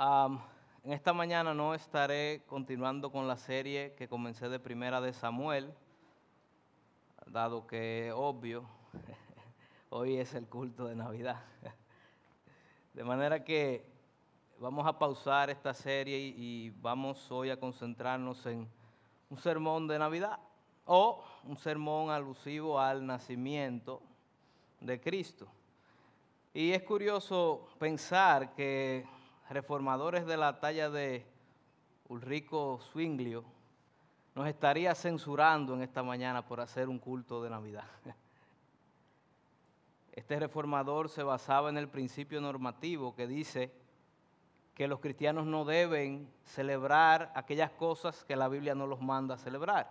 En 0.00 0.92
esta 0.92 1.12
mañana 1.12 1.52
no 1.52 1.74
estaré 1.74 2.44
continuando 2.46 3.10
con 3.10 3.26
la 3.26 3.36
serie 3.36 3.96
que 3.96 4.06
comencé 4.06 4.48
de 4.48 4.60
Primera 4.60 5.00
de 5.00 5.12
Samuel, 5.12 5.74
dado 7.26 7.66
que 7.66 8.12
obvio, 8.14 8.64
hoy 9.90 10.18
es 10.18 10.34
el 10.34 10.46
culto 10.46 10.86
de 10.86 10.94
Navidad. 10.94 11.42
De 12.94 13.02
manera 13.02 13.42
que 13.42 13.84
vamos 14.60 14.86
a 14.86 14.96
pausar 14.96 15.50
esta 15.50 15.74
serie 15.74 16.16
y 16.16 16.70
vamos 16.80 17.28
hoy 17.32 17.50
a 17.50 17.58
concentrarnos 17.58 18.46
en 18.46 18.68
un 19.30 19.38
sermón 19.38 19.88
de 19.88 19.98
Navidad 19.98 20.38
o 20.86 21.24
un 21.42 21.56
sermón 21.56 22.10
alusivo 22.10 22.78
al 22.78 23.04
nacimiento 23.04 24.00
de 24.80 25.00
Cristo. 25.00 25.48
Y 26.54 26.70
es 26.70 26.84
curioso 26.84 27.68
pensar 27.80 28.54
que 28.54 29.17
reformadores 29.48 30.26
de 30.26 30.36
la 30.36 30.60
talla 30.60 30.90
de 30.90 31.24
Ulrico 32.08 32.80
Zwinglio 32.90 33.44
nos 34.34 34.46
estaría 34.46 34.94
censurando 34.94 35.74
en 35.74 35.82
esta 35.82 36.02
mañana 36.02 36.46
por 36.46 36.60
hacer 36.60 36.88
un 36.88 36.98
culto 36.98 37.42
de 37.42 37.50
Navidad. 37.50 37.84
Este 40.12 40.38
reformador 40.38 41.08
se 41.08 41.22
basaba 41.22 41.68
en 41.68 41.76
el 41.76 41.88
principio 41.88 42.40
normativo 42.40 43.14
que 43.14 43.26
dice 43.26 43.72
que 44.74 44.88
los 44.88 45.00
cristianos 45.00 45.46
no 45.46 45.64
deben 45.64 46.28
celebrar 46.44 47.32
aquellas 47.34 47.70
cosas 47.70 48.24
que 48.24 48.36
la 48.36 48.48
Biblia 48.48 48.74
no 48.74 48.86
los 48.86 49.00
manda 49.00 49.36
a 49.36 49.38
celebrar. 49.38 49.90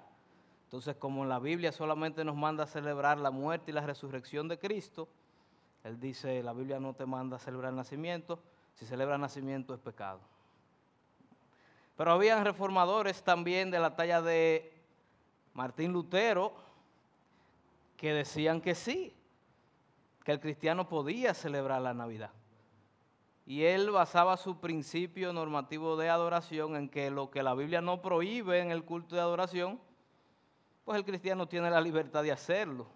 Entonces, 0.66 0.96
como 0.98 1.26
la 1.26 1.40
Biblia 1.40 1.72
solamente 1.72 2.26
nos 2.26 2.36
manda 2.36 2.66
a 2.66 2.68
celebrar 2.68 3.18
la 3.18 3.32
muerte 3.32 3.72
y 3.72 3.74
la 3.74 3.86
resurrección 3.86 4.48
de 4.48 4.60
Cristo, 4.60 5.08
él 5.84 6.00
dice, 6.00 6.44
la 6.44 6.54
Biblia 6.54 6.80
no 6.80 6.94
te 6.94 7.06
manda 7.06 7.38
a 7.38 7.40
celebrar 7.40 7.72
el 7.72 7.78
nacimiento, 7.78 8.40
si 8.78 8.86
celebra 8.86 9.16
el 9.16 9.22
nacimiento 9.22 9.74
es 9.74 9.80
pecado. 9.80 10.20
Pero 11.96 12.12
habían 12.12 12.46
reformadores 12.46 13.24
también 13.24 13.72
de 13.72 13.80
la 13.80 13.96
talla 13.96 14.22
de 14.22 14.72
Martín 15.54 15.92
Lutero 15.92 16.54
que 17.98 18.14
decían 18.14 18.62
que 18.62 18.76
sí, 18.76 19.16
que 20.24 20.32
el 20.32 20.40
cristiano 20.40 20.88
podía 20.88 21.34
celebrar 21.34 21.82
la 21.82 21.96
Navidad. 21.96 22.30
Y 23.48 23.64
él 23.64 23.90
basaba 23.90 24.38
su 24.38 24.60
principio 24.60 25.34
normativo 25.34 25.98
de 25.98 26.10
adoración 26.10 26.76
en 26.76 26.90
que 26.90 27.10
lo 27.10 27.32
que 27.32 27.42
la 27.42 27.56
Biblia 27.56 27.82
no 27.82 28.02
prohíbe 28.02 28.60
en 28.60 28.70
el 28.70 28.84
culto 28.84 29.16
de 29.16 29.22
adoración, 29.22 29.80
pues 30.86 30.98
el 30.98 31.06
cristiano 31.06 31.48
tiene 31.48 31.72
la 31.72 31.82
libertad 31.82 32.22
de 32.22 32.32
hacerlo. 32.32 32.88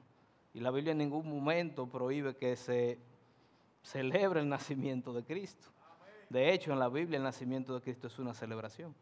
Y 0.53 0.59
la 0.59 0.69
Biblia 0.69 0.91
en 0.91 0.99
ningún 0.99 1.27
momento 1.27 1.87
prohíbe 1.87 2.35
que 2.35 2.55
se 2.55 2.99
celebre 3.81 4.39
el 4.39 4.49
nacimiento 4.49 5.13
de 5.13 5.23
Cristo. 5.23 5.67
De 6.29 6.53
hecho, 6.53 6.71
en 6.71 6.79
la 6.79 6.89
Biblia 6.89 7.17
el 7.17 7.23
nacimiento 7.23 7.73
de 7.73 7.81
Cristo 7.81 8.07
es 8.07 8.17
una 8.19 8.33
celebración. 8.33 8.95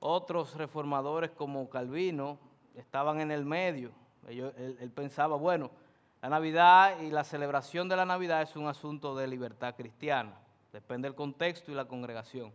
Otros 0.00 0.54
reformadores 0.54 1.30
como 1.30 1.68
Calvino 1.70 2.38
estaban 2.74 3.20
en 3.20 3.30
el 3.30 3.44
medio. 3.44 3.90
Él, 4.28 4.76
él 4.80 4.90
pensaba, 4.90 5.36
bueno, 5.36 5.70
la 6.20 6.28
Navidad 6.28 7.00
y 7.00 7.10
la 7.10 7.24
celebración 7.24 7.88
de 7.88 7.96
la 7.96 8.04
Navidad 8.04 8.42
es 8.42 8.56
un 8.56 8.66
asunto 8.66 9.14
de 9.16 9.26
libertad 9.26 9.74
cristiana. 9.74 10.38
Depende 10.72 11.08
del 11.08 11.14
contexto 11.14 11.70
y 11.70 11.74
la 11.74 11.86
congregación. 11.86 12.52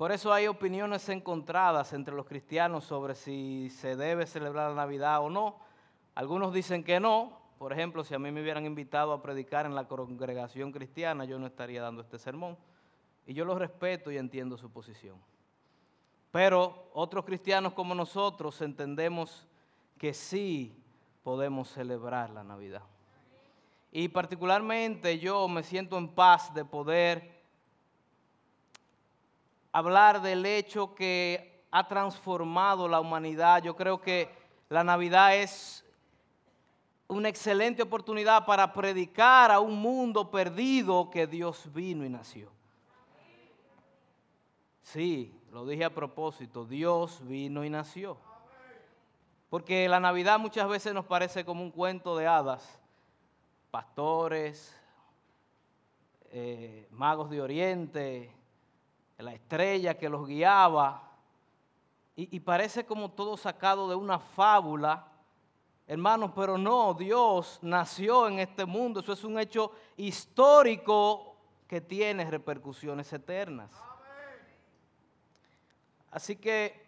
Por 0.00 0.12
eso 0.12 0.32
hay 0.32 0.46
opiniones 0.46 1.06
encontradas 1.10 1.92
entre 1.92 2.14
los 2.14 2.24
cristianos 2.24 2.84
sobre 2.84 3.14
si 3.14 3.68
se 3.68 3.96
debe 3.96 4.26
celebrar 4.26 4.70
la 4.70 4.76
Navidad 4.76 5.20
o 5.20 5.28
no. 5.28 5.58
Algunos 6.14 6.54
dicen 6.54 6.82
que 6.82 6.98
no. 6.98 7.38
Por 7.60 7.74
ejemplo, 7.74 8.02
si 8.04 8.14
a 8.14 8.18
mí 8.18 8.32
me 8.32 8.40
hubieran 8.40 8.64
invitado 8.64 9.12
a 9.12 9.20
predicar 9.20 9.66
en 9.66 9.74
la 9.74 9.86
congregación 9.86 10.72
cristiana, 10.72 11.26
yo 11.26 11.38
no 11.38 11.46
estaría 11.46 11.82
dando 11.82 12.00
este 12.00 12.18
sermón. 12.18 12.56
Y 13.26 13.34
yo 13.34 13.44
lo 13.44 13.54
respeto 13.54 14.10
y 14.10 14.16
entiendo 14.16 14.56
su 14.56 14.70
posición. 14.70 15.18
Pero 16.32 16.88
otros 16.94 17.22
cristianos 17.26 17.74
como 17.74 17.94
nosotros 17.94 18.62
entendemos 18.62 19.46
que 19.98 20.14
sí 20.14 20.74
podemos 21.22 21.68
celebrar 21.68 22.30
la 22.30 22.42
Navidad. 22.42 22.80
Y 23.92 24.08
particularmente 24.08 25.18
yo 25.18 25.46
me 25.46 25.62
siento 25.62 25.98
en 25.98 26.08
paz 26.08 26.54
de 26.54 26.64
poder 26.64 27.42
hablar 29.70 30.22
del 30.22 30.46
hecho 30.46 30.94
que 30.94 31.62
ha 31.70 31.86
transformado 31.86 32.88
la 32.88 33.00
humanidad. 33.00 33.62
Yo 33.62 33.76
creo 33.76 34.00
que 34.00 34.30
la 34.70 34.82
Navidad 34.82 35.36
es 35.36 35.84
una 37.10 37.28
excelente 37.28 37.82
oportunidad 37.82 38.46
para 38.46 38.72
predicar 38.72 39.50
a 39.50 39.60
un 39.60 39.80
mundo 39.80 40.30
perdido 40.30 41.10
que 41.10 41.26
Dios 41.26 41.72
vino 41.72 42.04
y 42.04 42.08
nació. 42.08 42.50
Sí, 44.82 45.34
lo 45.52 45.66
dije 45.66 45.84
a 45.84 45.94
propósito, 45.94 46.64
Dios 46.64 47.20
vino 47.26 47.64
y 47.64 47.70
nació. 47.70 48.16
Porque 49.48 49.88
la 49.88 49.98
Navidad 49.98 50.38
muchas 50.38 50.68
veces 50.68 50.94
nos 50.94 51.04
parece 51.04 51.44
como 51.44 51.62
un 51.62 51.72
cuento 51.72 52.16
de 52.16 52.28
hadas, 52.28 52.78
pastores, 53.70 54.76
eh, 56.30 56.86
magos 56.92 57.28
de 57.30 57.42
Oriente, 57.42 58.32
la 59.18 59.32
estrella 59.32 59.98
que 59.98 60.08
los 60.08 60.26
guiaba, 60.26 61.10
y, 62.14 62.36
y 62.36 62.40
parece 62.40 62.86
como 62.86 63.10
todo 63.10 63.36
sacado 63.36 63.88
de 63.88 63.96
una 63.96 64.20
fábula, 64.20 65.09
hermanos, 65.90 66.30
pero 66.36 66.56
no, 66.56 66.94
Dios 66.94 67.58
nació 67.62 68.28
en 68.28 68.38
este 68.38 68.64
mundo, 68.64 69.00
eso 69.00 69.12
es 69.12 69.24
un 69.24 69.36
hecho 69.40 69.72
histórico 69.96 71.34
que 71.66 71.80
tiene 71.80 72.30
repercusiones 72.30 73.12
eternas. 73.12 73.72
Así 76.12 76.36
que 76.36 76.86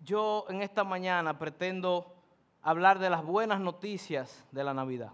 yo 0.00 0.46
en 0.48 0.62
esta 0.62 0.82
mañana 0.82 1.38
pretendo 1.38 2.12
hablar 2.60 2.98
de 2.98 3.08
las 3.08 3.24
buenas 3.24 3.60
noticias 3.60 4.44
de 4.50 4.64
la 4.64 4.74
Navidad. 4.74 5.12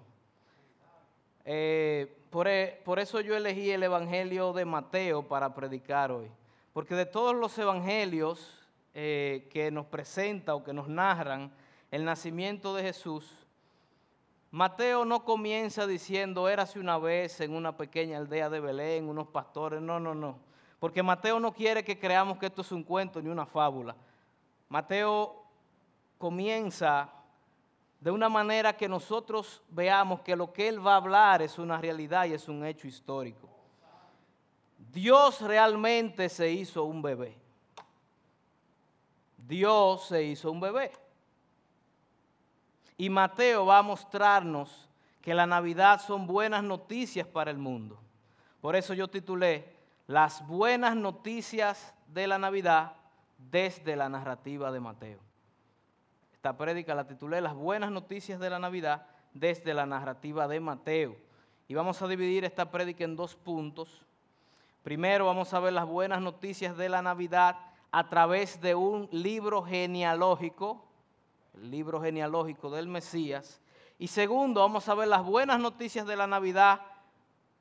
Eh, 1.44 2.16
e- 2.46 2.82
por 2.86 2.98
eso 2.98 3.20
yo 3.20 3.36
elegí 3.36 3.70
el 3.70 3.82
Evangelio 3.82 4.54
de 4.54 4.64
Mateo 4.64 5.28
para 5.28 5.54
predicar 5.54 6.10
hoy. 6.10 6.30
Porque 6.72 6.94
de 6.94 7.04
todos 7.04 7.36
los 7.36 7.58
evangelios 7.58 8.57
eh, 9.00 9.46
que 9.48 9.70
nos 9.70 9.86
presenta 9.86 10.56
o 10.56 10.64
que 10.64 10.72
nos 10.72 10.88
narran 10.88 11.52
el 11.92 12.04
nacimiento 12.04 12.74
de 12.74 12.82
Jesús, 12.82 13.32
Mateo 14.50 15.04
no 15.04 15.24
comienza 15.24 15.86
diciendo, 15.86 16.48
érase 16.48 16.80
una 16.80 16.98
vez 16.98 17.40
en 17.40 17.54
una 17.54 17.76
pequeña 17.76 18.18
aldea 18.18 18.50
de 18.50 18.58
Belén, 18.58 19.08
unos 19.08 19.28
pastores. 19.28 19.80
No, 19.80 20.00
no, 20.00 20.16
no. 20.16 20.40
Porque 20.80 21.04
Mateo 21.04 21.38
no 21.38 21.52
quiere 21.52 21.84
que 21.84 21.96
creamos 21.96 22.38
que 22.38 22.46
esto 22.46 22.62
es 22.62 22.72
un 22.72 22.82
cuento 22.82 23.22
ni 23.22 23.28
una 23.28 23.46
fábula. 23.46 23.94
Mateo 24.68 25.44
comienza 26.18 27.08
de 28.00 28.10
una 28.10 28.28
manera 28.28 28.76
que 28.76 28.88
nosotros 28.88 29.62
veamos 29.68 30.22
que 30.22 30.34
lo 30.34 30.52
que 30.52 30.66
él 30.66 30.84
va 30.84 30.94
a 30.94 30.96
hablar 30.96 31.40
es 31.40 31.56
una 31.56 31.78
realidad 31.78 32.24
y 32.26 32.32
es 32.32 32.48
un 32.48 32.64
hecho 32.64 32.88
histórico. 32.88 33.48
Dios 34.90 35.40
realmente 35.40 36.28
se 36.28 36.50
hizo 36.50 36.82
un 36.82 37.00
bebé. 37.00 37.47
Dios 39.48 40.04
se 40.04 40.22
hizo 40.22 40.52
un 40.52 40.60
bebé. 40.60 40.92
Y 42.98 43.08
Mateo 43.08 43.64
va 43.64 43.78
a 43.78 43.82
mostrarnos 43.82 44.88
que 45.22 45.32
la 45.32 45.46
Navidad 45.46 46.00
son 46.00 46.26
buenas 46.26 46.62
noticias 46.62 47.26
para 47.26 47.50
el 47.50 47.56
mundo. 47.56 47.98
Por 48.60 48.76
eso 48.76 48.92
yo 48.92 49.08
titulé 49.08 49.74
Las 50.06 50.46
buenas 50.46 50.94
noticias 50.96 51.94
de 52.08 52.26
la 52.26 52.38
Navidad 52.38 52.92
desde 53.38 53.96
la 53.96 54.10
narrativa 54.10 54.70
de 54.70 54.80
Mateo. 54.80 55.20
Esta 56.34 56.56
prédica 56.56 56.94
la 56.94 57.06
titulé 57.06 57.40
Las 57.40 57.54
buenas 57.54 57.90
noticias 57.90 58.38
de 58.38 58.50
la 58.50 58.58
Navidad 58.58 59.06
desde 59.32 59.72
la 59.72 59.86
narrativa 59.86 60.46
de 60.46 60.60
Mateo. 60.60 61.16
Y 61.68 61.74
vamos 61.74 62.02
a 62.02 62.08
dividir 62.08 62.44
esta 62.44 62.70
prédica 62.70 63.04
en 63.04 63.16
dos 63.16 63.34
puntos. 63.34 64.02
Primero 64.82 65.24
vamos 65.24 65.54
a 65.54 65.60
ver 65.60 65.72
las 65.72 65.86
buenas 65.86 66.20
noticias 66.20 66.76
de 66.76 66.90
la 66.90 67.00
Navidad 67.00 67.56
a 67.90 68.08
través 68.08 68.60
de 68.60 68.74
un 68.74 69.08
libro 69.10 69.62
genealógico, 69.62 70.84
el 71.54 71.70
libro 71.70 72.00
genealógico 72.00 72.70
del 72.70 72.86
Mesías. 72.86 73.60
Y 73.98 74.08
segundo, 74.08 74.60
vamos 74.60 74.88
a 74.88 74.94
ver 74.94 75.08
las 75.08 75.24
buenas 75.24 75.58
noticias 75.58 76.06
de 76.06 76.16
la 76.16 76.26
Navidad 76.26 76.80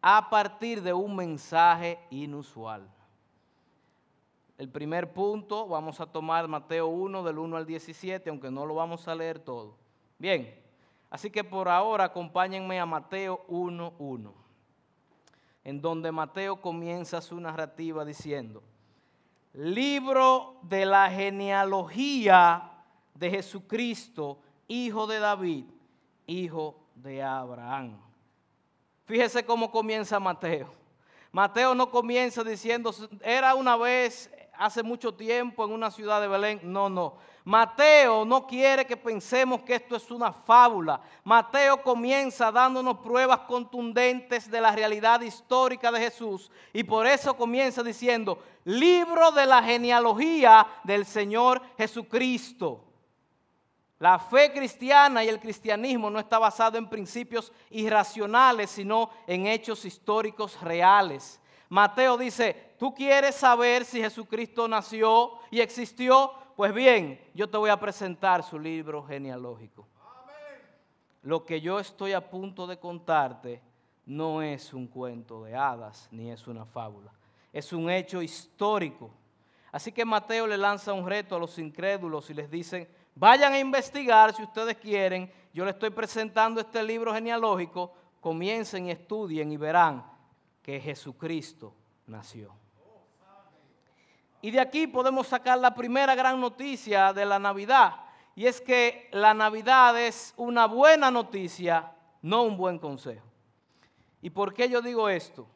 a 0.01 0.29
partir 0.29 0.81
de 0.81 0.93
un 0.93 1.15
mensaje 1.15 1.99
inusual. 2.09 2.87
El 4.57 4.69
primer 4.69 5.13
punto, 5.13 5.67
vamos 5.67 5.99
a 5.99 6.07
tomar 6.07 6.47
Mateo 6.47 6.87
1 6.87 7.23
del 7.23 7.37
1 7.37 7.57
al 7.57 7.65
17, 7.65 8.29
aunque 8.29 8.51
no 8.51 8.65
lo 8.65 8.75
vamos 8.75 9.07
a 9.07 9.15
leer 9.15 9.39
todo. 9.39 9.77
Bien, 10.17 10.59
así 11.09 11.29
que 11.29 11.43
por 11.43 11.69
ahora 11.69 12.05
acompáñenme 12.05 12.79
a 12.79 12.85
Mateo 12.85 13.45
1, 13.47 13.93
1, 13.99 14.33
en 15.63 15.81
donde 15.81 16.11
Mateo 16.11 16.59
comienza 16.59 17.21
su 17.21 17.39
narrativa 17.39 18.03
diciendo, 18.03 18.63
libro 19.53 20.59
de 20.63 20.85
la 20.85 21.09
genealogía 21.09 22.71
de 23.13 23.29
Jesucristo, 23.29 24.39
hijo 24.67 25.07
de 25.07 25.19
David, 25.19 25.65
hijo 26.25 26.79
de 26.95 27.23
Abraham. 27.23 27.99
Fíjese 29.05 29.45
cómo 29.45 29.71
comienza 29.71 30.19
Mateo. 30.19 30.71
Mateo 31.31 31.75
no 31.75 31.89
comienza 31.89 32.43
diciendo, 32.43 32.93
era 33.21 33.55
una 33.55 33.77
vez 33.77 34.29
hace 34.57 34.83
mucho 34.83 35.13
tiempo 35.13 35.65
en 35.65 35.71
una 35.71 35.91
ciudad 35.91 36.19
de 36.21 36.27
Belén. 36.27 36.59
No, 36.63 36.89
no. 36.89 37.17
Mateo 37.47 38.25
no 38.25 38.45
quiere 38.45 38.85
que 38.85 38.97
pensemos 38.97 39.61
que 39.61 39.75
esto 39.75 39.95
es 39.95 40.11
una 40.11 40.33
fábula. 40.33 40.99
Mateo 41.23 41.81
comienza 41.81 42.51
dándonos 42.51 42.97
pruebas 42.97 43.39
contundentes 43.47 44.51
de 44.51 44.59
la 44.59 44.73
realidad 44.73 45.21
histórica 45.21 45.89
de 45.89 46.01
Jesús 46.01 46.51
y 46.73 46.83
por 46.83 47.07
eso 47.07 47.37
comienza 47.37 47.81
diciendo, 47.81 48.43
libro 48.65 49.31
de 49.31 49.45
la 49.45 49.63
genealogía 49.63 50.67
del 50.83 51.05
Señor 51.05 51.61
Jesucristo. 51.77 52.83
La 53.99 54.19
fe 54.19 54.51
cristiana 54.51 55.23
y 55.23 55.29
el 55.29 55.39
cristianismo 55.39 56.09
no 56.09 56.19
está 56.19 56.39
basado 56.39 56.77
en 56.77 56.89
principios 56.89 57.53
irracionales, 57.69 58.71
sino 58.71 59.09
en 59.25 59.47
hechos 59.47 59.85
históricos 59.85 60.59
reales. 60.59 61.39
Mateo 61.69 62.17
dice, 62.17 62.75
¿tú 62.77 62.93
quieres 62.93 63.35
saber 63.35 63.85
si 63.85 64.01
Jesucristo 64.01 64.67
nació 64.67 65.39
y 65.49 65.61
existió? 65.61 66.45
Pues 66.57 66.73
bien, 66.73 67.21
yo 67.35 67.47
te 67.47 67.55
voy 67.55 67.69
a 67.69 67.79
presentar 67.79 68.41
su 68.41 68.57
libro 68.57 69.03
genealógico. 69.03 69.87
Lo 71.21 71.45
que 71.45 71.61
yo 71.61 71.79
estoy 71.79 72.13
a 72.13 72.31
punto 72.31 72.65
de 72.65 72.79
contarte 72.79 73.61
no 74.07 74.41
es 74.41 74.73
un 74.73 74.87
cuento 74.87 75.43
de 75.43 75.53
hadas 75.53 76.09
ni 76.09 76.31
es 76.31 76.47
una 76.47 76.65
fábula. 76.65 77.11
Es 77.53 77.73
un 77.73 77.91
hecho 77.91 78.23
histórico. 78.23 79.11
Así 79.71 79.91
que 79.91 80.03
Mateo 80.03 80.47
le 80.47 80.57
lanza 80.57 80.93
un 80.93 81.07
reto 81.07 81.35
a 81.35 81.39
los 81.39 81.59
incrédulos 81.59 82.27
y 82.31 82.33
les 82.33 82.49
dice, 82.49 82.89
vayan 83.13 83.53
a 83.53 83.59
investigar 83.59 84.33
si 84.33 84.41
ustedes 84.41 84.77
quieren. 84.77 85.31
Yo 85.53 85.63
les 85.63 85.75
estoy 85.75 85.91
presentando 85.91 86.59
este 86.59 86.81
libro 86.81 87.13
genealógico. 87.13 87.93
Comiencen 88.19 88.87
y 88.87 88.91
estudien 88.91 89.51
y 89.51 89.57
verán 89.57 90.03
que 90.63 90.81
Jesucristo 90.81 91.75
nació. 92.07 92.51
Y 94.41 94.51
de 94.51 94.59
aquí 94.59 94.87
podemos 94.87 95.27
sacar 95.27 95.57
la 95.57 95.73
primera 95.73 96.15
gran 96.15 96.39
noticia 96.39 97.11
de 97.13 97.25
la 97.25 97.39
Navidad. 97.39 97.95
Y 98.35 98.45
es 98.45 98.61
que 98.61 99.09
la 99.11 99.33
Navidad 99.33 99.99
es 99.99 100.33
una 100.37 100.67
buena 100.67 101.09
noticia, 101.09 101.91
no 102.21 102.43
un 102.43 102.55
buen 102.55 102.77
consejo. 102.77 103.25
¿Y 104.21 104.29
por 104.29 104.53
qué 104.53 104.69
yo 104.69 104.81
digo 104.81 105.09
esto? 105.09 105.47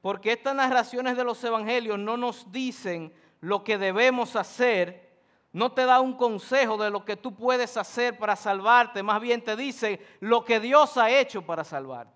Porque 0.00 0.32
estas 0.32 0.54
narraciones 0.54 1.16
de 1.16 1.24
los 1.24 1.42
evangelios 1.44 1.98
no 1.98 2.16
nos 2.16 2.50
dicen 2.50 3.12
lo 3.40 3.64
que 3.64 3.76
debemos 3.76 4.36
hacer, 4.36 5.18
no 5.52 5.72
te 5.72 5.84
da 5.84 6.00
un 6.00 6.14
consejo 6.14 6.76
de 6.76 6.90
lo 6.90 7.04
que 7.04 7.16
tú 7.16 7.34
puedes 7.34 7.76
hacer 7.76 8.16
para 8.18 8.36
salvarte, 8.36 9.02
más 9.02 9.20
bien 9.20 9.42
te 9.42 9.56
dice 9.56 10.00
lo 10.20 10.44
que 10.44 10.60
Dios 10.60 10.96
ha 10.96 11.10
hecho 11.10 11.42
para 11.42 11.64
salvarte. 11.64 12.15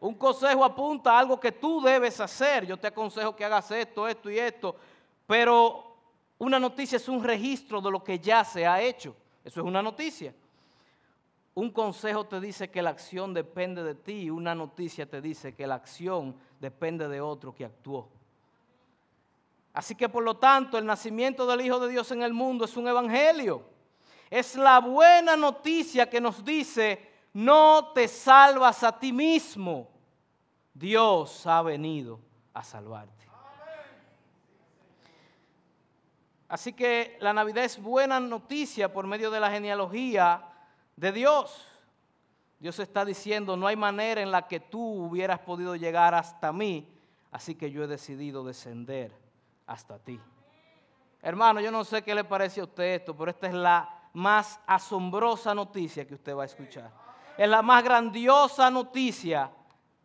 Un 0.00 0.14
consejo 0.14 0.64
apunta 0.64 1.12
a 1.12 1.18
algo 1.18 1.38
que 1.38 1.52
tú 1.52 1.82
debes 1.82 2.18
hacer. 2.20 2.66
Yo 2.66 2.76
te 2.76 2.86
aconsejo 2.86 3.36
que 3.36 3.44
hagas 3.44 3.70
esto, 3.70 4.08
esto 4.08 4.30
y 4.30 4.38
esto. 4.38 4.74
Pero 5.26 5.96
una 6.38 6.58
noticia 6.58 6.96
es 6.96 7.08
un 7.08 7.22
registro 7.22 7.80
de 7.82 7.90
lo 7.90 8.02
que 8.02 8.18
ya 8.18 8.42
se 8.44 8.66
ha 8.66 8.80
hecho. 8.80 9.14
Eso 9.44 9.60
es 9.60 9.66
una 9.66 9.82
noticia. 9.82 10.34
Un 11.54 11.70
consejo 11.70 12.24
te 12.24 12.40
dice 12.40 12.70
que 12.70 12.80
la 12.80 12.90
acción 12.90 13.34
depende 13.34 13.82
de 13.82 13.94
ti. 13.94 14.30
Una 14.30 14.54
noticia 14.54 15.04
te 15.04 15.20
dice 15.20 15.54
que 15.54 15.66
la 15.66 15.74
acción 15.74 16.34
depende 16.58 17.06
de 17.08 17.20
otro 17.20 17.54
que 17.54 17.66
actuó. 17.66 18.08
Así 19.74 19.94
que 19.94 20.08
por 20.08 20.24
lo 20.24 20.38
tanto 20.38 20.78
el 20.78 20.86
nacimiento 20.86 21.46
del 21.46 21.60
Hijo 21.60 21.78
de 21.78 21.90
Dios 21.90 22.10
en 22.10 22.22
el 22.22 22.32
mundo 22.32 22.64
es 22.64 22.76
un 22.76 22.88
evangelio. 22.88 23.62
Es 24.30 24.56
la 24.56 24.78
buena 24.78 25.36
noticia 25.36 26.08
que 26.08 26.20
nos 26.20 26.44
dice 26.44 27.09
no 27.32 27.92
te 27.92 28.08
salvas 28.08 28.82
a 28.82 28.98
ti 28.98 29.12
mismo. 29.12 29.88
Dios 30.74 31.46
ha 31.46 31.62
venido 31.62 32.20
a 32.52 32.62
salvarte. 32.62 33.28
Así 36.48 36.72
que 36.72 37.16
la 37.20 37.32
Navidad 37.32 37.64
es 37.64 37.80
buena 37.80 38.18
noticia 38.18 38.92
por 38.92 39.06
medio 39.06 39.30
de 39.30 39.38
la 39.38 39.50
genealogía 39.50 40.42
de 40.96 41.12
Dios. 41.12 41.66
Dios 42.58 42.78
está 42.80 43.04
diciendo, 43.04 43.56
no 43.56 43.68
hay 43.68 43.76
manera 43.76 44.20
en 44.20 44.32
la 44.32 44.48
que 44.48 44.58
tú 44.58 44.80
hubieras 44.80 45.38
podido 45.40 45.76
llegar 45.76 46.14
hasta 46.14 46.52
mí, 46.52 46.92
así 47.30 47.54
que 47.54 47.70
yo 47.70 47.84
he 47.84 47.86
decidido 47.86 48.44
descender 48.44 49.12
hasta 49.66 49.98
ti. 49.98 50.20
Hermano, 51.22 51.60
yo 51.60 51.70
no 51.70 51.84
sé 51.84 52.02
qué 52.02 52.14
le 52.14 52.24
parece 52.24 52.60
a 52.60 52.64
usted 52.64 52.96
esto, 52.96 53.16
pero 53.16 53.30
esta 53.30 53.46
es 53.46 53.54
la 53.54 53.88
más 54.12 54.58
asombrosa 54.66 55.54
noticia 55.54 56.06
que 56.06 56.14
usted 56.14 56.36
va 56.36 56.42
a 56.42 56.46
escuchar 56.46 57.09
es 57.40 57.48
la 57.48 57.62
más 57.62 57.82
grandiosa 57.82 58.70
noticia 58.70 59.50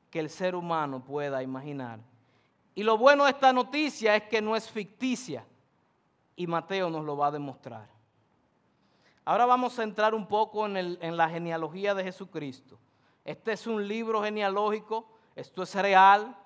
que 0.10 0.22
el 0.22 0.30
ser 0.30 0.56
humano 0.56 1.04
pueda 1.04 1.44
imaginar. 1.44 2.00
Y 2.74 2.82
lo 2.82 2.98
bueno 2.98 3.26
de 3.26 3.32
esta 3.32 3.52
noticia 3.52 4.16
es 4.16 4.24
que 4.24 4.42
no 4.42 4.56
es 4.56 4.72
ficticia 4.72 5.46
y 6.38 6.48
Mateo 6.48 6.90
nos 6.90 7.04
lo 7.04 7.18
va 7.18 7.28
a 7.28 7.32
demostrar. 7.32 7.90
Ahora 9.26 9.46
vamos 9.46 9.78
a 9.78 9.84
entrar 9.84 10.16
un 10.16 10.26
poco 10.26 10.66
en, 10.66 11.18
la 11.18 11.28
genealogía 11.28 11.94
de 11.94 12.06
Jesucristo. 12.06 12.80
Este 13.26 13.52
es 13.52 13.68
un 13.68 13.86
libro 13.86 14.24
genealógico, 14.24 15.06
esto 15.36 15.64
es 15.64 15.76
real, 15.76 16.38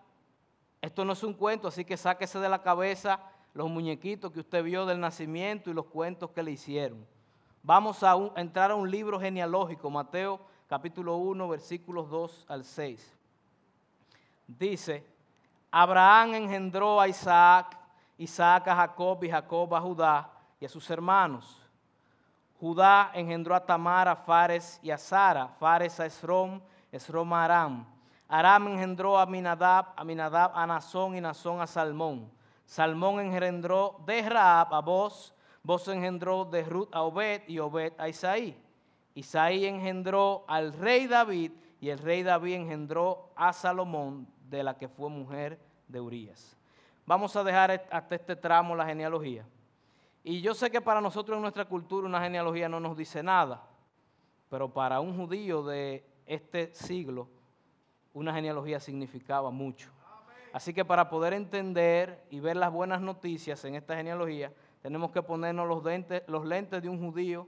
esto 0.82 1.06
no 1.06 1.14
es 1.14 1.22
un 1.24 1.36
cuento, 1.36 1.68
así 1.68 1.86
que 1.86 1.98
sáquese 1.98 2.40
de 2.40 2.50
la 2.50 2.64
cabeza 2.64 3.20
los 3.54 3.70
muñequitos 3.70 4.32
que 4.32 4.40
usted 4.40 4.64
vio 4.64 4.88
del 4.88 5.00
nacimiento 5.00 5.70
y 5.70 5.76
los 5.76 5.86
cuentos 5.86 6.32
que 6.32 6.42
le 6.42 6.50
hicieron. 6.50 7.06
Vamos 7.62 8.02
a 8.02 8.16
entrar 8.38 8.72
a 8.72 8.76
un 8.76 8.90
libro 8.90 9.20
genealógico, 9.20 9.92
Mateo 9.92 10.50
capítulo 10.70 11.18
1, 11.18 11.48
versículos 11.48 12.08
2 12.12 12.46
al 12.48 12.64
6. 12.64 13.18
Dice, 14.46 15.04
Abraham 15.72 16.36
engendró 16.36 17.02
a 17.02 17.08
Isaac, 17.08 17.76
Isaac 18.20 18.68
a 18.68 18.76
Jacob 18.76 19.24
y 19.24 19.32
Jacob 19.32 19.74
a 19.74 19.82
Judá 19.82 20.32
y 20.60 20.66
a 20.66 20.70
sus 20.70 20.88
hermanos. 20.92 21.60
Judá 22.60 23.10
engendró 23.16 23.56
a 23.56 23.66
Tamar, 23.66 24.08
a 24.08 24.16
Fares 24.16 24.80
y 24.84 24.92
a 24.92 24.98
Sara, 25.00 25.48
Fares 25.48 26.00
a 26.00 26.06
Esrom, 26.06 26.62
Esrom 26.92 27.34
a 27.34 27.46
Aram. 27.46 27.86
Aram 28.28 28.68
engendró 28.68 29.18
a 29.18 29.26
Minadab, 29.26 29.94
a 29.96 30.04
Minadab 30.04 30.52
a 30.54 30.68
Nazón 30.68 31.16
y 31.16 31.22
Nazón 31.22 31.62
a 31.62 31.66
Salmón. 31.66 32.30
Salmón 32.68 33.20
engendró 33.20 34.00
de 34.06 34.22
Raab 34.22 34.72
a 34.76 34.82
Boz, 34.82 35.34
Boz 35.64 35.88
engendró 35.88 36.46
de 36.46 36.62
Ruth 36.62 36.90
a 36.92 37.02
Obed 37.02 37.42
y 37.48 37.58
Obed 37.58 37.94
a 37.98 38.08
Isaí. 38.08 38.69
Isaí 39.20 39.66
engendró 39.66 40.46
al 40.48 40.72
rey 40.72 41.06
David 41.06 41.52
y 41.82 41.90
el 41.90 42.00
rey 42.00 42.24
David 42.24 42.54
engendró 42.56 43.32
a 43.36 43.52
Salomón, 43.52 44.28
de 44.50 44.64
la 44.64 44.78
que 44.78 44.88
fue 44.88 45.10
mujer 45.10 45.60
de 45.90 46.00
Urias. 46.00 46.56
Vamos 47.06 47.36
a 47.36 47.44
dejar 47.44 47.86
hasta 47.92 48.16
este 48.16 48.38
tramo 48.38 48.78
la 48.78 48.86
genealogía. 48.86 49.46
Y 50.24 50.40
yo 50.40 50.54
sé 50.54 50.72
que 50.72 50.80
para 50.80 51.02
nosotros 51.02 51.36
en 51.36 51.42
nuestra 51.42 51.66
cultura 51.66 52.08
una 52.08 52.22
genealogía 52.22 52.70
no 52.70 52.80
nos 52.80 52.96
dice 52.96 53.22
nada, 53.22 53.62
pero 54.50 54.72
para 54.72 55.02
un 55.02 55.16
judío 55.18 55.64
de 55.64 56.06
este 56.26 56.74
siglo 56.74 57.28
una 58.14 58.34
genealogía 58.34 58.80
significaba 58.80 59.52
mucho. 59.52 59.92
Así 60.54 60.74
que 60.74 60.86
para 60.86 61.10
poder 61.10 61.34
entender 61.34 62.24
y 62.30 62.40
ver 62.40 62.56
las 62.56 62.72
buenas 62.72 63.02
noticias 63.02 63.66
en 63.66 63.76
esta 63.76 63.98
genealogía, 63.98 64.54
tenemos 64.82 65.12
que 65.12 65.22
ponernos 65.22 65.68
los, 65.68 65.84
los 66.28 66.46
lentes 66.46 66.82
de 66.82 66.88
un 66.88 67.00
judío 67.00 67.48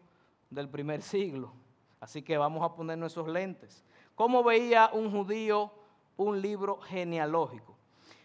del 0.50 0.70
primer 0.70 1.02
siglo. 1.02 1.54
Así 2.02 2.24
que 2.24 2.36
vamos 2.36 2.64
a 2.64 2.74
ponernos 2.74 3.12
esos 3.14 3.28
lentes. 3.28 3.86
¿Cómo 4.16 4.44
veía 4.44 4.90
un 4.92 5.12
judío 5.12 5.72
un 6.18 6.42
libro 6.42 6.82
genealógico? 6.82 7.78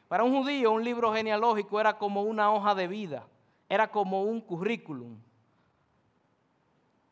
Para 0.08 0.24
un 0.24 0.34
judío 0.34 0.72
un 0.72 0.82
libro 0.82 1.12
genealógico 1.12 1.78
era 1.78 1.98
como 1.98 2.22
una 2.22 2.50
hoja 2.50 2.74
de 2.74 2.88
vida, 2.88 3.26
era 3.68 3.88
como 3.88 4.22
un 4.22 4.40
currículum. 4.40 5.18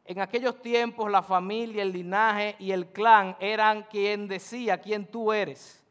En 0.06 0.20
aquellos 0.20 0.60
tiempos 0.62 1.10
la 1.10 1.22
familia, 1.22 1.82
el 1.82 1.92
linaje 1.92 2.56
y 2.58 2.72
el 2.72 2.88
clan 2.92 3.36
eran 3.40 3.82
quien 3.82 4.26
decía 4.26 4.80
quién 4.80 5.06
tú 5.06 5.32
eres. 5.32 5.84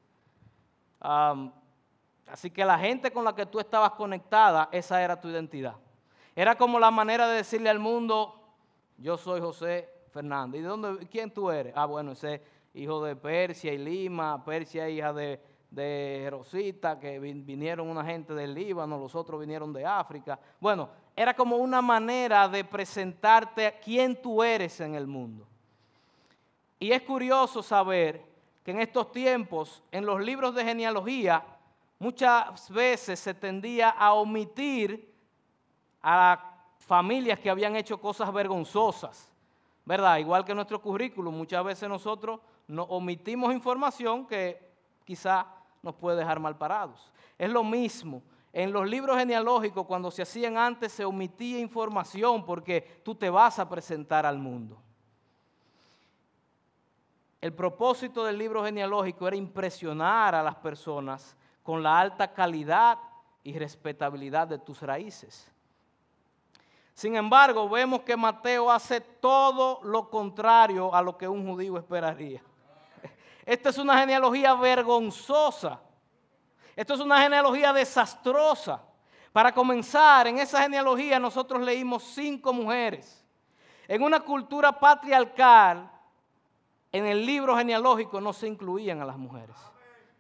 así 1.00 2.50
que 2.50 2.66
la 2.66 2.80
gente 2.80 3.12
con 3.12 3.24
la 3.24 3.36
que 3.36 3.46
tú 3.46 3.60
estabas 3.60 3.92
conectada, 3.92 4.70
esa 4.72 5.04
era 5.04 5.22
tu 5.22 5.28
identidad. 5.28 5.76
Era 6.36 6.56
como 6.56 6.80
la 6.80 6.90
manera 6.90 7.28
de 7.28 7.36
decirle 7.36 7.70
al 7.70 7.78
mundo, 7.78 8.40
yo 8.98 9.18
soy 9.18 9.40
José 9.40 9.93
Fernández. 10.14 10.60
¿Y 10.60 10.62
de 10.62 10.70
dónde, 10.70 11.08
quién 11.08 11.32
tú 11.32 11.50
eres? 11.50 11.74
Ah, 11.76 11.86
bueno, 11.86 12.12
ese 12.12 12.42
hijo 12.76 13.04
de 13.04 13.16
Persia 13.16 13.74
y 13.74 13.78
Lima, 13.80 14.44
Persia 14.46 14.88
hija 14.88 15.12
de, 15.12 15.42
de 15.72 16.28
Rosita, 16.30 17.00
que 17.00 17.20
vinieron 17.20 17.90
una 17.90 18.06
gente 18.06 18.34
del 18.34 18.54
Líbano, 18.54 18.98
los 18.98 19.16
otros 19.16 19.42
vinieron 19.42 19.74
de 19.74 19.86
África. 19.86 20.40
Bueno, 20.60 20.90
era 21.16 21.34
como 21.34 21.58
una 21.58 21.82
manera 21.82 22.48
de 22.48 22.64
presentarte 22.64 23.80
quién 23.84 24.22
tú 24.22 24.44
eres 24.44 24.80
en 24.80 24.96
el 24.96 25.08
mundo. 25.08 25.48
Y 26.80 26.92
es 26.92 27.02
curioso 27.02 27.64
saber 27.64 28.24
que 28.64 28.72
en 28.72 28.82
estos 28.82 29.12
tiempos, 29.12 29.84
en 29.92 30.06
los 30.06 30.22
libros 30.22 30.54
de 30.54 30.64
genealogía, 30.64 31.44
muchas 31.98 32.70
veces 32.70 33.20
se 33.20 33.34
tendía 33.34 33.90
a 33.90 34.14
omitir 34.14 35.12
a 36.02 36.52
familias 36.78 37.40
que 37.40 37.50
habían 37.50 37.76
hecho 37.76 38.00
cosas 38.00 38.32
vergonzosas 38.34 39.33
¿verdad? 39.86 40.18
Igual 40.18 40.46
que 40.46 40.56
nuestro 40.56 40.82
currículum, 40.82 41.36
muchas 41.36 41.64
veces 41.64 41.90
nosotros 41.90 42.40
no 42.68 42.84
omitimos 42.84 43.54
información 43.54 44.26
que 44.26 44.72
quizá 45.06 45.46
nos 45.82 45.96
puede 45.96 46.18
dejar 46.18 46.40
mal 46.40 46.58
parados. 46.58 47.12
Es 47.38 47.50
lo 47.50 47.64
mismo. 47.64 48.24
En 48.54 48.72
los 48.72 48.88
libros 48.88 49.18
genealógicos, 49.18 49.86
cuando 49.86 50.12
se 50.12 50.22
hacían 50.22 50.58
antes, 50.58 50.92
se 50.92 51.04
omitía 51.04 51.60
información 51.60 52.46
porque 52.46 53.02
tú 53.04 53.16
te 53.16 53.30
vas 53.30 53.60
a 53.60 53.68
presentar 53.68 54.26
al 54.26 54.38
mundo. 54.38 54.78
El 57.42 57.54
propósito 57.54 58.24
del 58.24 58.38
libro 58.38 58.64
genealógico 58.64 59.28
era 59.28 59.36
impresionar 59.36 60.34
a 60.34 60.44
las 60.44 60.56
personas 60.56 61.36
con 61.62 61.84
la 61.84 62.00
alta 62.00 62.34
calidad 62.34 62.98
y 63.44 63.58
respetabilidad 63.60 64.48
de 64.48 64.60
tus 64.60 64.82
raíces. 64.82 65.53
Sin 66.94 67.16
embargo, 67.16 67.68
vemos 67.68 68.02
que 68.02 68.16
Mateo 68.16 68.70
hace 68.70 69.02
todo 69.02 69.80
lo 69.84 70.10
contrario 70.10 70.94
a 70.94 71.02
lo 71.02 71.18
que 71.18 71.28
un 71.28 71.48
judío 71.48 71.78
esperaría. 71.78 72.42
Esta 73.46 73.70
es 73.70 73.78
una 73.78 73.98
genealogía 73.98 74.54
vergonzosa. 74.54 75.82
Esto 76.76 76.94
es 76.94 77.00
una 77.00 77.22
genealogía 77.22 77.74
desastrosa. 77.74 78.82
Para 79.32 79.52
comenzar, 79.52 80.28
en 80.28 80.38
esa 80.38 80.62
genealogía 80.62 81.20
nosotros 81.20 81.62
leímos 81.62 82.04
cinco 82.04 82.54
mujeres. 82.54 83.26
En 83.88 84.04
una 84.04 84.20
cultura 84.20 84.80
patriarcal, 84.80 85.90
en 86.92 87.06
el 87.08 87.26
libro 87.26 87.58
genealógico 87.58 88.22
no 88.22 88.32
se 88.32 88.48
incluían 88.48 89.02
a 89.02 89.06
las 89.06 89.18
mujeres, 89.18 89.56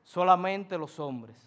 solamente 0.03 0.77
los 0.77 1.00
hombres. 1.00 1.38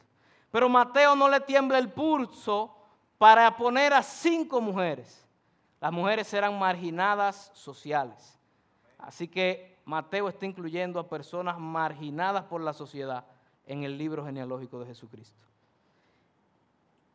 Pero 0.50 0.68
Mateo 0.68 1.16
no 1.16 1.28
le 1.28 1.40
tiembla 1.40 1.78
el 1.78 1.92
pulso 1.92 2.75
para 3.18 3.56
poner 3.56 3.92
a 3.92 4.02
cinco 4.02 4.60
mujeres. 4.60 5.24
Las 5.80 5.92
mujeres 5.92 6.32
eran 6.32 6.58
marginadas 6.58 7.50
sociales. 7.54 8.38
Así 8.98 9.28
que 9.28 9.76
Mateo 9.84 10.28
está 10.28 10.46
incluyendo 10.46 10.98
a 10.98 11.08
personas 11.08 11.58
marginadas 11.58 12.44
por 12.44 12.60
la 12.60 12.72
sociedad 12.72 13.24
en 13.66 13.84
el 13.84 13.96
libro 13.96 14.24
genealógico 14.24 14.80
de 14.80 14.86
Jesucristo. 14.86 15.40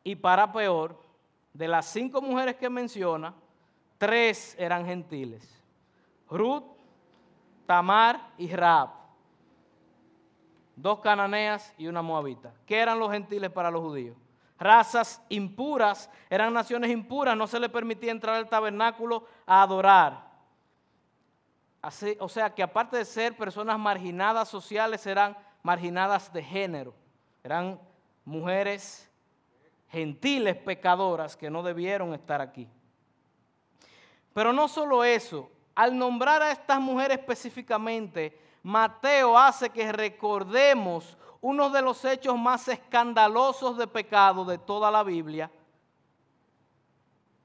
Y 0.04 0.16
para 0.16 0.50
peor, 0.52 0.98
de 1.52 1.68
las 1.68 1.86
cinco 1.86 2.20
mujeres 2.20 2.56
que 2.56 2.70
menciona, 2.70 3.34
tres 3.98 4.56
eran 4.58 4.84
gentiles. 4.84 5.62
Ruth, 6.28 6.64
Tamar 7.66 8.32
y 8.38 8.48
Raab. 8.52 8.90
Dos 10.74 11.00
cananeas 11.00 11.72
y 11.78 11.86
una 11.86 12.02
moabita. 12.02 12.54
¿Qué 12.66 12.78
eran 12.78 12.98
los 12.98 13.12
gentiles 13.12 13.50
para 13.50 13.70
los 13.70 13.82
judíos? 13.82 14.16
Razas 14.62 15.22
impuras, 15.28 16.10
eran 16.30 16.52
naciones 16.52 16.90
impuras, 16.90 17.36
no 17.36 17.46
se 17.46 17.60
les 17.60 17.70
permitía 17.70 18.12
entrar 18.12 18.36
al 18.36 18.48
tabernáculo 18.48 19.26
a 19.46 19.62
adorar. 19.62 20.30
Así, 21.80 22.16
o 22.20 22.28
sea 22.28 22.54
que 22.54 22.62
aparte 22.62 22.96
de 22.96 23.04
ser 23.04 23.36
personas 23.36 23.78
marginadas 23.78 24.48
sociales, 24.48 25.06
eran 25.06 25.36
marginadas 25.62 26.32
de 26.32 26.42
género, 26.42 26.94
eran 27.42 27.80
mujeres 28.24 29.10
gentiles 29.90 30.56
pecadoras 30.56 31.36
que 31.36 31.50
no 31.50 31.62
debieron 31.62 32.14
estar 32.14 32.40
aquí. 32.40 32.68
Pero 34.32 34.52
no 34.52 34.68
solo 34.68 35.04
eso, 35.04 35.50
al 35.74 35.96
nombrar 35.96 36.42
a 36.42 36.52
estas 36.52 36.80
mujeres 36.80 37.18
específicamente, 37.18 38.38
Mateo 38.62 39.36
hace 39.36 39.70
que 39.70 39.90
recordemos 39.92 41.18
uno 41.42 41.70
de 41.70 41.82
los 41.82 42.04
hechos 42.04 42.38
más 42.38 42.68
escandalosos 42.68 43.76
de 43.76 43.88
pecado 43.88 44.44
de 44.44 44.58
toda 44.58 44.90
la 44.90 45.02
Biblia. 45.02 45.50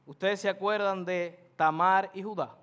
Ustedes 0.05 0.39
se 0.39 0.49
acuerdan 0.49 1.03
de 1.03 1.51
Tamar 1.57 2.11
y 2.13 2.21
Judá. 2.21 2.55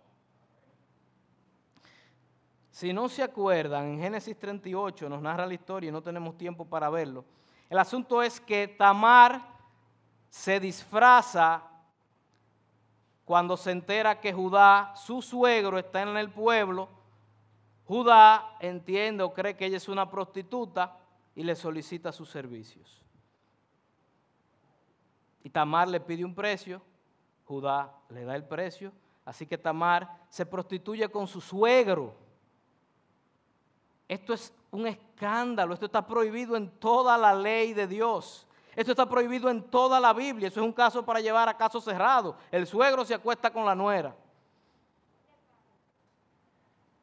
Si 2.70 2.92
no 2.92 3.08
se 3.08 3.24
acuerdan, 3.24 3.86
en 3.86 4.00
Génesis 4.00 4.38
38 4.38 5.08
nos 5.08 5.20
narra 5.20 5.44
la 5.44 5.54
historia 5.54 5.88
y 5.88 5.92
no 5.92 6.02
tenemos 6.02 6.38
tiempo 6.38 6.64
para 6.64 6.88
verlo. 6.88 7.24
El 7.68 7.78
asunto 7.78 8.22
es 8.22 8.40
que 8.40 8.68
Tamar 8.68 9.42
se 10.30 10.60
disfraza 10.60 11.64
cuando 13.24 13.56
se 13.56 13.72
entera 13.72 14.20
que 14.20 14.32
Judá, 14.32 14.94
su 14.94 15.20
suegro, 15.20 15.78
está 15.78 16.02
en 16.02 16.16
el 16.16 16.30
pueblo. 16.30 16.88
Judá 17.86 18.56
entiende 18.60 19.24
o 19.24 19.34
cree 19.34 19.56
que 19.56 19.66
ella 19.66 19.78
es 19.78 19.88
una 19.88 20.08
prostituta 20.08 21.00
y 21.34 21.42
le 21.42 21.54
solicita 21.54 22.12
sus 22.12 22.30
servicios. 22.30 23.02
Y 25.42 25.50
Tamar 25.50 25.88
le 25.88 26.00
pide 26.00 26.24
un 26.24 26.34
precio, 26.34 26.80
Judá 27.44 27.92
le 28.08 28.24
da 28.24 28.34
el 28.34 28.44
precio, 28.44 28.92
así 29.24 29.46
que 29.46 29.58
Tamar 29.58 30.26
se 30.28 30.46
prostituye 30.46 31.08
con 31.10 31.26
su 31.26 31.40
suegro. 31.40 32.14
Esto 34.08 34.32
es 34.32 34.54
un 34.70 34.86
escándalo, 34.86 35.74
esto 35.74 35.86
está 35.86 36.06
prohibido 36.06 36.56
en 36.56 36.70
toda 36.78 37.18
la 37.18 37.34
ley 37.34 37.72
de 37.74 37.86
Dios. 37.86 38.46
Esto 38.76 38.92
está 38.92 39.06
prohibido 39.06 39.48
en 39.50 39.62
toda 39.62 40.00
la 40.00 40.12
Biblia. 40.12 40.48
Eso 40.48 40.60
es 40.60 40.66
un 40.66 40.72
caso 40.72 41.04
para 41.04 41.20
llevar 41.20 41.48
a 41.48 41.56
caso 41.56 41.80
cerrado. 41.80 42.36
El 42.50 42.66
suegro 42.66 43.04
se 43.04 43.14
acuesta 43.14 43.52
con 43.52 43.64
la 43.64 43.74
nuera. 43.74 44.16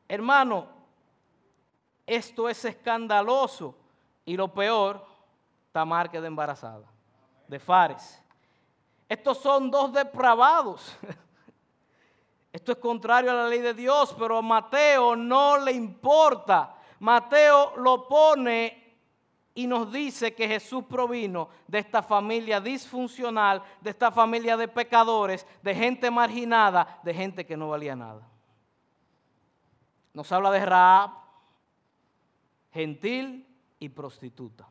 Hermano, 0.08 0.68
esto 2.06 2.50
es 2.50 2.66
escandaloso. 2.66 3.76
Y 4.26 4.38
lo 4.38 4.54
peor, 4.54 5.06
Tamar 5.72 6.12
queda 6.12 6.28
embarazada 6.28 6.86
de 7.48 7.60
Fares. 7.60 8.22
Estos 9.08 9.38
son 9.40 9.70
dos 9.70 9.92
depravados. 9.92 10.98
Esto 12.54 12.74
es 12.74 12.78
contrario 12.78 13.32
a 13.32 13.36
la 13.36 13.48
ley 13.48 13.60
de 13.60 13.74
Dios, 13.74 14.16
pero 14.18 14.38
a 14.38 14.42
Mateo 14.42 15.16
no 15.16 15.58
le 15.58 15.72
importa. 15.72 16.76
Mateo 17.00 17.76
lo 17.78 18.08
pone 18.08 18.96
y 19.54 19.68
nos 19.68 19.92
dice 19.92 20.34
que 20.34 20.48
Jesús 20.48 20.86
provino 20.86 21.50
de 21.68 21.80
esta 21.80 22.02
familia 22.02 22.62
disfuncional, 22.62 23.62
de 23.82 23.90
esta 23.90 24.12
familia 24.12 24.56
de 24.56 24.68
pecadores, 24.68 25.46
de 25.62 25.76
gente 25.76 26.10
marginada, 26.10 27.00
de 27.04 27.14
gente 27.14 27.46
que 27.46 27.58
no 27.58 27.70
valía 27.70 27.96
nada. 27.96 28.28
Nos 30.14 30.32
habla 30.32 30.52
de 30.52 30.66
Raab, 30.66 31.12
gentil, 32.72 33.46
y 33.82 33.90
prostituta. 33.90 34.68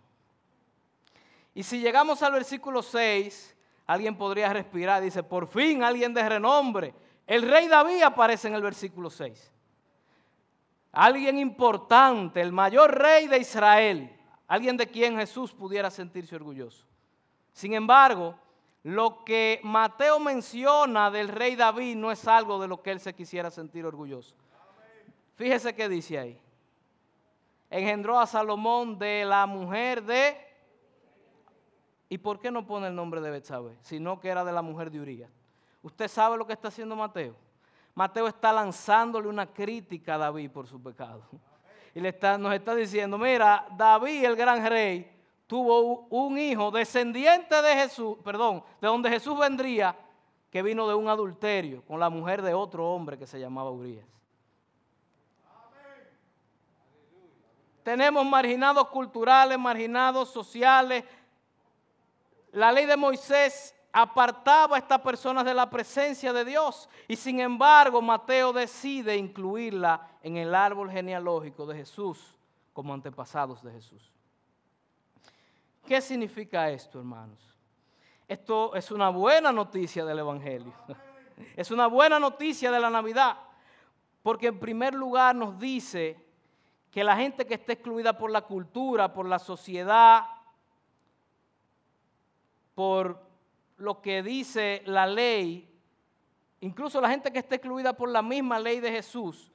Y 1.53 1.65
si 1.65 1.81
llegamos 1.81 2.23
al 2.23 2.33
versículo 2.33 2.81
6, 2.81 3.57
alguien 3.87 4.17
podría 4.17 4.53
respirar, 4.53 5.03
dice, 5.03 5.23
por 5.23 5.49
fin 5.49 5.83
alguien 5.83 6.15
de 6.15 6.27
renombre. 6.27 6.95
El 7.27 7.43
rey 7.43 7.67
David 7.67 8.03
aparece 8.03 8.49
en 8.49 8.55
el 8.55 8.63
versículo 8.63 9.11
6. 9.11 9.53
Alguien 10.93 11.39
importante, 11.39 12.41
el 12.41 12.53
mayor 12.53 12.97
rey 12.97 13.27
de 13.27 13.39
Israel, 13.39 14.17
alguien 14.47 14.77
de 14.77 14.87
quien 14.87 15.17
Jesús 15.17 15.53
pudiera 15.53 15.91
sentirse 15.91 16.37
orgulloso. 16.37 16.87
Sin 17.53 17.75
embargo, 17.75 18.39
lo 18.85 19.25
que 19.25 19.61
Mateo 19.65 20.21
menciona 20.21 21.11
del 21.11 21.29
rey 21.29 21.57
David 21.57 21.97
no 21.97 22.13
es 22.13 22.27
algo 22.29 22.61
de 22.61 22.69
lo 22.69 22.81
que 22.81 22.93
él 22.93 23.01
se 23.01 23.13
quisiera 23.13 23.51
sentir 23.51 23.85
orgulloso. 23.85 24.37
Fíjese 25.35 25.75
qué 25.75 25.89
dice 25.89 26.17
ahí 26.17 26.41
engendró 27.71 28.19
a 28.19 28.27
Salomón 28.27 28.99
de 28.99 29.25
la 29.25 29.47
mujer 29.47 30.03
de... 30.03 30.37
¿Y 32.09 32.19
por 32.19 32.41
qué 32.41 32.51
no 32.51 32.67
pone 32.67 32.89
el 32.89 32.95
nombre 32.95 33.21
de 33.21 33.31
Betsabé? 33.31 33.77
Sino 33.81 34.19
que 34.19 34.29
era 34.29 34.45
de 34.45 34.53
la 34.53 34.63
mujer 34.63 34.91
de 34.91 35.01
Urias. 35.01 35.31
¿Usted 35.81 36.09
sabe 36.09 36.37
lo 36.37 36.47
que 36.47 36.53
está 36.53 36.69
haciendo 36.69 36.97
Mateo? 36.97 37.37
Mateo 37.95 38.27
está 38.27 38.53
lanzándole 38.53 39.29
una 39.29 39.47
crítica 39.47 40.17
a 40.17 40.19
David 40.19 40.51
por 40.51 40.67
su 40.67 40.83
pecado. 40.83 41.23
Y 41.95 42.01
le 42.01 42.11
está, 42.11 42.37
nos 42.37 42.53
está 42.53 42.75
diciendo, 42.75 43.17
mira, 43.17 43.67
David, 43.77 44.25
el 44.25 44.37
gran 44.37 44.65
rey, 44.67 45.11
tuvo 45.47 46.07
un 46.11 46.39
hijo 46.39 46.71
descendiente 46.71 47.61
de 47.63 47.75
Jesús, 47.75 48.19
perdón, 48.25 48.63
de 48.81 48.89
donde 48.89 49.11
Jesús 49.11 49.39
vendría, 49.39 49.97
que 50.51 50.63
vino 50.63 50.89
de 50.89 50.95
un 50.95 51.09
adulterio 51.09 51.85
con 51.85 52.01
la 52.01 52.11
mujer 52.11 52.43
de 52.43 52.55
otro 52.55 52.89
hombre 52.93 53.17
que 53.17 53.27
se 53.27 53.39
llamaba 53.39 53.71
Urias. 53.71 54.07
Tenemos 57.91 58.25
marginados 58.25 58.87
culturales, 58.87 59.59
marginados 59.59 60.29
sociales. 60.31 61.03
La 62.53 62.71
ley 62.71 62.87
de 62.87 62.97
Moisés 62.97 63.75
apartaba 63.91 64.77
a 64.77 64.79
estas 64.79 65.01
personas 65.01 65.45
de 65.45 65.53
la 65.53 65.69
presencia 65.69 66.33
de 66.33 66.45
Dios 66.45 66.89
y 67.09 67.17
sin 67.17 67.41
embargo 67.41 68.01
Mateo 68.01 68.53
decide 68.53 69.17
incluirla 69.17 70.07
en 70.23 70.37
el 70.37 70.55
árbol 70.55 70.89
genealógico 70.89 71.67
de 71.67 71.79
Jesús 71.79 72.39
como 72.73 72.95
antepasados 72.95 73.61
de 73.61 73.73
Jesús. 73.73 74.13
¿Qué 75.85 76.01
significa 76.01 76.71
esto, 76.71 77.01
hermanos? 77.01 77.41
Esto 78.29 78.73
es 78.77 78.93
una 78.93 79.09
buena 79.09 79.51
noticia 79.51 80.05
del 80.05 80.21
Evangelio. 80.21 80.73
Es 81.57 81.73
una 81.73 81.89
buena 81.89 82.21
noticia 82.21 82.71
de 82.71 82.79
la 82.79 82.91
Navidad, 82.91 83.37
porque 84.23 84.49
en 84.49 84.61
primer 84.61 84.95
lugar 84.95 85.35
nos 85.35 85.59
dice 85.59 86.30
que 86.91 87.05
la 87.05 87.17
gente 87.17 87.47
que 87.47 87.55
está 87.55 87.73
excluida 87.73 88.19
por 88.19 88.31
la 88.31 88.43
cultura, 88.43 89.13
por 89.13 89.27
la 89.27 89.39
sociedad, 89.39 90.25
por 92.75 93.23
lo 93.77 94.03
que 94.03 94.23
dice 94.23 94.83
la 94.87 95.07
ley, 95.07 95.69
incluso 96.61 97.01
la 97.01 97.11
gente 97.11 97.33
que 97.33 97.39
está 97.39 97.55
excluida 97.55 97.93
por 97.93 98.09
la 98.09 98.23
misma 98.23 98.59
ley 98.59 98.81
de 98.81 98.91
Jesús, 98.91 99.51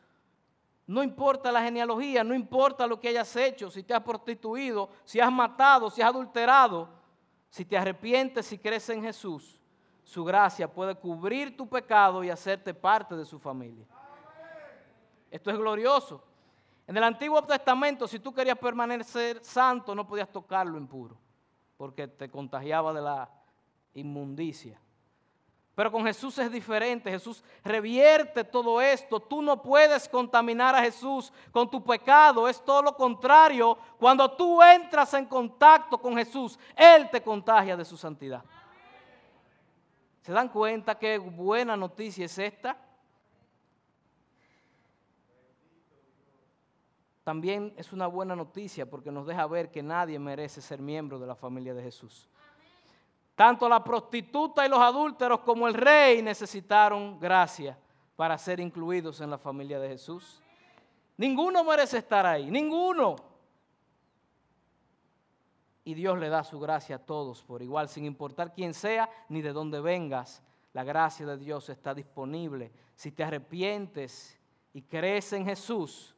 no 0.87 1.01
importa 1.03 1.51
la 1.51 1.63
genealogía, 1.63 2.23
no 2.23 2.35
importa 2.35 2.87
lo 2.87 2.99
que 2.99 3.09
hayas 3.09 3.35
hecho, 3.35 3.71
si 3.71 3.83
te 3.83 3.93
has 3.93 4.03
prostituido, 4.03 4.89
si 5.03 5.19
has 5.19 5.31
matado, 5.31 5.89
si 5.89 6.01
has 6.01 6.09
adulterado, 6.09 6.89
si 7.49 7.65
te 7.65 7.77
arrepientes, 7.77 8.45
si 8.45 8.59
crees 8.59 8.87
en 8.89 9.01
Jesús, 9.01 9.59
su 10.03 10.23
gracia 10.23 10.71
puede 10.71 10.95
cubrir 10.95 11.57
tu 11.57 11.67
pecado 11.67 12.23
y 12.23 12.29
hacerte 12.29 12.73
parte 12.73 13.15
de 13.15 13.25
su 13.25 13.39
familia. 13.39 13.87
Esto 15.31 15.49
es 15.49 15.57
glorioso. 15.57 16.23
En 16.87 16.95
el 16.97 17.03
Antiguo 17.03 17.41
Testamento, 17.43 18.07
si 18.07 18.19
tú 18.19 18.33
querías 18.33 18.57
permanecer 18.57 19.43
santo, 19.43 19.95
no 19.95 20.05
podías 20.05 20.31
tocarlo 20.31 20.77
impuro, 20.77 21.17
porque 21.77 22.07
te 22.07 22.29
contagiaba 22.29 22.93
de 22.93 23.01
la 23.01 23.29
inmundicia. 23.93 24.79
Pero 25.75 25.91
con 25.91 26.05
Jesús 26.05 26.37
es 26.37 26.49
diferente. 26.49 27.11
Jesús 27.11 27.43
revierte 27.63 28.45
todo 28.45 28.79
esto. 28.79 29.19
Tú 29.19 29.41
no 29.41 29.61
puedes 29.61 30.07
contaminar 30.07 30.73
a 30.73 30.81
Jesús 30.81 31.33
con 31.51 31.69
tu 31.69 31.83
pecado. 31.83 32.47
Es 32.47 32.63
todo 32.63 32.81
lo 32.81 32.95
contrario. 32.95 33.77
Cuando 33.99 34.31
tú 34.31 34.63
entras 34.63 35.13
en 35.15 35.25
contacto 35.25 35.97
con 35.97 36.15
Jesús, 36.15 36.57
Él 36.77 37.09
te 37.09 37.21
contagia 37.21 37.75
de 37.75 37.83
su 37.83 37.97
santidad. 37.97 38.41
¿Se 40.21 40.31
dan 40.31 40.47
cuenta 40.47 40.97
qué 40.97 41.17
buena 41.17 41.75
noticia 41.75 42.25
es 42.25 42.39
esta? 42.39 42.77
También 47.25 47.73
es 47.75 47.91
una 47.91 48.05
buena 48.05 48.35
noticia 48.35 48.87
porque 48.87 49.11
nos 49.11 49.25
deja 49.25 49.47
ver 49.47 49.71
que 49.71 49.81
nadie 49.81 50.19
merece 50.19 50.61
ser 50.61 50.79
miembro 50.79 51.17
de 51.17 51.25
la 51.25 51.33
familia 51.33 51.73
de 51.73 51.81
Jesús. 51.81 52.29
Tanto 53.33 53.67
la 53.67 53.83
prostituta 53.83 54.63
y 54.63 54.69
los 54.69 54.77
adúlteros 54.77 55.39
como 55.39 55.67
el 55.67 55.73
rey 55.73 56.21
necesitaron 56.21 57.19
gracia 57.19 57.79
para 58.15 58.37
ser 58.37 58.59
incluidos 58.59 59.21
en 59.21 59.31
la 59.31 59.39
familia 59.39 59.79
de 59.79 59.89
Jesús. 59.89 60.39
Ninguno 61.17 61.63
merece 61.63 61.97
estar 61.97 62.27
ahí, 62.27 62.51
ninguno. 62.51 63.15
Y 65.83 65.95
Dios 65.95 66.19
le 66.19 66.29
da 66.29 66.43
su 66.43 66.59
gracia 66.59 66.97
a 66.97 66.99
todos 66.99 67.41
por 67.41 67.63
igual, 67.63 67.89
sin 67.89 68.05
importar 68.05 68.53
quién 68.53 68.71
sea 68.75 69.09
ni 69.29 69.41
de 69.41 69.51
dónde 69.51 69.81
vengas. 69.81 70.43
La 70.73 70.83
gracia 70.83 71.25
de 71.25 71.37
Dios 71.37 71.69
está 71.69 71.95
disponible. 71.95 72.71
Si 72.95 73.11
te 73.11 73.23
arrepientes 73.23 74.37
y 74.73 74.83
crees 74.83 75.33
en 75.33 75.43
Jesús, 75.45 76.14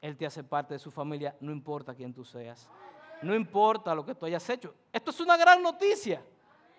Él 0.00 0.16
te 0.16 0.26
hace 0.26 0.44
parte 0.44 0.74
de 0.74 0.78
su 0.78 0.90
familia, 0.90 1.36
no 1.40 1.52
importa 1.52 1.94
quién 1.94 2.12
tú 2.12 2.24
seas. 2.24 2.68
No 3.22 3.34
importa 3.34 3.94
lo 3.94 4.04
que 4.04 4.14
tú 4.14 4.26
hayas 4.26 4.48
hecho. 4.50 4.74
Esto 4.92 5.10
es 5.10 5.20
una 5.20 5.36
gran 5.36 5.62
noticia. 5.62 6.22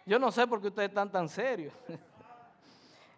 Yo 0.06 0.20
no 0.20 0.32
sé 0.32 0.48
por 0.48 0.62
qué 0.62 0.68
ustedes 0.68 0.90
están 0.90 1.12
tan 1.12 1.28
serios. 1.28 1.74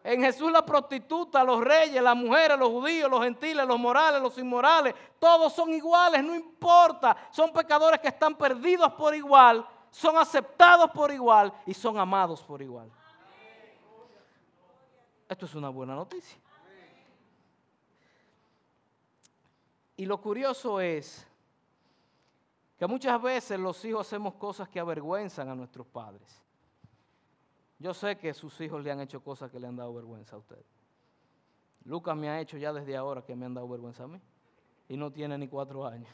En 0.02 0.22
Jesús 0.22 0.50
la 0.50 0.66
prostituta, 0.66 1.44
los 1.44 1.62
reyes, 1.62 2.02
las 2.02 2.16
mujeres, 2.16 2.58
los 2.58 2.70
judíos, 2.70 3.12
los 3.12 3.22
gentiles, 3.22 3.68
los 3.68 3.78
morales, 3.78 4.22
los 4.22 4.38
inmorales, 4.38 4.96
todos 5.20 5.52
son 5.52 5.74
iguales, 5.74 6.24
no 6.24 6.34
importa. 6.34 7.18
Son 7.32 7.52
pecadores 7.52 8.00
que 8.00 8.08
están 8.08 8.36
perdidos 8.36 8.94
por 8.94 9.14
igual, 9.14 9.68
son 9.92 10.18
aceptados 10.18 10.90
por 10.92 11.12
igual 11.12 11.54
y 11.66 11.74
son 11.74 11.98
amados 11.98 12.42
por 12.42 12.62
igual. 12.62 12.90
Esto 15.28 15.46
es 15.46 15.54
una 15.54 15.70
buena 15.70 15.96
noticia. 15.96 16.40
Y 20.00 20.06
lo 20.06 20.22
curioso 20.22 20.80
es 20.80 21.28
que 22.78 22.88
muchas 22.88 23.22
veces 23.22 23.60
los 23.60 23.84
hijos 23.84 24.08
hacemos 24.08 24.36
cosas 24.36 24.70
que 24.70 24.80
avergüenzan 24.80 25.50
a 25.50 25.56
nuestros 25.56 25.86
padres. 25.88 26.42
Yo 27.80 27.94
sé 27.94 28.18
que 28.18 28.34
sus 28.34 28.62
hijos 28.62 28.82
le 28.82 28.92
han 28.92 29.02
hecho 29.02 29.22
cosas 29.22 29.52
que 29.52 29.60
le 29.60 29.68
han 29.68 29.76
dado 29.76 29.94
vergüenza 29.94 30.38
a 30.38 30.40
usted. 30.40 30.64
Lucas 31.84 32.16
me 32.16 32.30
ha 32.30 32.40
hecho 32.40 32.58
ya 32.58 32.72
desde 32.72 32.96
ahora 32.96 33.24
que 33.24 33.36
me 33.36 33.46
han 33.46 33.54
dado 33.54 33.68
vergüenza 33.68 34.06
a 34.06 34.08
mí. 34.08 34.22
Y 34.88 34.96
no 34.96 35.12
tiene 35.12 35.38
ni 35.38 35.50
cuatro 35.50 35.86
años. 35.86 36.10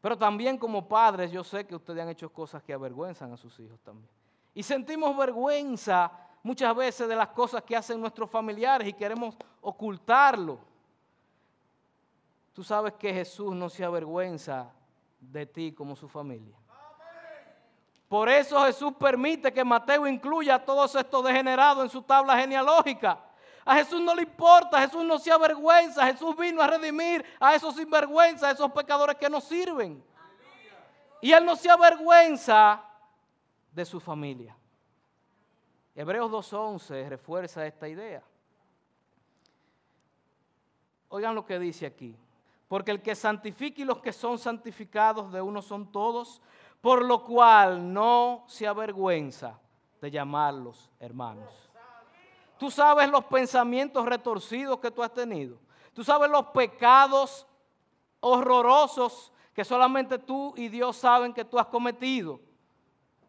Pero 0.00 0.18
también 0.18 0.58
como 0.58 0.88
padres 0.88 1.30
yo 1.30 1.44
sé 1.44 1.64
que 1.64 1.76
ustedes 1.76 2.02
han 2.02 2.08
hecho 2.08 2.32
cosas 2.32 2.60
que 2.64 2.72
avergüenzan 2.72 3.32
a 3.32 3.36
sus 3.36 3.56
hijos 3.60 3.78
también. 3.82 4.10
Y 4.52 4.64
sentimos 4.64 5.16
vergüenza 5.16 6.10
muchas 6.42 6.74
veces 6.74 7.08
de 7.08 7.14
las 7.14 7.28
cosas 7.28 7.62
que 7.62 7.76
hacen 7.76 8.00
nuestros 8.00 8.28
familiares 8.28 8.88
y 8.88 8.94
queremos 8.94 9.36
ocultarlo. 9.60 10.66
Tú 12.58 12.64
sabes 12.64 12.94
que 12.94 13.14
Jesús 13.14 13.54
no 13.54 13.68
se 13.68 13.84
avergüenza 13.84 14.68
de 15.20 15.46
ti 15.46 15.70
como 15.70 15.94
su 15.94 16.08
familia. 16.08 16.56
Por 18.08 18.28
eso 18.28 18.60
Jesús 18.64 18.94
permite 18.98 19.52
que 19.52 19.64
Mateo 19.64 20.08
incluya 20.08 20.56
a 20.56 20.64
todos 20.64 20.92
estos 20.96 21.24
degenerados 21.24 21.84
en 21.84 21.88
su 21.88 22.02
tabla 22.02 22.36
genealógica. 22.36 23.20
A 23.64 23.76
Jesús 23.76 24.00
no 24.00 24.12
le 24.12 24.22
importa, 24.22 24.80
Jesús 24.80 25.04
no 25.04 25.20
se 25.20 25.30
avergüenza, 25.30 26.04
Jesús 26.06 26.36
vino 26.36 26.60
a 26.60 26.66
redimir 26.66 27.24
a 27.38 27.54
esos 27.54 27.76
sinvergüenzas, 27.76 28.42
a 28.42 28.50
esos 28.50 28.72
pecadores 28.72 29.14
que 29.14 29.30
no 29.30 29.40
sirven. 29.40 30.02
Y 31.20 31.30
Él 31.30 31.44
no 31.44 31.54
se 31.54 31.70
avergüenza 31.70 32.82
de 33.70 33.84
su 33.84 34.00
familia. 34.00 34.56
Hebreos 35.94 36.28
2.11 36.28 37.08
refuerza 37.08 37.64
esta 37.64 37.86
idea. 37.86 38.20
Oigan 41.10 41.36
lo 41.36 41.46
que 41.46 41.56
dice 41.60 41.86
aquí. 41.86 42.16
Porque 42.68 42.90
el 42.90 43.02
que 43.02 43.14
santifique 43.14 43.82
y 43.82 43.84
los 43.86 44.00
que 44.00 44.12
son 44.12 44.38
santificados 44.38 45.32
de 45.32 45.40
uno 45.40 45.62
son 45.62 45.90
todos, 45.90 46.42
por 46.82 47.04
lo 47.04 47.24
cual 47.24 47.92
no 47.92 48.44
se 48.46 48.66
avergüenza 48.66 49.58
de 50.00 50.10
llamarlos 50.10 50.90
hermanos. 51.00 51.50
Tú 52.58 52.70
sabes 52.70 53.08
los 53.08 53.24
pensamientos 53.24 54.04
retorcidos 54.04 54.78
que 54.80 54.90
tú 54.90 55.02
has 55.02 55.12
tenido. 55.12 55.58
Tú 55.94 56.04
sabes 56.04 56.30
los 56.30 56.46
pecados 56.46 57.46
horrorosos 58.20 59.32
que 59.54 59.64
solamente 59.64 60.18
tú 60.18 60.52
y 60.56 60.68
Dios 60.68 60.96
saben 60.96 61.32
que 61.32 61.44
tú 61.44 61.58
has 61.58 61.66
cometido. 61.66 62.38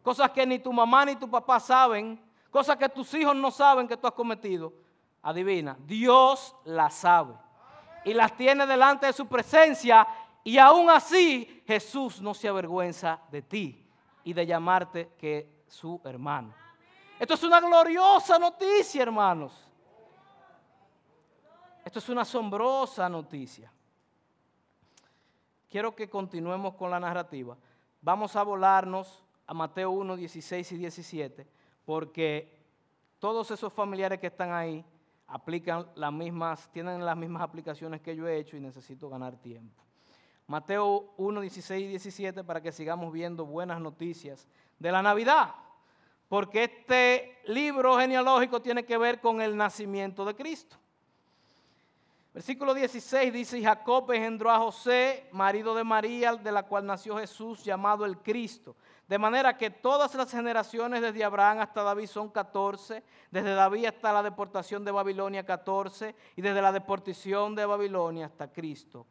Cosas 0.02 0.30
que 0.30 0.46
ni 0.46 0.58
tu 0.58 0.72
mamá 0.72 1.04
ni 1.04 1.16
tu 1.16 1.30
papá 1.30 1.58
saben. 1.58 2.20
Cosas 2.50 2.76
que 2.76 2.88
tus 2.88 3.12
hijos 3.14 3.34
no 3.34 3.50
saben 3.50 3.88
que 3.88 3.96
tú 3.96 4.06
has 4.06 4.12
cometido. 4.12 4.72
Adivina, 5.22 5.76
Dios 5.86 6.54
las 6.64 6.94
sabe 6.94 7.34
y 8.04 8.14
las 8.14 8.36
tiene 8.36 8.66
delante 8.66 9.06
de 9.06 9.12
su 9.12 9.26
presencia 9.26 10.06
y 10.42 10.58
aún 10.58 10.88
así 10.88 11.62
Jesús 11.66 12.20
no 12.20 12.34
se 12.34 12.48
avergüenza 12.48 13.20
de 13.30 13.42
ti 13.42 13.86
y 14.24 14.32
de 14.32 14.46
llamarte 14.46 15.12
que 15.18 15.64
su 15.68 16.00
hermano. 16.04 16.54
Esto 17.18 17.34
es 17.34 17.42
una 17.42 17.60
gloriosa 17.60 18.38
noticia, 18.38 19.02
hermanos. 19.02 19.52
Esto 21.84 21.98
es 21.98 22.08
una 22.08 22.22
asombrosa 22.22 23.08
noticia. 23.08 23.70
Quiero 25.68 25.94
que 25.94 26.08
continuemos 26.08 26.74
con 26.74 26.90
la 26.90 26.98
narrativa. 26.98 27.56
Vamos 28.00 28.34
a 28.36 28.42
volarnos 28.42 29.22
a 29.46 29.54
Mateo 29.54 29.90
1, 29.90 30.16
16 30.16 30.72
y 30.72 30.76
17, 30.76 31.46
porque 31.84 32.58
todos 33.18 33.50
esos 33.50 33.72
familiares 33.72 34.18
que 34.18 34.28
están 34.28 34.52
ahí 34.52 34.84
aplican 35.30 35.86
las 35.94 36.12
mismas, 36.12 36.68
tienen 36.72 37.04
las 37.04 37.16
mismas 37.16 37.42
aplicaciones 37.42 38.00
que 38.00 38.14
yo 38.14 38.26
he 38.26 38.38
hecho 38.38 38.56
y 38.56 38.60
necesito 38.60 39.08
ganar 39.08 39.36
tiempo. 39.36 39.82
Mateo 40.46 41.14
1, 41.16 41.40
16 41.40 41.84
y 41.84 41.88
17 41.88 42.42
para 42.42 42.60
que 42.60 42.72
sigamos 42.72 43.12
viendo 43.12 43.46
buenas 43.46 43.80
noticias 43.80 44.48
de 44.80 44.90
la 44.90 45.00
Navidad, 45.00 45.54
porque 46.28 46.64
este 46.64 47.38
libro 47.46 47.96
genealógico 47.98 48.60
tiene 48.60 48.84
que 48.84 48.98
ver 48.98 49.20
con 49.20 49.40
el 49.40 49.56
nacimiento 49.56 50.24
de 50.24 50.34
Cristo. 50.34 50.76
Versículo 52.34 52.74
16 52.74 53.32
dice, 53.32 53.58
y 53.58 53.64
Jacob 53.64 54.10
engendró 54.12 54.50
a 54.50 54.58
José, 54.58 55.28
marido 55.32 55.74
de 55.74 55.84
María, 55.84 56.34
de 56.34 56.52
la 56.52 56.64
cual 56.64 56.86
nació 56.86 57.18
Jesús, 57.18 57.64
llamado 57.64 58.04
el 58.04 58.18
Cristo. 58.18 58.76
De 59.10 59.18
manera 59.18 59.58
que 59.58 59.70
todas 59.70 60.14
las 60.14 60.30
generaciones 60.30 61.02
desde 61.02 61.24
Abraham 61.24 61.58
hasta 61.58 61.82
David 61.82 62.06
son 62.06 62.28
14, 62.28 63.02
desde 63.28 63.54
David 63.54 63.86
hasta 63.86 64.12
la 64.12 64.22
deportación 64.22 64.84
de 64.84 64.92
Babilonia 64.92 65.44
14 65.44 66.14
y 66.36 66.40
desde 66.40 66.62
la 66.62 66.70
deportación 66.70 67.56
de 67.56 67.66
Babilonia 67.66 68.26
hasta 68.26 68.52
Cristo 68.52 69.04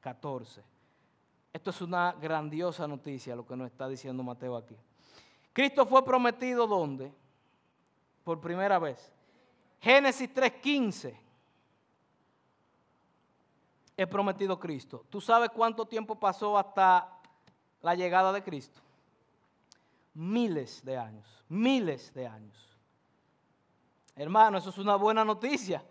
14. 0.00 0.60
Esto 1.52 1.70
es 1.70 1.80
una 1.82 2.16
grandiosa 2.20 2.88
noticia 2.88 3.36
lo 3.36 3.46
que 3.46 3.54
nos 3.54 3.70
está 3.70 3.86
diciendo 3.86 4.24
Mateo 4.24 4.56
aquí. 4.56 4.76
Cristo 5.52 5.86
fue 5.86 6.04
prometido 6.04 6.66
¿dónde? 6.66 7.12
Por 8.24 8.40
primera 8.40 8.80
vez. 8.80 9.12
Génesis 9.78 10.34
3:15. 10.34 11.16
He 13.96 14.06
prometido 14.08 14.58
Cristo. 14.58 15.06
¿Tú 15.08 15.20
sabes 15.20 15.50
cuánto 15.50 15.86
tiempo 15.86 16.18
pasó 16.18 16.58
hasta 16.58 17.20
la 17.82 17.94
llegada 17.94 18.32
de 18.32 18.42
Cristo? 18.42 18.83
Miles 20.14 20.84
de 20.84 20.96
años, 20.96 21.44
miles 21.48 22.12
de 22.14 22.26
años. 22.26 22.78
Hermano, 24.16 24.58
eso 24.58 24.70
es 24.70 24.78
una 24.78 24.96
buena 24.96 25.24
noticia. 25.24 25.84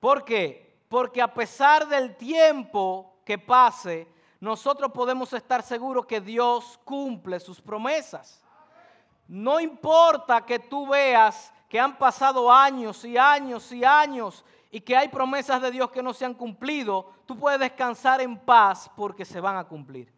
¿Por 0.00 0.24
qué? 0.24 0.80
Porque 0.88 1.20
a 1.20 1.32
pesar 1.32 1.86
del 1.86 2.16
tiempo 2.16 3.18
que 3.24 3.38
pase, 3.38 4.08
nosotros 4.40 4.92
podemos 4.92 5.32
estar 5.32 5.62
seguros 5.62 6.06
que 6.06 6.20
Dios 6.20 6.78
cumple 6.84 7.40
sus 7.40 7.60
promesas. 7.60 8.42
No 9.28 9.60
importa 9.60 10.44
que 10.46 10.58
tú 10.58 10.86
veas 10.86 11.52
que 11.68 11.80
han 11.80 11.98
pasado 11.98 12.50
años 12.50 13.04
y 13.04 13.18
años 13.18 13.72
y 13.72 13.84
años 13.84 14.44
y 14.70 14.80
que 14.80 14.96
hay 14.96 15.08
promesas 15.08 15.60
de 15.60 15.70
Dios 15.70 15.90
que 15.90 16.02
no 16.02 16.14
se 16.14 16.24
han 16.24 16.34
cumplido, 16.34 17.12
tú 17.26 17.36
puedes 17.36 17.58
descansar 17.58 18.20
en 18.20 18.38
paz 18.38 18.90
porque 18.94 19.24
se 19.24 19.40
van 19.40 19.56
a 19.56 19.64
cumplir. 19.64 20.12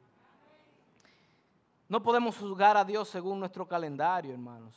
No 1.89 2.03
podemos 2.03 2.37
juzgar 2.37 2.77
a 2.77 2.85
Dios 2.85 3.09
según 3.09 3.41
nuestro 3.41 3.67
calendario, 3.67 4.33
hermanos. 4.33 4.75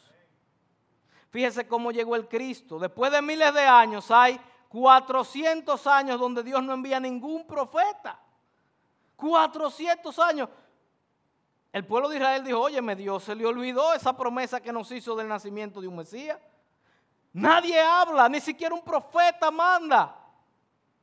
Fíjese 1.30 1.68
cómo 1.68 1.92
llegó 1.92 2.16
el 2.16 2.28
Cristo. 2.28 2.80
Después 2.80 3.12
de 3.12 3.22
miles 3.22 3.54
de 3.54 3.62
años 3.62 4.10
hay 4.12 4.40
400 4.70 5.86
años 5.88 6.20
donde 6.20 6.44
Dios 6.44 6.64
no 6.64 6.74
envía 6.74 7.00
ningún 7.00 7.46
profeta. 7.46 8.20
400 9.18 10.20
años. 10.20 10.50
El 11.72 11.86
pueblo 11.86 12.10
de 12.10 12.18
Israel 12.18 12.44
dijo, 12.44 12.60
óyeme 12.60 12.96
Dios, 12.96 13.24
se 13.24 13.36
le 13.36 13.46
olvidó 13.46 13.94
esa 13.94 14.16
promesa 14.16 14.62
que 14.62 14.74
nos 14.74 14.92
hizo 14.92 15.16
del 15.16 15.28
nacimiento 15.28 15.80
de 15.80 15.88
un 15.88 15.98
Mesías. 15.98 16.40
Nadie 17.34 17.80
habla, 17.80 18.28
ni 18.28 18.42
siquiera 18.42 18.76
un 18.76 18.82
profeta 18.82 19.52
manda. 19.52 20.18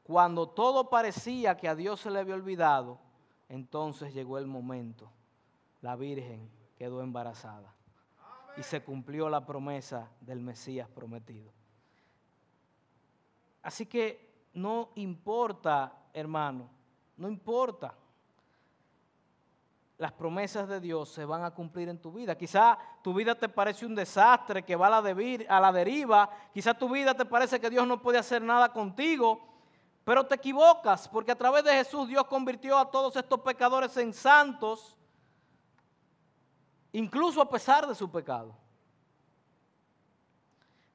Cuando 0.03 0.49
todo 0.49 0.89
parecía 0.89 1.57
que 1.57 1.69
a 1.69 1.75
Dios 1.75 2.01
se 2.01 2.11
le 2.11 2.19
había 2.19 2.35
olvidado, 2.35 2.99
entonces 3.49 4.13
llegó 4.13 4.37
el 4.39 4.47
momento. 4.47 5.11
La 5.81 5.97
Virgen 5.97 6.51
quedó 6.77 7.03
embarazada 7.03 7.75
y 8.57 8.63
se 8.63 8.83
cumplió 8.83 9.29
la 9.29 9.47
promesa 9.47 10.11
del 10.21 10.41
Mesías 10.41 10.89
prometido. 10.89 11.53
Así 13.63 13.87
que 13.87 14.49
no 14.55 14.91
importa, 14.97 15.93
hermano, 16.13 16.69
no 17.17 17.29
importa 17.29 17.95
las 19.99 20.13
promesas 20.13 20.69
de 20.69 20.81
Dios 20.81 21.09
se 21.09 21.25
van 21.25 21.43
a 21.43 21.51
cumplir 21.51 21.89
en 21.89 22.01
tu 22.01 22.13
vida. 22.13 22.39
Quizá 22.39 22.79
tu 23.03 23.13
vida 23.13 23.35
te 23.35 23.49
parece 23.49 23.85
un 23.85 23.97
desastre 23.97 24.65
que 24.65 24.77
va 24.77 24.87
a 24.87 25.03
la, 25.03 25.17
a 25.49 25.61
la 25.61 25.73
deriva. 25.73 26.31
Quizá 26.55 26.73
tu 26.73 26.89
vida 26.89 27.15
te 27.15 27.25
parece 27.25 27.61
que 27.61 27.69
Dios 27.69 27.85
no 27.87 28.01
puede 28.01 28.19
hacer 28.19 28.41
nada 28.41 28.73
contigo. 28.73 29.41
Pero 30.05 30.25
te 30.25 30.37
equivocas 30.37 31.09
porque 31.09 31.33
a 31.33 31.37
través 31.37 31.65
de 31.65 31.73
Jesús 31.73 32.07
Dios 32.07 32.25
convirtió 32.27 32.79
a 32.79 32.89
todos 32.89 33.17
estos 33.17 33.41
pecadores 33.41 33.97
en 33.97 34.15
santos, 34.15 34.97
incluso 36.93 37.41
a 37.41 37.49
pesar 37.49 37.87
de 37.87 37.95
su 37.95 38.11
pecado. 38.11 38.55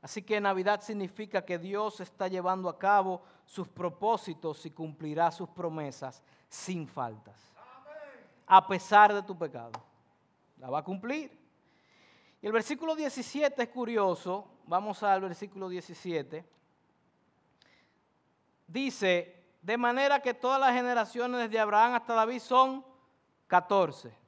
Así 0.01 0.21
que 0.21 0.41
Navidad 0.41 0.81
significa 0.81 1.45
que 1.45 1.57
Dios 1.57 1.99
está 2.01 2.27
llevando 2.27 2.67
a 2.67 2.77
cabo 2.77 3.21
sus 3.45 3.67
propósitos 3.69 4.65
y 4.65 4.71
cumplirá 4.71 5.31
sus 5.31 5.49
promesas 5.49 6.21
sin 6.49 6.87
faltas 6.87 7.53
a 8.45 8.67
pesar 8.67 9.13
de 9.13 9.23
tu 9.23 9.37
pecado. 9.37 9.71
La 10.57 10.69
va 10.69 10.79
a 10.79 10.83
cumplir. 10.83 11.31
Y 12.41 12.45
el 12.45 12.51
versículo 12.51 12.95
17 12.95 13.63
es 13.63 13.69
curioso. 13.69 14.47
Vamos 14.65 15.01
al 15.03 15.21
versículo 15.21 15.69
17. 15.69 16.45
Dice, 18.67 19.43
de 19.61 19.77
manera 19.77 20.21
que 20.21 20.33
todas 20.33 20.59
las 20.59 20.73
generaciones 20.73 21.41
desde 21.41 21.59
Abraham 21.59 21.95
hasta 21.95 22.13
David 22.13 22.39
son 22.39 22.85
14. 23.47 24.22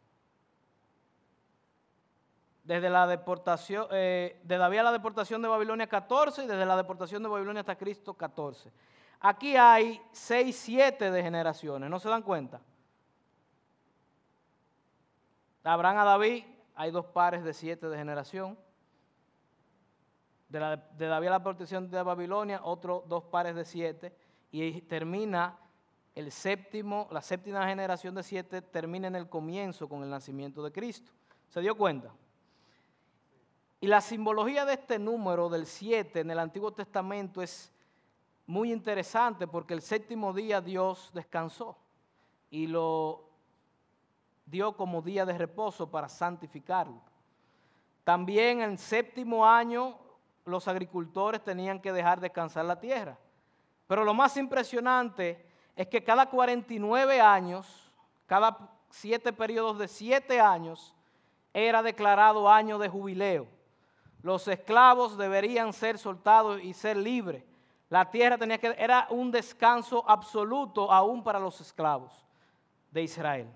Desde 2.65 2.89
la 2.89 3.07
deportación, 3.07 3.87
eh, 3.91 4.41
de 4.43 4.57
David 4.57 4.79
a 4.79 4.83
la 4.83 4.91
deportación 4.91 5.41
de 5.41 5.47
Babilonia 5.47 5.87
14 5.87 6.43
y 6.43 6.47
desde 6.47 6.65
la 6.65 6.75
deportación 6.75 7.23
de 7.23 7.29
Babilonia 7.29 7.61
hasta 7.61 7.77
Cristo 7.77 8.13
14. 8.13 8.71
Aquí 9.21 9.55
hay 9.55 10.01
6, 10.11 10.53
7 10.53 11.09
de 11.11 11.23
generaciones, 11.23 11.89
¿no 11.89 11.99
se 11.99 12.09
dan 12.09 12.23
cuenta? 12.23 12.59
De 15.65 15.71
Abraham 15.71 15.97
a 15.97 16.03
David 16.03 16.43
hay 16.75 16.91
dos 16.91 17.05
pares 17.07 17.43
de 17.43 17.51
siete 17.51 17.87
de 17.87 17.97
generación. 17.97 18.55
De, 20.47 20.59
David 20.59 21.27
a 21.27 21.31
la 21.31 21.43
protección 21.43 21.89
de 21.89 22.03
Babilonia, 22.03 22.61
otros 22.63 23.07
dos 23.07 23.23
pares 23.23 23.55
de 23.55 23.65
siete. 23.65 24.15
Y 24.51 24.81
termina 24.81 25.57
el 26.13 26.31
séptimo, 26.31 27.07
la 27.11 27.21
séptima 27.21 27.65
generación 27.65 28.13
de 28.13 28.21
siete 28.21 28.61
termina 28.61 29.07
en 29.07 29.15
el 29.15 29.27
comienzo 29.27 29.89
con 29.89 30.03
el 30.03 30.09
nacimiento 30.11 30.63
de 30.63 30.71
Cristo. 30.71 31.11
¿Se 31.49 31.61
dio 31.61 31.75
cuenta? 31.75 32.13
Y 33.79 33.87
la 33.87 34.01
simbología 34.01 34.65
de 34.65 34.73
este 34.73 34.99
número 34.99 35.49
del 35.49 35.65
siete 35.65 36.21
en 36.21 36.31
el 36.31 36.39
Antiguo 36.39 36.71
Testamento 36.71 37.41
es 37.41 37.71
muy 38.47 38.71
interesante 38.71 39.47
porque 39.47 39.73
el 39.73 39.81
séptimo 39.81 40.33
día 40.33 40.61
Dios 40.61 41.11
descansó 41.13 41.77
y 42.49 42.67
lo 42.67 43.29
dio 44.45 44.77
como 44.77 45.01
día 45.01 45.25
de 45.25 45.37
reposo 45.37 45.89
para 45.89 46.07
santificarlo. 46.07 47.01
También 48.03 48.61
en 48.61 48.77
séptimo 48.77 49.45
año 49.45 49.97
los 50.45 50.67
agricultores 50.67 51.43
tenían 51.43 51.81
que 51.81 51.91
dejar 51.91 52.19
descansar 52.19 52.65
la 52.65 52.79
tierra. 52.79 53.17
Pero 53.87 54.03
lo 54.03 54.13
más 54.13 54.37
impresionante 54.37 55.45
es 55.75 55.87
que 55.87 56.03
cada 56.03 56.29
49 56.29 57.19
años, 57.19 57.91
cada 58.27 58.69
siete 58.89 59.33
periodos 59.33 59.79
de 59.79 59.87
siete 59.87 60.39
años, 60.39 60.93
era 61.53 61.81
declarado 61.81 62.49
año 62.49 62.77
de 62.77 62.89
jubileo. 62.89 63.54
Los 64.25 64.47
esclavos 64.47 65.17
deberían 65.17 65.71
ser 65.71 65.99
soltados 65.99 66.59
y 66.59 66.73
ser 66.73 66.97
libres. 66.97 67.43
La 67.89 68.09
tierra 68.09 68.39
tenía 68.39 68.57
que, 68.57 68.75
era 68.75 69.05
un 69.11 69.29
descanso 69.29 70.03
absoluto 70.09 70.91
aún 70.91 71.23
para 71.23 71.39
los 71.39 71.61
esclavos 71.61 72.25
de 72.89 73.03
Israel. 73.03 73.47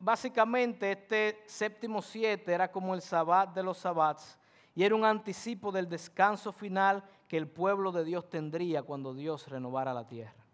básicamente 0.00 0.92
este 0.92 1.42
séptimo 1.46 2.00
siete 2.02 2.52
era 2.52 2.70
como 2.70 2.94
el 2.94 3.02
sabbat 3.02 3.54
de 3.54 3.62
los 3.62 3.78
sabbats 3.78 4.38
y 4.74 4.84
era 4.84 4.94
un 4.94 5.04
anticipo 5.04 5.72
del 5.72 5.88
descanso 5.88 6.52
final 6.52 7.02
que 7.26 7.36
el 7.36 7.48
pueblo 7.48 7.90
de 7.90 8.04
Dios 8.04 8.28
tendría 8.28 8.82
cuando 8.82 9.12
Dios 9.12 9.48
renovara 9.48 9.92
la 9.92 10.06
tierra. 10.06 10.44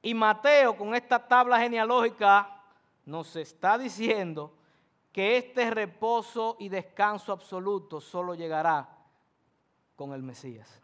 Y 0.00 0.14
Mateo 0.14 0.76
con 0.76 0.94
esta 0.94 1.26
tabla 1.26 1.58
genealógica 1.58 2.62
nos 3.04 3.34
está 3.36 3.76
diciendo 3.76 4.57
que 5.18 5.36
este 5.36 5.68
reposo 5.68 6.54
y 6.60 6.68
descanso 6.68 7.32
absoluto 7.32 8.00
solo 8.00 8.36
llegará 8.36 8.88
con 9.96 10.12
el 10.12 10.22
Mesías. 10.22 10.80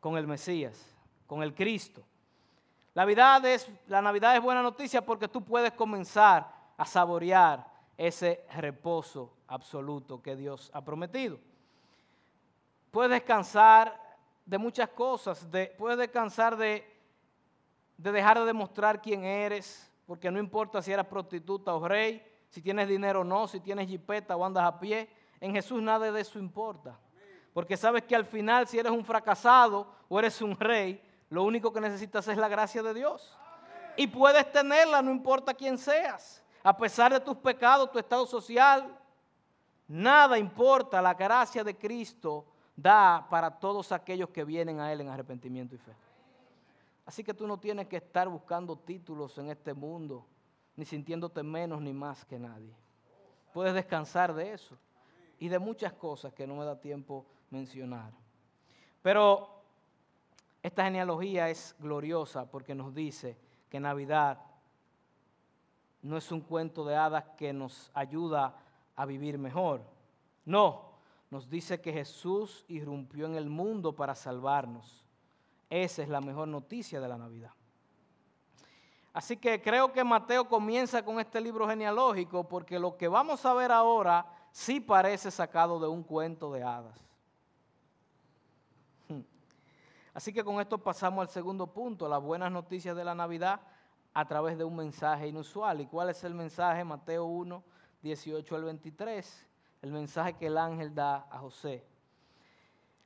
Con 0.00 0.18
el 0.18 0.26
Mesías, 0.26 0.94
con 1.26 1.42
el 1.42 1.54
Cristo. 1.54 2.02
La 2.92 3.06
Navidad, 3.06 3.46
es, 3.46 4.42
buena 4.42 4.60
noticia 4.62 5.00
porque 5.00 5.28
tú 5.28 5.42
puedes 5.42 5.72
comenzar 5.72 6.46
a 6.76 6.84
saborear 6.84 7.66
ese 7.96 8.44
reposo 8.54 9.32
absoluto 9.48 10.20
que 10.20 10.36
Dios 10.36 10.70
ha 10.74 10.84
prometido. 10.84 11.38
Puedes 12.90 13.12
descansar 13.12 13.98
de 14.44 14.58
muchas 14.58 14.90
cosas, 14.90 15.48
puedes 15.78 15.96
descansar 15.96 16.54
de, 16.54 16.84
de 17.96 18.12
dejar 18.12 18.40
de 18.40 18.44
demostrar 18.44 19.00
quién 19.00 19.24
eres, 19.24 19.90
porque 20.04 20.30
no 20.30 20.38
importa 20.38 20.82
si 20.82 20.92
eres 20.92 21.06
prostituta 21.06 21.74
o 21.74 21.88
rey, 21.88 22.26
si 22.50 22.60
tienes 22.60 22.88
dinero 22.88 23.20
o 23.20 23.24
no, 23.24 23.46
si 23.46 23.60
tienes 23.60 23.88
jipeta 23.88 24.36
o 24.36 24.44
andas 24.44 24.64
a 24.64 24.78
pie, 24.78 25.08
en 25.40 25.52
Jesús 25.54 25.80
nada 25.80 26.10
de 26.10 26.20
eso 26.20 26.38
importa. 26.38 26.98
Porque 27.54 27.76
sabes 27.76 28.02
que 28.02 28.14
al 28.14 28.24
final 28.24 28.66
si 28.66 28.78
eres 28.78 28.92
un 28.92 29.04
fracasado 29.04 29.86
o 30.08 30.18
eres 30.18 30.42
un 30.42 30.58
rey, 30.58 31.02
lo 31.30 31.44
único 31.44 31.72
que 31.72 31.80
necesitas 31.80 32.26
es 32.28 32.36
la 32.36 32.48
gracia 32.48 32.82
de 32.82 32.92
Dios. 32.92 33.36
Y 33.96 34.06
puedes 34.08 34.50
tenerla, 34.52 35.00
no 35.00 35.10
importa 35.10 35.54
quién 35.54 35.78
seas. 35.78 36.42
A 36.62 36.76
pesar 36.76 37.12
de 37.12 37.20
tus 37.20 37.36
pecados, 37.36 37.90
tu 37.90 37.98
estado 37.98 38.26
social, 38.26 38.96
nada 39.86 40.38
importa. 40.38 41.00
La 41.00 41.14
gracia 41.14 41.62
de 41.64 41.76
Cristo 41.76 42.46
da 42.76 43.26
para 43.30 43.50
todos 43.50 43.92
aquellos 43.92 44.30
que 44.30 44.44
vienen 44.44 44.80
a 44.80 44.92
Él 44.92 45.00
en 45.02 45.08
arrepentimiento 45.08 45.74
y 45.74 45.78
fe. 45.78 45.92
Así 47.06 47.24
que 47.24 47.34
tú 47.34 47.46
no 47.46 47.58
tienes 47.58 47.88
que 47.88 47.96
estar 47.96 48.28
buscando 48.28 48.76
títulos 48.76 49.36
en 49.38 49.50
este 49.50 49.74
mundo, 49.74 50.26
ni 50.80 50.86
sintiéndote 50.86 51.42
menos 51.42 51.82
ni 51.82 51.92
más 51.92 52.24
que 52.24 52.38
nadie. 52.38 52.74
Puedes 53.52 53.74
descansar 53.74 54.32
de 54.32 54.54
eso 54.54 54.78
y 55.38 55.48
de 55.48 55.58
muchas 55.58 55.92
cosas 55.92 56.32
que 56.32 56.46
no 56.46 56.56
me 56.56 56.64
da 56.64 56.80
tiempo 56.80 57.26
mencionar. 57.50 58.10
Pero 59.02 59.62
esta 60.62 60.84
genealogía 60.84 61.50
es 61.50 61.76
gloriosa 61.78 62.50
porque 62.50 62.74
nos 62.74 62.94
dice 62.94 63.36
que 63.68 63.78
Navidad 63.78 64.38
no 66.00 66.16
es 66.16 66.32
un 66.32 66.40
cuento 66.40 66.86
de 66.86 66.96
hadas 66.96 67.24
que 67.36 67.52
nos 67.52 67.90
ayuda 67.92 68.56
a 68.96 69.04
vivir 69.04 69.36
mejor. 69.36 69.82
No, 70.46 70.92
nos 71.28 71.50
dice 71.50 71.82
que 71.82 71.92
Jesús 71.92 72.64
irrumpió 72.68 73.26
en 73.26 73.34
el 73.34 73.50
mundo 73.50 73.94
para 73.94 74.14
salvarnos. 74.14 75.04
Esa 75.68 76.02
es 76.02 76.08
la 76.08 76.22
mejor 76.22 76.48
noticia 76.48 77.02
de 77.02 77.08
la 77.08 77.18
Navidad. 77.18 77.52
Así 79.12 79.36
que 79.36 79.60
creo 79.60 79.92
que 79.92 80.04
Mateo 80.04 80.48
comienza 80.48 81.04
con 81.04 81.18
este 81.18 81.40
libro 81.40 81.68
genealógico 81.68 82.46
porque 82.46 82.78
lo 82.78 82.96
que 82.96 83.08
vamos 83.08 83.44
a 83.44 83.54
ver 83.54 83.72
ahora 83.72 84.24
sí 84.52 84.80
parece 84.80 85.30
sacado 85.30 85.80
de 85.80 85.88
un 85.88 86.02
cuento 86.02 86.52
de 86.52 86.62
hadas. 86.62 86.98
Así 90.14 90.32
que 90.32 90.44
con 90.44 90.60
esto 90.60 90.78
pasamos 90.78 91.22
al 91.22 91.28
segundo 91.28 91.68
punto, 91.68 92.08
las 92.08 92.22
buenas 92.22 92.50
noticias 92.50 92.96
de 92.96 93.04
la 93.04 93.14
Navidad 93.14 93.60
a 94.12 94.26
través 94.26 94.58
de 94.58 94.64
un 94.64 94.76
mensaje 94.76 95.28
inusual. 95.28 95.80
¿Y 95.80 95.86
cuál 95.86 96.10
es 96.10 96.22
el 96.24 96.34
mensaje? 96.34 96.84
Mateo 96.84 97.24
1, 97.24 97.62
18 98.02 98.56
al 98.56 98.64
23. 98.64 99.46
el 99.82 99.92
mensaje 99.92 100.34
que 100.34 100.48
el 100.48 100.58
ángel 100.58 100.94
da 100.94 101.26
a 101.30 101.38
José. 101.38 101.84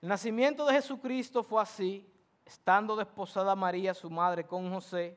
El 0.02 0.08
nacimiento 0.08 0.66
de 0.66 0.74
Jesucristo 0.74 1.42
fue 1.42 1.62
así, 1.62 2.10
estando 2.44 2.96
desposada 2.96 3.54
María, 3.54 3.94
su 3.94 4.10
madre, 4.10 4.44
con 4.44 4.72
José, 4.72 5.16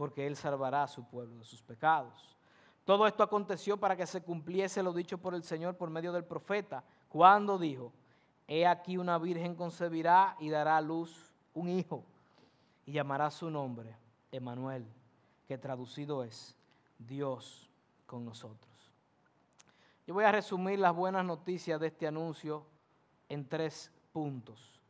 porque 0.00 0.26
él 0.26 0.34
salvará 0.34 0.84
a 0.84 0.88
su 0.88 1.04
pueblo 1.04 1.36
de 1.36 1.44
sus 1.44 1.60
pecados. 1.60 2.34
Todo 2.86 3.06
esto 3.06 3.22
aconteció 3.22 3.76
para 3.76 3.94
que 3.94 4.06
se 4.06 4.22
cumpliese 4.22 4.82
lo 4.82 4.94
dicho 4.94 5.18
por 5.18 5.34
el 5.34 5.42
Señor 5.42 5.76
por 5.76 5.90
medio 5.90 6.10
del 6.10 6.24
profeta, 6.24 6.82
cuando 7.10 7.58
dijo, 7.58 7.92
He 8.48 8.66
aquí 8.66 8.96
una 8.96 9.18
virgen 9.18 9.54
concebirá 9.54 10.36
y 10.40 10.48
dará 10.48 10.78
a 10.78 10.80
luz 10.80 11.34
un 11.52 11.68
hijo 11.68 12.02
y 12.86 12.92
llamará 12.92 13.30
su 13.30 13.50
nombre 13.50 13.94
Emanuel, 14.32 14.86
que 15.46 15.58
traducido 15.58 16.24
es 16.24 16.56
Dios 16.98 17.68
con 18.06 18.24
nosotros. 18.24 18.90
Yo 20.06 20.14
voy 20.14 20.24
a 20.24 20.32
resumir 20.32 20.78
las 20.78 20.96
buenas 20.96 21.26
noticias 21.26 21.78
de 21.78 21.88
este 21.88 22.06
anuncio 22.06 22.64
en 23.28 23.46
tres 23.46 23.92
puntos. 24.14 24.80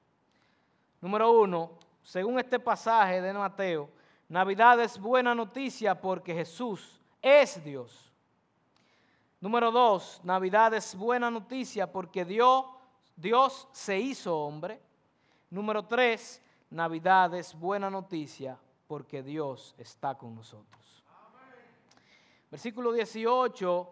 Número 1.01 1.33
uno, 1.33 1.73
según 2.01 2.39
este 2.39 2.61
pasaje 2.61 3.21
de 3.21 3.33
Mateo, 3.33 3.99
Navidad 4.31 4.81
es 4.81 4.97
buena 4.97 5.35
noticia 5.35 6.01
porque 6.01 6.33
Jesús 6.33 7.01
es 7.21 7.63
Dios. 7.65 8.15
Número 9.41 9.73
dos, 9.73 10.21
Navidad 10.23 10.73
es 10.73 10.95
buena 10.95 11.31
noticia 11.31 11.91
porque 11.91 12.25
Dios 12.25 12.65
Dios 13.17 13.69
se 13.73 13.99
hizo 13.99 14.39
hombre. 14.39 14.81
Número 15.51 15.85
tres, 15.85 16.41
Navidad 16.71 17.35
es 17.35 17.59
buena 17.59 17.91
noticia 17.91 18.57
porque 18.87 19.23
Dios 19.23 19.75
está 19.77 20.17
con 20.17 20.37
nosotros. 20.37 21.05
Versículo 22.53 22.93
18 22.93 23.91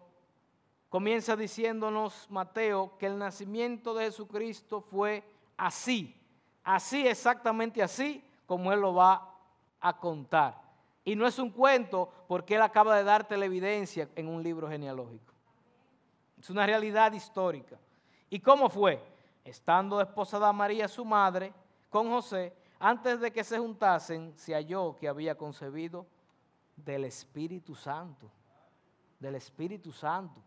comienza 0.88 1.35
diciéndonos 1.35 2.31
Mateo 2.31 2.96
que 2.96 3.07
el 3.07 3.18
nacimiento 3.18 3.92
de 3.92 4.05
Jesucristo 4.05 4.81
fue 4.81 5.22
así, 5.57 6.16
así 6.62 7.09
exactamente 7.09 7.83
así 7.83 8.24
como 8.46 8.72
Él 8.72 8.81
lo 8.81 8.94
va 8.94 9.38
a 9.80 9.98
contar. 9.98 10.60
Y 11.04 11.16
no 11.16 11.26
es 11.26 11.38
un 11.38 11.50
cuento 11.50 12.10
porque 12.26 12.56
Él 12.56 12.62
acaba 12.62 12.96
de 12.96 13.04
darte 13.04 13.36
la 13.36 13.46
evidencia 13.46 14.08
en 14.14 14.28
un 14.28 14.42
libro 14.42 14.68
genealógico. 14.68 15.32
Es 16.38 16.50
una 16.50 16.66
realidad 16.66 17.12
histórica. 17.12 17.78
¿Y 18.30 18.40
cómo 18.40 18.68
fue? 18.68 19.02
estando 19.48 19.98
desposada 19.98 20.52
María 20.52 20.88
su 20.88 21.04
madre 21.04 21.52
con 21.90 22.10
José, 22.10 22.54
antes 22.78 23.20
de 23.20 23.32
que 23.32 23.42
se 23.42 23.58
juntasen, 23.58 24.34
se 24.36 24.54
halló 24.54 24.94
que 24.96 25.08
había 25.08 25.36
concebido 25.36 26.06
del 26.76 27.04
Espíritu 27.04 27.74
Santo, 27.74 28.30
del 29.18 29.34
Espíritu 29.36 29.90
Santo. 29.90 30.40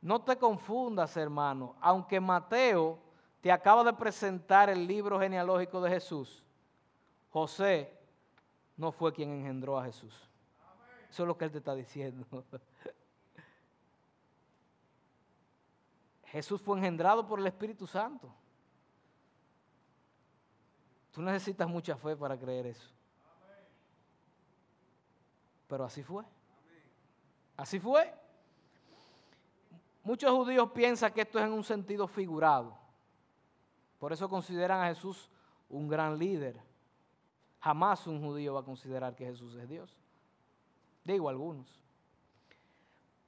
No 0.00 0.22
te 0.22 0.36
confundas, 0.36 1.16
hermano, 1.16 1.74
aunque 1.80 2.20
Mateo 2.20 2.98
te 3.42 3.50
acaba 3.50 3.82
de 3.82 3.92
presentar 3.92 4.70
el 4.70 4.86
libro 4.86 5.18
genealógico 5.18 5.80
de 5.82 5.90
Jesús, 5.90 6.42
José 7.30 7.92
no 8.76 8.92
fue 8.92 9.12
quien 9.12 9.32
engendró 9.32 9.78
a 9.78 9.84
Jesús. 9.84 10.14
Eso 11.10 11.24
es 11.24 11.26
lo 11.26 11.36
que 11.36 11.44
él 11.44 11.50
te 11.50 11.58
está 11.58 11.74
diciendo. 11.74 12.24
Jesús 16.26 16.62
fue 16.62 16.78
engendrado 16.78 17.26
por 17.26 17.40
el 17.40 17.46
Espíritu 17.48 17.86
Santo. 17.86 18.32
Tú 21.10 21.20
necesitas 21.20 21.68
mucha 21.68 21.96
fe 21.96 22.16
para 22.16 22.38
creer 22.38 22.68
eso. 22.68 22.88
Pero 25.66 25.84
así 25.84 26.02
fue. 26.04 26.24
Así 27.56 27.80
fue. 27.80 28.14
Muchos 30.04 30.30
judíos 30.30 30.70
piensan 30.70 31.12
que 31.12 31.22
esto 31.22 31.40
es 31.40 31.44
en 31.44 31.52
un 31.52 31.64
sentido 31.64 32.06
figurado. 32.06 32.81
Por 34.02 34.12
eso 34.12 34.28
consideran 34.28 34.80
a 34.80 34.88
Jesús 34.88 35.30
un 35.68 35.86
gran 35.86 36.18
líder. 36.18 36.60
Jamás 37.60 38.04
un 38.08 38.20
judío 38.20 38.54
va 38.54 38.58
a 38.58 38.64
considerar 38.64 39.14
que 39.14 39.26
Jesús 39.26 39.54
es 39.54 39.68
Dios. 39.68 39.96
Digo 41.04 41.28
algunos. 41.28 41.68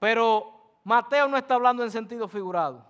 Pero 0.00 0.80
Mateo 0.82 1.28
no 1.28 1.36
está 1.36 1.54
hablando 1.54 1.84
en 1.84 1.92
sentido 1.92 2.26
figurado. 2.26 2.84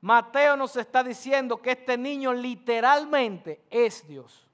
Mateo 0.00 0.56
nos 0.56 0.74
está 0.74 1.04
diciendo 1.04 1.62
que 1.62 1.70
este 1.70 1.96
niño 1.96 2.32
literalmente 2.32 3.64
es 3.70 4.04
Dios. 4.08 4.44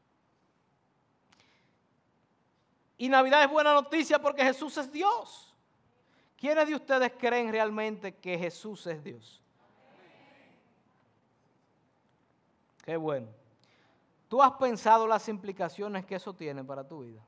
Y 2.98 3.08
Navidad 3.08 3.42
es 3.42 3.50
buena 3.50 3.72
noticia 3.72 4.18
porque 4.18 4.44
Jesús 4.44 4.76
es 4.76 4.92
Dios. 4.92 5.54
¿Quiénes 6.36 6.68
de 6.68 6.74
ustedes 6.74 7.10
creen 7.18 7.50
realmente 7.50 8.16
que 8.16 8.36
Jesús 8.36 8.86
es 8.86 9.02
Dios? 9.02 9.42
Qué 12.88 12.96
bueno. 12.96 13.27
¿Tú 14.29 14.42
has 14.42 14.53
pensado 14.53 15.07
las 15.07 15.29
implicaciones 15.29 16.07
que 16.07 16.14
eso 16.14 16.33
tiene 16.33 16.64
para 16.64 16.88
tu 16.88 17.01
vida? 17.01 17.20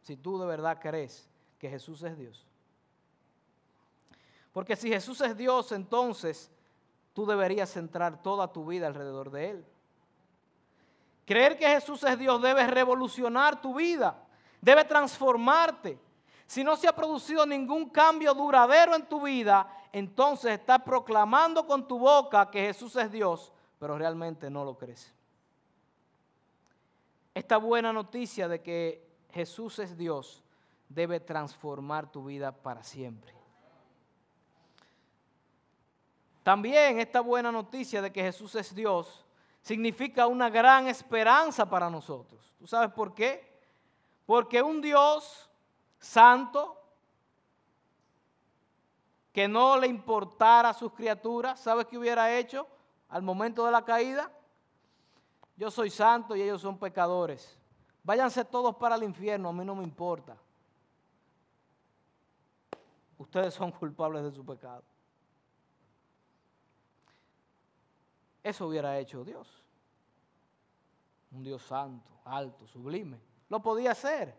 Si 0.00 0.16
tú 0.16 0.38
de 0.38 0.46
verdad 0.46 0.78
crees 0.80 1.28
que 1.58 1.68
Jesús 1.68 2.04
es 2.04 2.16
Dios. 2.16 2.46
Porque 4.52 4.76
si 4.76 4.88
Jesús 4.88 5.20
es 5.22 5.36
Dios, 5.36 5.72
entonces 5.72 6.52
tú 7.14 7.26
deberías 7.26 7.68
centrar 7.68 8.22
toda 8.22 8.52
tu 8.52 8.66
vida 8.66 8.86
alrededor 8.86 9.32
de 9.32 9.50
Él. 9.50 9.66
Creer 11.26 11.58
que 11.58 11.66
Jesús 11.66 12.04
es 12.04 12.16
Dios 12.16 12.40
debe 12.40 12.64
revolucionar 12.68 13.60
tu 13.60 13.74
vida, 13.74 14.24
debe 14.60 14.84
transformarte. 14.84 15.98
Si 16.46 16.62
no 16.62 16.76
se 16.76 16.86
ha 16.86 16.94
producido 16.94 17.44
ningún 17.44 17.90
cambio 17.90 18.34
duradero 18.34 18.94
en 18.94 19.04
tu 19.08 19.22
vida, 19.22 19.68
entonces 19.90 20.52
estás 20.52 20.80
proclamando 20.82 21.66
con 21.66 21.88
tu 21.88 21.98
boca 21.98 22.48
que 22.48 22.60
Jesús 22.60 22.94
es 22.94 23.10
Dios, 23.10 23.52
pero 23.78 23.96
realmente 23.96 24.50
no 24.50 24.64
lo 24.64 24.76
crees. 24.76 25.12
Esta 27.34 27.56
buena 27.56 27.92
noticia 27.92 28.48
de 28.48 28.60
que 28.60 29.06
Jesús 29.30 29.78
es 29.78 29.96
Dios 29.96 30.42
debe 30.88 31.20
transformar 31.20 32.10
tu 32.10 32.24
vida 32.24 32.50
para 32.50 32.82
siempre. 32.82 33.32
También 36.42 36.98
esta 36.98 37.20
buena 37.20 37.52
noticia 37.52 38.00
de 38.00 38.10
que 38.10 38.22
Jesús 38.22 38.54
es 38.54 38.74
Dios 38.74 39.24
significa 39.60 40.26
una 40.26 40.48
gran 40.48 40.88
esperanza 40.88 41.68
para 41.68 41.90
nosotros. 41.90 42.54
¿Tú 42.58 42.66
sabes 42.66 42.90
por 42.92 43.14
qué? 43.14 43.60
Porque 44.24 44.62
un 44.62 44.80
Dios 44.80 45.48
santo 45.98 46.80
que 49.32 49.46
no 49.46 49.76
le 49.76 49.86
importara 49.86 50.70
a 50.70 50.74
sus 50.74 50.92
criaturas, 50.92 51.60
¿sabes 51.60 51.86
qué 51.86 51.98
hubiera 51.98 52.36
hecho 52.36 52.66
al 53.08 53.22
momento 53.22 53.64
de 53.64 53.72
la 53.72 53.84
caída? 53.84 54.30
Yo 55.56 55.70
soy 55.70 55.90
santo 55.90 56.36
y 56.36 56.42
ellos 56.42 56.60
son 56.60 56.78
pecadores. 56.78 57.58
Váyanse 58.04 58.44
todos 58.44 58.76
para 58.76 58.94
el 58.94 59.02
infierno, 59.02 59.48
a 59.48 59.52
mí 59.52 59.64
no 59.64 59.74
me 59.74 59.84
importa. 59.84 60.36
Ustedes 63.18 63.54
son 63.54 63.72
culpables 63.72 64.22
de 64.22 64.30
su 64.30 64.44
pecado. 64.44 64.84
Eso 68.42 68.66
hubiera 68.66 68.98
hecho 68.98 69.24
Dios. 69.24 69.62
Un 71.32 71.42
Dios 71.42 71.62
santo, 71.62 72.10
alto, 72.24 72.66
sublime. 72.66 73.20
Lo 73.48 73.60
podía 73.60 73.90
hacer. 73.90 74.34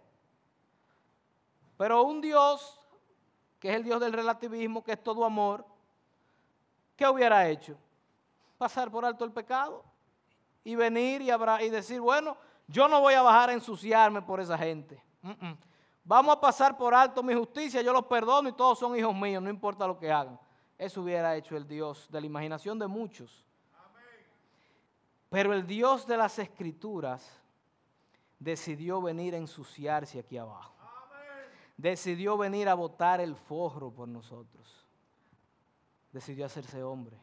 Pero 1.78 2.04
un 2.04 2.20
Dios, 2.22 2.80
que 3.60 3.70
es 3.70 3.76
el 3.76 3.84
Dios 3.84 4.00
del 4.00 4.14
relativismo, 4.14 4.84
que 4.84 4.94
es 4.94 5.04
todo 5.04 5.24
amor, 5.26 5.66
¿qué 6.96 7.08
hubiera 7.08 7.48
hecho? 7.48 7.78
Pasar 8.60 8.92
por 8.92 9.06
alto 9.06 9.24
el 9.24 9.32
pecado 9.32 9.86
y 10.64 10.76
venir 10.76 11.22
y, 11.22 11.32
y 11.32 11.70
decir, 11.70 12.02
bueno, 12.02 12.38
yo 12.68 12.90
no 12.90 13.00
voy 13.00 13.14
a 13.14 13.22
bajar 13.22 13.50
a 13.50 13.54
ensuciarme 13.54 14.22
por 14.22 14.42
esa 14.42 14.58
gente. 14.58 15.02
Vamos 16.04 16.36
a 16.36 16.42
pasar 16.42 16.78
por 16.78 16.94
alto 16.94 17.24
mi 17.24 17.34
justicia, 17.34 17.82
yo 17.82 17.94
los 17.94 18.06
perdono 18.06 18.50
y 18.50 18.54
todos 18.54 18.78
son 18.78 18.98
hijos 18.98 19.16
míos, 19.16 19.42
no 19.42 19.50
importa 19.50 19.88
lo 19.88 19.98
que 19.98 20.12
hagan. 20.12 20.38
Eso 20.78 21.02
hubiera 21.02 21.36
hecho 21.38 21.56
el 21.56 21.66
Dios 21.66 22.08
de 22.12 22.20
la 22.20 22.28
imaginación 22.28 22.78
de 22.78 22.88
muchos. 22.88 23.46
Pero 25.30 25.54
el 25.54 25.66
Dios 25.66 26.06
de 26.06 26.18
las 26.18 26.38
Escrituras 26.38 27.42
decidió 28.38 29.02
venir 29.02 29.36
a 29.36 29.38
ensuciarse 29.38 30.20
aquí 30.20 30.38
abajo. 30.38 30.74
Decidió 31.78 32.38
venir 32.38 32.68
a 32.68 32.74
botar 32.74 33.22
el 33.22 33.36
forro 33.36 33.90
por 33.90 34.10
nosotros. 34.10 34.86
Decidió 36.12 36.46
hacerse 36.46 36.84
hombre. 36.84 37.18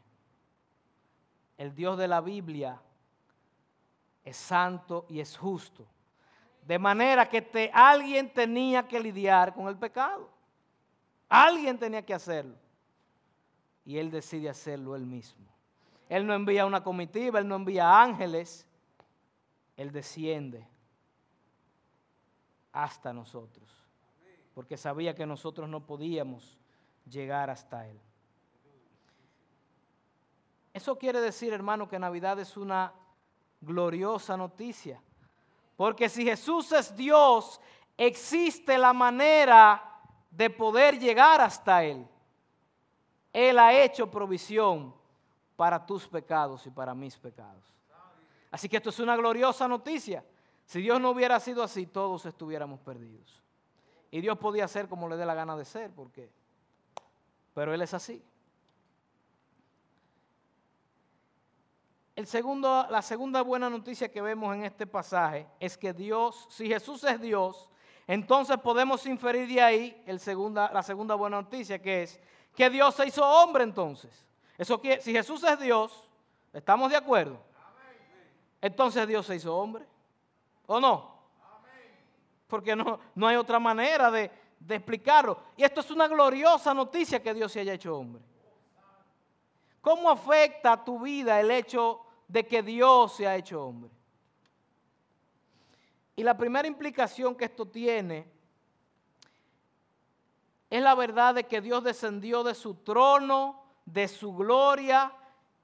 El 1.56 1.74
Dios 1.74 1.96
de 1.98 2.08
la 2.08 2.20
Biblia, 2.20 2.80
es 4.24 4.36
santo 4.36 5.06
y 5.08 5.20
es 5.20 5.36
justo. 5.36 5.86
De 6.66 6.78
manera 6.78 7.28
que 7.28 7.70
alguien 7.72 8.32
tenía 8.32 8.86
que 8.86 8.98
lidiar 8.98 9.54
con 9.54 9.68
el 9.68 9.76
pecado. 9.76 10.28
Alguien 11.28 11.78
tenía 11.78 12.04
que 12.04 12.12
hacerlo. 12.12 12.56
Y 13.84 13.98
Él 13.98 14.10
decide 14.10 14.48
hacerlo 14.48 14.96
Él 14.96 15.06
mismo. 15.06 15.46
Él 16.08 16.26
no 16.26 16.34
envía 16.34 16.66
una 16.66 16.82
comitiva, 16.82 17.38
Él 17.38 17.46
no 17.46 17.54
envía 17.54 18.02
ángeles. 18.02 18.66
Él 19.76 19.92
desciende 19.92 20.66
hasta 22.72 23.12
nosotros. 23.12 23.68
Porque 24.54 24.76
sabía 24.76 25.14
que 25.14 25.24
nosotros 25.24 25.68
no 25.68 25.86
podíamos 25.86 26.58
llegar 27.08 27.48
hasta 27.48 27.88
Él. 27.88 28.00
Eso 30.76 30.98
quiere 30.98 31.22
decir, 31.22 31.54
hermano, 31.54 31.88
que 31.88 31.98
Navidad 31.98 32.38
es 32.38 32.54
una 32.54 32.92
gloriosa 33.62 34.36
noticia. 34.36 35.00
Porque 35.74 36.06
si 36.10 36.22
Jesús 36.22 36.70
es 36.70 36.94
Dios, 36.94 37.58
existe 37.96 38.76
la 38.76 38.92
manera 38.92 39.82
de 40.30 40.50
poder 40.50 40.98
llegar 40.98 41.40
hasta 41.40 41.82
Él. 41.82 42.06
Él 43.32 43.58
ha 43.58 43.72
hecho 43.72 44.10
provisión 44.10 44.94
para 45.56 45.86
tus 45.86 46.06
pecados 46.06 46.66
y 46.66 46.70
para 46.70 46.94
mis 46.94 47.16
pecados. 47.16 47.64
Así 48.50 48.68
que 48.68 48.76
esto 48.76 48.90
es 48.90 48.98
una 48.98 49.16
gloriosa 49.16 49.66
noticia. 49.66 50.22
Si 50.66 50.82
Dios 50.82 51.00
no 51.00 51.08
hubiera 51.08 51.40
sido 51.40 51.62
así, 51.62 51.86
todos 51.86 52.26
estuviéramos 52.26 52.80
perdidos. 52.80 53.42
Y 54.10 54.20
Dios 54.20 54.36
podía 54.36 54.68
ser 54.68 54.90
como 54.90 55.08
le 55.08 55.16
dé 55.16 55.24
la 55.24 55.32
gana 55.32 55.56
de 55.56 55.64
ser, 55.64 55.90
porque 55.94 56.30
pero 57.54 57.72
Él 57.72 57.80
es 57.80 57.94
así. 57.94 58.22
El 62.16 62.26
segundo, 62.26 62.86
la 62.88 63.02
segunda 63.02 63.42
buena 63.42 63.68
noticia 63.68 64.10
que 64.10 64.22
vemos 64.22 64.54
en 64.56 64.64
este 64.64 64.86
pasaje 64.86 65.46
es 65.60 65.76
que 65.76 65.92
Dios, 65.92 66.46
si 66.48 66.66
Jesús 66.66 67.04
es 67.04 67.20
Dios, 67.20 67.68
entonces 68.06 68.56
podemos 68.56 69.04
inferir 69.04 69.46
de 69.46 69.60
ahí 69.60 70.02
la 70.06 70.82
segunda 70.82 71.14
buena 71.14 71.42
noticia 71.42 71.78
que 71.78 72.04
es 72.04 72.18
que 72.54 72.70
Dios 72.70 72.94
se 72.94 73.06
hizo 73.06 73.22
hombre 73.22 73.64
entonces. 73.64 74.24
Eso 74.56 74.80
si 75.00 75.12
Jesús 75.12 75.44
es 75.44 75.58
Dios, 75.60 76.08
¿estamos 76.54 76.90
de 76.90 76.96
acuerdo? 76.96 77.38
Entonces 78.62 79.06
Dios 79.06 79.26
se 79.26 79.36
hizo 79.36 79.54
hombre. 79.54 79.84
¿O 80.66 80.80
no? 80.80 81.14
Porque 82.46 82.74
no, 82.74 82.98
no 83.14 83.28
hay 83.28 83.36
otra 83.36 83.58
manera 83.58 84.10
de, 84.10 84.30
de 84.58 84.76
explicarlo. 84.76 85.38
Y 85.54 85.64
esto 85.64 85.80
es 85.80 85.90
una 85.90 86.08
gloriosa 86.08 86.72
noticia 86.72 87.22
que 87.22 87.34
Dios 87.34 87.52
se 87.52 87.60
haya 87.60 87.74
hecho 87.74 87.94
hombre. 87.94 88.22
¿Cómo 89.82 90.10
afecta 90.10 90.72
a 90.72 90.84
tu 90.84 90.98
vida 90.98 91.38
el 91.38 91.50
hecho 91.50 92.05
de 92.28 92.46
que 92.46 92.62
Dios 92.62 93.14
se 93.14 93.26
ha 93.26 93.36
hecho 93.36 93.64
hombre. 93.64 93.90
Y 96.16 96.22
la 96.22 96.36
primera 96.36 96.66
implicación 96.66 97.34
que 97.34 97.44
esto 97.44 97.66
tiene 97.66 98.26
es 100.70 100.82
la 100.82 100.94
verdad 100.94 101.34
de 101.34 101.44
que 101.44 101.60
Dios 101.60 101.84
descendió 101.84 102.42
de 102.42 102.54
su 102.54 102.74
trono, 102.76 103.62
de 103.84 104.08
su 104.08 104.34
gloria, 104.34 105.12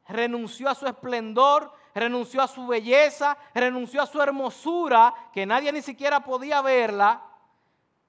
renunció 0.06 0.68
a 0.68 0.74
su 0.74 0.86
esplendor, 0.86 1.72
renunció 1.94 2.42
a 2.42 2.48
su 2.48 2.66
belleza, 2.66 3.36
renunció 3.54 4.02
a 4.02 4.06
su 4.06 4.20
hermosura, 4.20 5.14
que 5.32 5.46
nadie 5.46 5.72
ni 5.72 5.82
siquiera 5.82 6.20
podía 6.20 6.60
verla. 6.62 7.22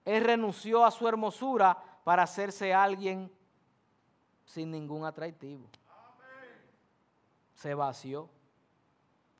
Él 0.05 0.23
renunció 0.23 0.85
a 0.85 0.91
su 0.91 1.07
hermosura 1.07 1.81
para 2.03 2.23
hacerse 2.23 2.73
alguien 2.73 3.31
sin 4.45 4.69
ningún 4.69 5.05
atractivo. 5.05 5.67
Se 7.55 7.73
vació. 7.73 8.29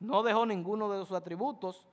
No 0.04 0.22
dejó 0.22 0.46
ninguno 0.46 0.92
de 0.92 1.06
sus 1.06 1.16
atributos. 1.16 1.86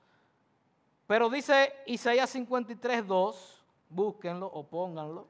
Pero 1.07 1.29
dice 1.29 1.73
Isaías 1.85 2.29
53, 2.29 3.07
2, 3.07 3.63
búsquenlo 3.89 4.47
o 4.47 4.67
pónganlo. 4.67 5.27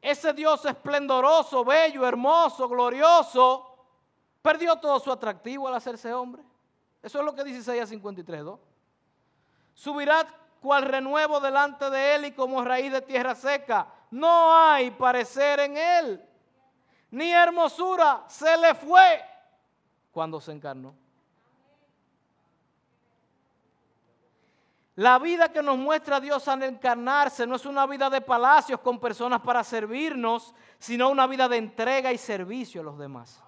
Ese 0.00 0.32
Dios 0.32 0.64
esplendoroso, 0.64 1.62
bello, 1.62 2.06
hermoso, 2.06 2.66
glorioso, 2.70 3.84
perdió 4.40 4.76
todo 4.76 4.98
su 4.98 5.12
atractivo 5.12 5.68
al 5.68 5.74
hacerse 5.74 6.12
hombre. 6.14 6.42
Eso 7.02 7.18
es 7.18 7.24
lo 7.24 7.34
que 7.34 7.44
dice 7.44 7.58
Isaías 7.58 7.90
53, 7.90 8.42
2. 8.42 8.60
Subirá 9.74 10.26
cual 10.62 10.84
renuevo 10.84 11.38
delante 11.38 11.90
de 11.90 12.14
él 12.14 12.24
y 12.24 12.32
como 12.32 12.64
raíz 12.64 12.90
de 12.90 13.02
tierra 13.02 13.34
seca. 13.34 13.92
No 14.10 14.54
hay 14.54 14.90
parecer 14.90 15.60
en 15.60 15.76
él, 15.76 16.28
ni 17.10 17.30
hermosura 17.30 18.24
se 18.26 18.56
le 18.56 18.74
fue 18.74 19.31
cuando 20.12 20.40
se 20.40 20.52
encarnó. 20.52 20.94
La 24.96 25.18
vida 25.18 25.50
que 25.50 25.62
nos 25.62 25.78
muestra 25.78 26.20
Dios 26.20 26.46
al 26.48 26.62
encarnarse 26.64 27.46
no 27.46 27.56
es 27.56 27.64
una 27.64 27.86
vida 27.86 28.10
de 28.10 28.20
palacios 28.20 28.78
con 28.80 29.00
personas 29.00 29.40
para 29.40 29.64
servirnos, 29.64 30.54
sino 30.78 31.08
una 31.08 31.26
vida 31.26 31.48
de 31.48 31.56
entrega 31.56 32.12
y 32.12 32.18
servicio 32.18 32.82
a 32.82 32.84
los 32.84 32.98
demás. 32.98 33.42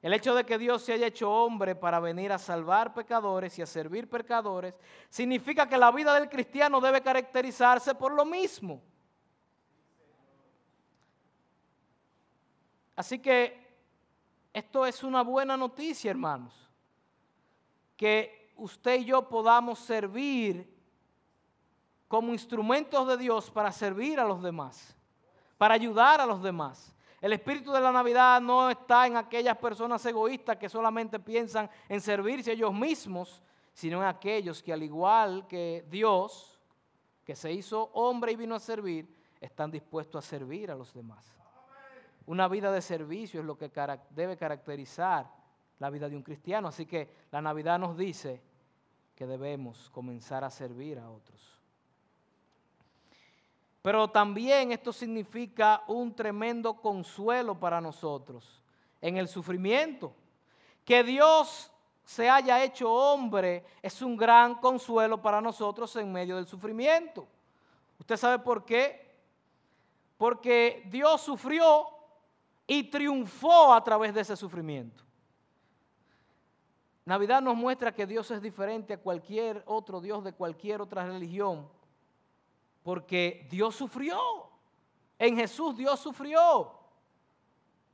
El 0.00 0.14
hecho 0.14 0.34
de 0.34 0.44
que 0.44 0.58
Dios 0.58 0.82
se 0.82 0.94
haya 0.94 1.06
hecho 1.06 1.30
hombre 1.30 1.74
para 1.74 2.00
venir 2.00 2.32
a 2.32 2.38
salvar 2.38 2.94
pecadores 2.94 3.58
y 3.58 3.62
a 3.62 3.66
servir 3.66 4.08
pecadores, 4.08 4.74
significa 5.08 5.68
que 5.68 5.78
la 5.78 5.90
vida 5.90 6.14
del 6.14 6.28
cristiano 6.28 6.80
debe 6.80 7.02
caracterizarse 7.02 7.94
por 7.94 8.12
lo 8.12 8.24
mismo. 8.24 8.82
Así 12.96 13.18
que 13.18 13.63
esto 14.54 14.86
es 14.86 15.02
una 15.02 15.22
buena 15.22 15.56
noticia, 15.56 16.12
hermanos. 16.12 16.54
Que 17.96 18.52
usted 18.56 19.00
y 19.00 19.06
yo 19.06 19.28
podamos 19.28 19.80
servir 19.80 20.72
como 22.06 22.32
instrumentos 22.32 23.06
de 23.08 23.16
Dios 23.16 23.50
para 23.50 23.72
servir 23.72 24.20
a 24.20 24.24
los 24.24 24.40
demás, 24.40 24.96
para 25.58 25.74
ayudar 25.74 26.20
a 26.20 26.26
los 26.26 26.40
demás. 26.40 26.94
El 27.20 27.32
espíritu 27.32 27.72
de 27.72 27.80
la 27.80 27.90
Navidad 27.90 28.40
no 28.40 28.70
está 28.70 29.08
en 29.08 29.16
aquellas 29.16 29.56
personas 29.58 30.06
egoístas 30.06 30.56
que 30.56 30.68
solamente 30.68 31.18
piensan 31.18 31.68
en 31.88 32.00
servirse 32.00 32.52
ellos 32.52 32.72
mismos, 32.72 33.42
sino 33.72 34.02
en 34.02 34.06
aquellos 34.06 34.62
que 34.62 34.72
al 34.72 34.84
igual 34.84 35.48
que 35.48 35.84
Dios, 35.90 36.60
que 37.24 37.34
se 37.34 37.52
hizo 37.52 37.90
hombre 37.94 38.32
y 38.32 38.36
vino 38.36 38.54
a 38.54 38.60
servir, 38.60 39.12
están 39.40 39.72
dispuestos 39.72 40.24
a 40.24 40.28
servir 40.28 40.70
a 40.70 40.76
los 40.76 40.94
demás. 40.94 41.43
Una 42.26 42.48
vida 42.48 42.72
de 42.72 42.80
servicio 42.80 43.40
es 43.40 43.46
lo 43.46 43.58
que 43.58 43.70
debe 44.10 44.36
caracterizar 44.36 45.30
la 45.78 45.90
vida 45.90 46.08
de 46.08 46.16
un 46.16 46.22
cristiano. 46.22 46.68
Así 46.68 46.86
que 46.86 47.08
la 47.30 47.42
Navidad 47.42 47.78
nos 47.78 47.96
dice 47.96 48.40
que 49.14 49.26
debemos 49.26 49.90
comenzar 49.90 50.44
a 50.44 50.50
servir 50.50 50.98
a 50.98 51.10
otros. 51.10 51.60
Pero 53.82 54.08
también 54.08 54.72
esto 54.72 54.92
significa 54.92 55.84
un 55.88 56.14
tremendo 56.14 56.80
consuelo 56.80 57.58
para 57.60 57.82
nosotros 57.82 58.62
en 59.02 59.18
el 59.18 59.28
sufrimiento. 59.28 60.14
Que 60.86 61.04
Dios 61.04 61.70
se 62.02 62.28
haya 62.28 62.64
hecho 62.64 62.90
hombre 62.90 63.64
es 63.82 64.00
un 64.00 64.16
gran 64.16 64.54
consuelo 64.54 65.20
para 65.20 65.40
nosotros 65.40 65.94
en 65.96 66.10
medio 66.10 66.36
del 66.36 66.46
sufrimiento. 66.46 67.26
¿Usted 67.98 68.16
sabe 68.16 68.38
por 68.38 68.64
qué? 68.64 69.14
Porque 70.16 70.82
Dios 70.86 71.20
sufrió 71.20 71.86
y 72.66 72.84
triunfó 72.90 73.72
a 73.72 73.82
través 73.82 74.14
de 74.14 74.20
ese 74.20 74.36
sufrimiento. 74.36 75.02
Navidad 77.04 77.42
nos 77.42 77.56
muestra 77.56 77.94
que 77.94 78.06
Dios 78.06 78.30
es 78.30 78.40
diferente 78.40 78.94
a 78.94 79.00
cualquier 79.00 79.62
otro 79.66 80.00
Dios 80.00 80.24
de 80.24 80.32
cualquier 80.32 80.80
otra 80.80 81.04
religión, 81.04 81.68
porque 82.82 83.46
Dios 83.50 83.74
sufrió. 83.74 84.18
En 85.18 85.36
Jesús 85.36 85.76
Dios 85.76 86.00
sufrió. 86.00 86.72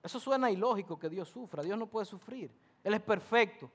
Eso 0.02 0.18
suena 0.18 0.50
ilógico 0.50 0.98
que 0.98 1.08
Dios 1.08 1.28
sufra. 1.28 1.62
Dios 1.62 1.78
no 1.78 1.86
puede 1.86 2.06
sufrir. 2.06 2.50
Él 2.82 2.94
es 2.94 3.00
perfecto, 3.00 3.70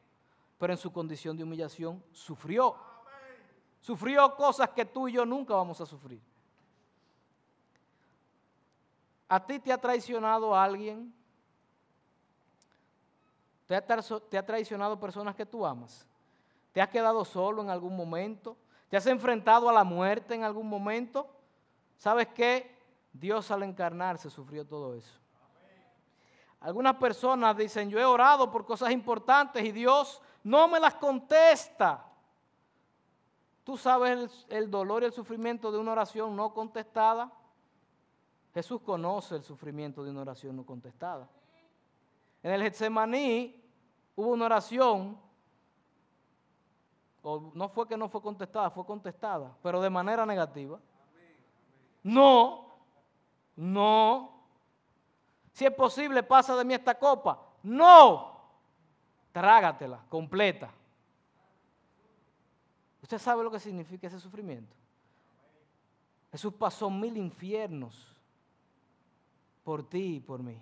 pero 0.57 0.73
en 0.73 0.77
su 0.77 0.91
condición 0.91 1.37
de 1.37 1.43
humillación 1.43 2.03
sufrió. 2.11 2.75
Sufrió 3.79 4.35
cosas 4.35 4.69
que 4.69 4.85
tú 4.85 5.07
y 5.07 5.13
yo 5.13 5.25
nunca 5.25 5.53
vamos 5.53 5.79
a 5.79 5.85
sufrir. 5.85 6.19
¿A 9.35 9.45
ti 9.45 9.59
te 9.59 9.73
ha 9.73 9.77
traicionado 9.77 10.55
alguien? 10.55 11.13
¿Te 13.65 13.75
ha, 13.75 14.45
traicionado 14.45 14.97
personas 14.97 15.35
que 15.35 15.45
tú 15.45 15.65
amas? 15.65 16.07
¿Te 16.71 16.81
has 16.81 16.87
quedado 16.87 17.25
solo 17.25 17.61
en 17.61 17.69
algún 17.69 17.97
momento? 17.97 18.55
¿Te 18.87 18.95
has 18.95 19.05
enfrentado 19.07 19.67
a 19.67 19.73
la 19.73 19.83
muerte 19.83 20.35
en 20.35 20.45
algún 20.45 20.69
momento? 20.69 21.27
¿Sabes 21.97 22.27
qué? 22.27 22.79
Dios 23.11 23.51
al 23.51 23.63
encarnarse 23.63 24.29
sufrió 24.29 24.65
todo 24.65 24.95
eso. 24.95 25.19
Algunas 26.61 26.95
personas 26.95 27.57
dicen, 27.57 27.89
yo 27.89 27.99
he 27.99 28.05
orado 28.05 28.49
por 28.49 28.65
cosas 28.65 28.91
importantes 28.91 29.65
y 29.65 29.73
Dios 29.73 30.21
no 30.45 30.69
me 30.69 30.79
las 30.79 30.93
contesta. 30.93 32.05
¿Tú 33.65 33.75
sabes 33.75 34.45
el 34.47 34.71
dolor 34.71 35.03
y 35.03 35.07
el 35.07 35.11
sufrimiento 35.11 35.73
de 35.73 35.77
una 35.77 35.91
oración 35.91 36.37
no 36.37 36.53
contestada? 36.53 37.29
Jesús 38.55 38.79
conoce 38.83 39.35
el 39.35 39.43
sufrimiento 39.43 40.01
de 40.01 40.11
una 40.11 40.21
oración 40.21 40.55
no 40.55 40.65
contestada. 40.65 41.27
En 42.41 42.53
el 42.53 42.61
Getsemaní 42.61 43.61
hubo 44.15 44.29
una 44.29 44.45
oración, 44.45 45.19
o 47.21 47.51
no 47.53 47.67
fue 47.67 47.85
que 47.85 47.97
no 47.97 48.07
fue 48.07 48.21
contestada, 48.21 48.69
fue 48.69 48.85
contestada, 48.85 49.53
pero 49.61 49.81
de 49.81 49.89
manera 49.89 50.25
negativa. 50.25 50.79
No, 52.01 52.77
no. 53.57 54.47
Si 55.51 55.65
es 55.65 55.73
posible, 55.73 56.23
pasa 56.23 56.55
de 56.55 56.63
mí 56.63 56.75
esta 56.75 56.97
copa. 56.97 57.37
No. 57.61 58.39
Trágatela, 59.33 60.01
completa. 60.07 60.71
¿Usted 63.01 63.19
sabe 63.19 63.43
lo 63.43 63.51
que 63.51 63.59
significa 63.59 64.07
ese 64.07 64.21
sufrimiento? 64.21 64.73
Jesús 66.31 66.53
pasó 66.53 66.89
mil 66.89 67.17
infiernos 67.17 68.14
por 69.65 69.83
ti 69.89 70.17
y 70.17 70.19
por 70.21 70.41
mí. 70.41 70.61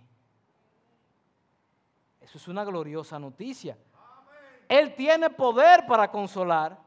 Eso 2.22 2.38
es 2.38 2.48
una 2.48 2.64
gloriosa 2.64 3.20
noticia. 3.20 3.78
Él 4.70 4.96
tiene 4.96 5.30
poder 5.30 5.86
para 5.86 6.10
consolar 6.10 6.82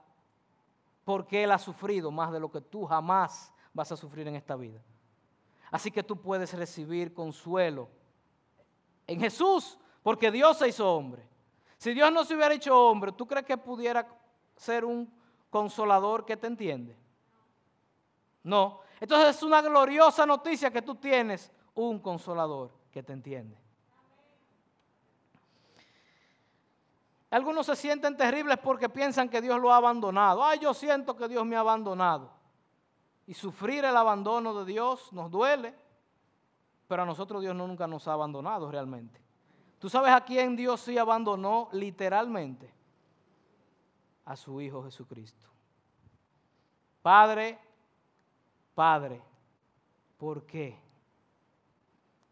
porque 1.05 1.45
Él 1.45 1.53
ha 1.53 1.59
sufrido 1.59 2.11
más 2.11 2.33
de 2.33 2.41
lo 2.41 2.51
que 2.51 2.63
tú 2.63 2.87
jamás 2.87 3.53
vas 3.73 3.93
a 3.93 3.97
sufrir 3.97 4.27
en 4.27 4.35
esta 4.35 4.57
vida. 4.57 4.83
Así 5.71 5.91
que 5.91 6.03
tú 6.03 6.21
puedes 6.21 6.55
recibir 6.55 7.13
consuelo 7.13 7.91
en 9.07 9.21
Jesús 9.21 9.79
porque 10.03 10.31
Dios 10.31 10.57
se 10.57 10.69
hizo 10.69 10.91
hombre. 10.91 11.29
Si 11.77 11.93
Dios 11.93 12.11
no 12.11 12.25
se 12.25 12.35
hubiera 12.35 12.55
hecho 12.55 12.75
hombre, 12.89 13.13
¿tú 13.13 13.27
crees 13.27 13.45
que 13.45 13.59
pudiera 13.59 14.09
ser 14.57 14.87
un 14.87 15.13
consolador 15.51 16.25
que 16.25 16.39
te 16.39 16.47
entiende? 16.47 16.97
No. 18.43 18.81
Entonces 19.01 19.37
es 19.37 19.43
una 19.43 19.61
gloriosa 19.61 20.25
noticia 20.25 20.71
que 20.71 20.81
tú 20.81 20.95
tienes 20.95 21.53
un 21.77 22.01
consolador 22.01 22.73
que 22.91 23.03
te 23.03 23.13
entiende. 23.13 23.57
Algunos 27.31 27.67
se 27.67 27.77
sienten 27.77 28.17
terribles 28.17 28.59
porque 28.59 28.89
piensan 28.89 29.29
que 29.29 29.41
Dios 29.41 29.61
lo 29.61 29.73
ha 29.73 29.77
abandonado. 29.77 30.45
Ay, 30.45 30.59
yo 30.59 30.73
siento 30.73 31.17
que 31.17 31.29
Dios 31.29 31.45
me 31.45 31.57
ha 31.57 31.61
abandonado. 31.61 32.31
Y 33.27 33.35
sufrir 33.35 33.85
el 33.85 33.97
abandono 33.97 34.55
de 34.55 34.65
Dios 34.65 35.13
nos 35.13 35.31
duele, 35.31 35.75
pero 36.87 37.03
a 37.03 37.07
nosotros 37.07 37.43
Dios 37.43 37.55
nunca 37.55 37.87
nos 37.87 38.07
ha 38.09 38.13
abandonado 38.13 38.71
realmente. 38.71 39.21
¿Tú 39.79 39.91
sabes 39.91 40.13
a 40.13 40.23
quién 40.23 40.57
Dios 40.57 40.81
sí 40.81 40.97
abandonó 40.97 41.69
literalmente? 41.73 42.73
A 44.25 44.37
su 44.37 44.61
Hijo 44.61 44.83
Jesucristo. 44.85 45.47
Padre, 47.03 47.59
Padre, 48.75 49.23
¿por 50.17 50.47
qué 50.47 50.86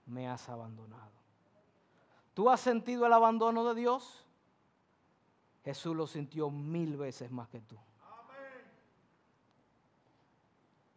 me 0.07 0.29
has 0.29 0.49
abandonado? 0.49 1.13
¿Tú 2.35 2.51
has 2.51 2.61
sentido 2.61 3.07
el 3.07 3.13
abandono 3.13 3.65
de 3.65 3.75
Dios? 3.81 4.25
Jesús 5.65 5.97
lo 5.97 6.07
sintió 6.07 6.51
mil 6.51 6.97
veces 6.97 7.31
más 7.31 7.49
que 7.49 7.61
tú. 7.61 7.79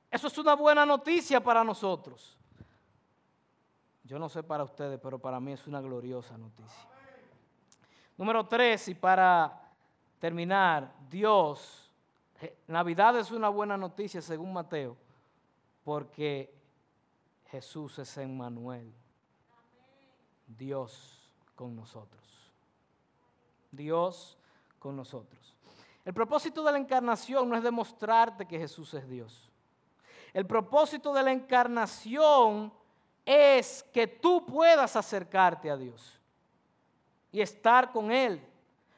Eso 0.09 0.27
es 0.27 0.37
una 0.37 0.55
buena 0.55 0.85
noticia 0.85 1.41
para 1.41 1.63
nosotros. 1.63 2.37
Yo 4.03 4.17
no 4.17 4.29
sé 4.29 4.41
para 4.41 4.63
ustedes, 4.63 4.99
pero 5.01 5.19
para 5.19 5.39
mí 5.39 5.51
es 5.51 5.67
una 5.67 5.81
gloriosa 5.81 6.37
noticia. 6.37 6.89
Número 8.17 8.47
tres, 8.47 8.87
y 8.87 8.95
para 8.95 9.69
terminar, 10.17 10.91
Dios, 11.09 11.91
Navidad 12.67 13.17
es 13.19 13.31
una 13.31 13.49
buena 13.49 13.77
noticia 13.77 14.21
según 14.21 14.53
Mateo, 14.53 14.97
porque 15.83 16.56
Jesús 17.49 17.97
es 17.99 18.17
Emmanuel, 18.17 18.93
Dios 20.47 21.31
con 21.55 21.75
nosotros. 21.75 22.23
Dios 23.71 24.37
con 24.79 24.95
nosotros. 24.95 25.55
El 26.03 26.13
propósito 26.13 26.63
de 26.63 26.71
la 26.71 26.77
encarnación 26.77 27.49
no 27.49 27.55
es 27.55 27.63
demostrarte 27.63 28.45
que 28.45 28.57
Jesús 28.57 28.93
es 28.93 29.07
Dios. 29.07 29.49
El 30.33 30.45
propósito 30.45 31.13
de 31.13 31.23
la 31.23 31.31
encarnación 31.31 32.71
es 33.25 33.83
que 33.93 34.07
tú 34.07 34.45
puedas 34.45 34.95
acercarte 34.95 35.69
a 35.69 35.77
Dios 35.77 36.19
y 37.31 37.41
estar 37.41 37.91
con 37.91 38.11
Él. 38.11 38.41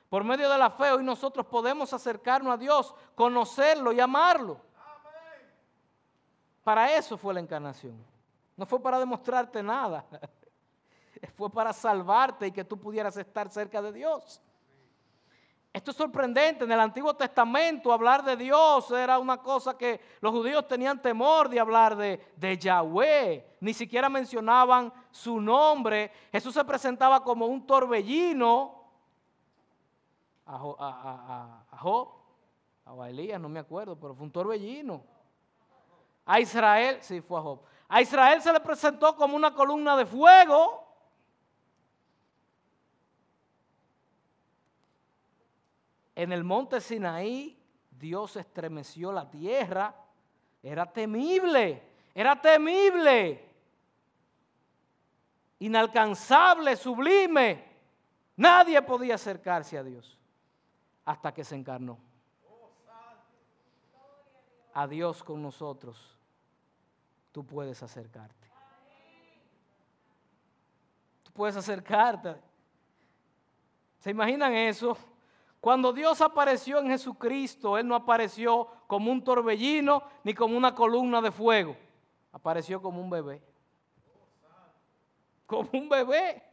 Por 0.10 0.24
medio 0.24 0.50
de 0.50 0.58
la 0.58 0.72
fe 0.72 0.92
hoy 0.92 1.04
nosotros 1.04 1.46
podemos 1.46 1.94
acercarnos 1.94 2.54
a 2.54 2.58
Dios, 2.58 2.94
conocerlo 3.16 3.92
y 3.92 4.00
amarlo. 4.00 4.60
Para 6.64 6.96
eso 6.96 7.18
fue 7.18 7.34
la 7.34 7.40
encarnación. 7.40 8.09
No 8.60 8.66
fue 8.66 8.82
para 8.82 9.00
demostrarte 9.00 9.64
nada. 9.64 10.06
Fue 11.36 11.50
para 11.50 11.72
salvarte 11.72 12.48
y 12.48 12.52
que 12.52 12.66
tú 12.66 12.78
pudieras 12.78 13.16
estar 13.16 13.50
cerca 13.50 13.82
de 13.82 13.94
Dios. 13.94 14.42
Esto 15.72 15.92
es 15.92 15.98
sorprendente. 15.98 16.66
En 16.66 16.72
el 16.74 16.80
Antiguo 16.82 17.14
Testamento 17.14 17.94
hablar 17.94 18.22
de 18.22 18.36
Dios 18.36 18.92
era 18.92 19.18
una 19.18 19.38
cosa 19.38 19.78
que 19.78 20.02
los 20.20 20.34
judíos 20.34 20.68
tenían 20.68 21.02
temor 21.02 21.48
de 21.48 21.60
hablar 21.62 21.96
de, 21.96 22.58
Yahweh. 22.58 23.58
Ni 23.62 23.74
siquiera 23.74 24.10
mencionaban 24.10 24.92
su 25.10 25.40
nombre. 25.40 26.12
Jesús 26.30 26.54
se 26.54 26.66
presentaba 26.66 27.24
como 27.24 27.46
un 27.46 27.66
torbellino 27.66 28.92
a, 30.46 30.56
a, 30.56 31.66
a, 31.72 31.78
Job, 31.78 32.10
a 32.86 33.10
Elías, 33.10 33.40
no 33.40 33.48
me 33.48 33.60
acuerdo, 33.60 33.98
pero 33.98 34.14
fue 34.14 34.26
un 34.26 34.32
torbellino. 34.34 35.02
A 36.26 36.42
Israel, 36.42 36.98
sí, 37.02 37.22
fue 37.22 37.40
a 37.40 37.42
Job. 37.42 37.62
A 37.90 38.02
Israel 38.02 38.42
se 38.42 38.54
le 38.54 38.60
presentó 38.60 39.16
como 39.16 39.36
una 39.36 39.54
columna 39.54 39.98
de 39.98 40.06
fuego. 40.06 40.88
En 46.16 46.32
el 46.32 46.44
monte 46.44 46.80
Sinaí, 46.82 47.60
Dios 47.90 48.36
estremeció 48.36 49.12
la 49.12 49.30
tierra. 49.30 49.96
Era 50.62 50.86
temible, 50.86 51.82
era 52.14 52.40
temible. 52.40 53.50
Inalcanzable, 55.60 56.76
sublime. 56.76 57.66
Nadie 58.36 58.82
podía 58.84 59.16
acercarse 59.16 59.78
a 59.78 59.84
Dios 59.84 60.18
hasta 61.06 61.34
que 61.34 61.44
se 61.44 61.56
encarnó. 61.56 61.98
A 64.74 64.88
Dios 64.88 65.24
con 65.24 65.42
nosotros, 65.42 66.19
tú 67.32 67.46
puedes 67.46 67.82
acercarte. 67.82 68.50
Tú 71.24 71.32
puedes 71.32 71.56
acercarte. 71.56 72.36
¿Se 74.00 74.12
imaginan 74.12 74.54
eso? 74.54 74.98
Cuando 75.62 75.92
Dios 75.92 76.22
apareció 76.22 76.80
en 76.80 76.88
Jesucristo, 76.88 77.78
Él 77.78 77.88
no 77.88 77.96
apareció 77.96 78.68
como 78.88 79.12
un 79.12 79.24
torbellino 79.24 80.04
ni 80.24 80.34
como 80.34 80.58
una 80.58 80.74
columna 80.74 81.22
de 81.22 81.32
fuego. 81.32 81.76
Apareció 82.32 82.82
como 82.82 83.02
un 83.02 83.10
bebé. 83.10 83.42
Como 85.46 85.70
un 85.74 85.90
bebé. 85.90 86.44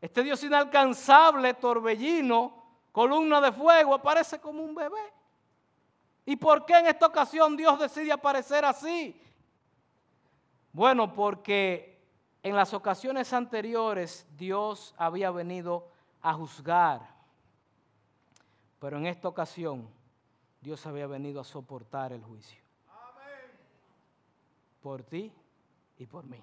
Este 0.00 0.24
Dios 0.24 0.42
inalcanzable, 0.42 1.54
torbellino, 1.54 2.60
columna 2.90 3.40
de 3.40 3.52
fuego, 3.52 3.94
aparece 3.94 4.40
como 4.40 4.60
un 4.60 4.74
bebé. 4.74 5.12
¿Y 6.24 6.36
por 6.36 6.64
qué 6.64 6.78
en 6.78 6.86
esta 6.86 7.06
ocasión 7.06 7.56
Dios 7.56 7.78
decide 7.78 8.12
aparecer 8.12 8.64
así? 8.64 9.20
Bueno, 10.72 11.12
porque 11.12 12.00
en 12.42 12.56
las 12.56 12.72
ocasiones 12.74 13.32
anteriores 13.32 14.26
Dios 14.36 14.94
había 14.96 15.30
venido 15.30 15.88
a 16.20 16.32
juzgar 16.34 17.12
pero 18.82 18.98
en 18.98 19.06
esta 19.06 19.28
ocasión, 19.28 19.88
Dios 20.60 20.84
había 20.88 21.06
venido 21.06 21.40
a 21.40 21.44
soportar 21.44 22.12
el 22.12 22.20
juicio. 22.20 22.60
Por 24.82 25.04
ti 25.04 25.32
y 25.98 26.06
por 26.06 26.24
mí. 26.24 26.42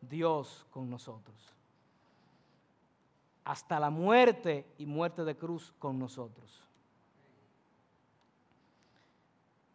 Dios 0.00 0.66
con 0.72 0.90
nosotros. 0.90 1.36
Hasta 3.44 3.78
la 3.78 3.90
muerte 3.90 4.74
y 4.76 4.84
muerte 4.84 5.22
de 5.22 5.36
cruz 5.36 5.72
con 5.78 6.00
nosotros. 6.00 6.64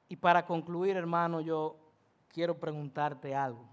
Y 0.10 0.16
para 0.16 0.46
concluir, 0.46 0.96
hermano, 0.96 1.42
yo 1.42 1.78
quiero 2.28 2.58
preguntarte 2.58 3.36
algo. 3.36 3.68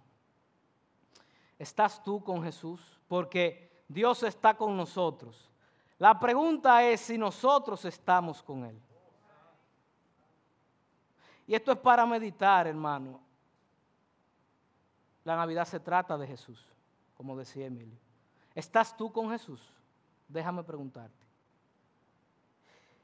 ¿Estás 1.59 2.03
tú 2.03 2.23
con 2.23 2.43
Jesús? 2.43 2.81
Porque 3.07 3.85
Dios 3.89 4.23
está 4.23 4.55
con 4.55 4.77
nosotros. 4.77 5.51
La 5.99 6.19
pregunta 6.19 6.83
es 6.83 7.01
si 7.01 7.17
nosotros 7.17 7.85
estamos 7.85 8.43
con 8.43 8.65
Él. 8.65 8.81
Y 11.47 11.55
esto 11.55 11.73
es 11.73 11.79
para 11.79 12.05
meditar, 12.07 12.67
hermano. 12.67 13.21
La 15.25 15.37
Navidad 15.37 15.67
se 15.67 15.81
trata 15.81 16.19
de 16.19 16.27
Jesús, 16.27 16.67
como 17.15 17.37
decía 17.37 17.67
Emilio. 17.67 17.99
¿Estás 18.55 18.97
tú 18.97 19.13
con 19.13 19.31
Jesús? 19.31 19.73
Déjame 20.29 20.63
preguntarte. 20.63 21.24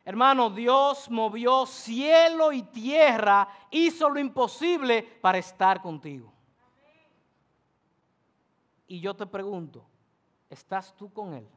Hermano, 0.05 0.51
Dios 0.51 1.11
movió 1.11 1.67
cielo 1.67 2.53
y 2.53 2.63
tierra, 2.63 3.49
hizo 3.71 4.09
lo 4.09 4.19
imposible 4.19 5.03
para 5.03 5.39
estar 5.39 5.83
contigo. 5.83 6.33
Y 8.87 9.01
yo 9.01 9.15
te 9.15 9.27
pregunto, 9.27 9.85
¿estás 10.49 10.97
tú 10.97 11.13
con 11.13 11.35
Él? 11.35 11.49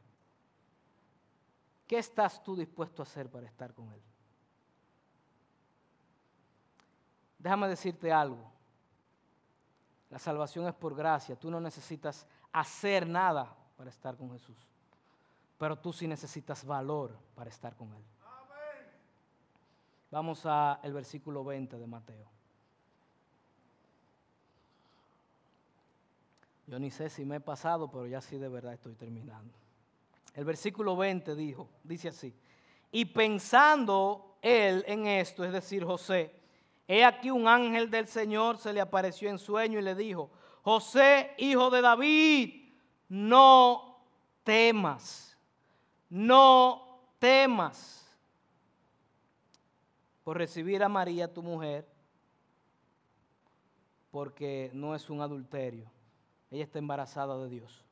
¿Qué 1.86 1.98
estás 1.98 2.42
tú 2.42 2.54
dispuesto 2.54 3.02
a 3.02 3.04
hacer 3.04 3.30
para 3.30 3.46
estar 3.46 3.74
con 3.74 3.92
Él? 3.92 4.00
Déjame 7.38 7.68
decirte 7.68 8.12
algo. 8.12 8.50
La 10.10 10.18
salvación 10.18 10.66
es 10.66 10.74
por 10.74 10.94
gracia. 10.94 11.36
Tú 11.36 11.50
no 11.50 11.60
necesitas 11.60 12.26
hacer 12.52 13.06
nada 13.06 13.54
para 13.76 13.90
estar 13.90 14.16
con 14.16 14.30
Jesús. 14.30 14.56
Pero 15.58 15.76
tú 15.76 15.92
sí 15.92 16.06
necesitas 16.06 16.64
valor 16.64 17.18
para 17.34 17.50
estar 17.50 17.74
con 17.74 17.92
Él. 17.92 18.04
Vamos 20.14 20.46
al 20.46 20.92
versículo 20.92 21.42
20 21.42 21.76
de 21.76 21.86
Mateo. 21.88 22.30
Yo 26.68 26.78
ni 26.78 26.92
sé 26.92 27.10
si 27.10 27.24
me 27.24 27.36
he 27.36 27.40
pasado, 27.40 27.90
pero 27.90 28.06
ya 28.06 28.20
sí 28.20 28.38
de 28.38 28.48
verdad 28.48 28.74
estoy 28.74 28.94
terminando. 28.94 29.52
El 30.32 30.44
versículo 30.44 30.96
20 30.96 31.34
dijo, 31.34 31.68
dice 31.82 32.10
así, 32.10 32.32
y 32.92 33.06
pensando 33.06 34.36
él 34.40 34.84
en 34.86 35.08
esto, 35.08 35.44
es 35.44 35.52
decir, 35.52 35.84
José, 35.84 36.32
he 36.86 37.04
aquí 37.04 37.32
un 37.32 37.48
ángel 37.48 37.90
del 37.90 38.06
Señor 38.06 38.58
se 38.58 38.72
le 38.72 38.80
apareció 38.80 39.28
en 39.28 39.40
sueño 39.40 39.80
y 39.80 39.82
le 39.82 39.96
dijo, 39.96 40.30
José, 40.62 41.32
hijo 41.38 41.70
de 41.70 41.82
David, 41.82 42.72
no 43.08 43.98
temas, 44.44 45.36
no 46.08 47.00
temas 47.18 48.03
por 50.24 50.38
recibir 50.38 50.82
a 50.82 50.88
María, 50.88 51.32
tu 51.32 51.42
mujer, 51.42 51.86
porque 54.10 54.70
no 54.74 54.94
es 54.94 55.08
un 55.10 55.20
adulterio 55.20 55.94
ella 56.54 56.64
está 56.64 56.78
embarazada 56.78 57.36
de 57.38 57.48
Dios. 57.48 57.84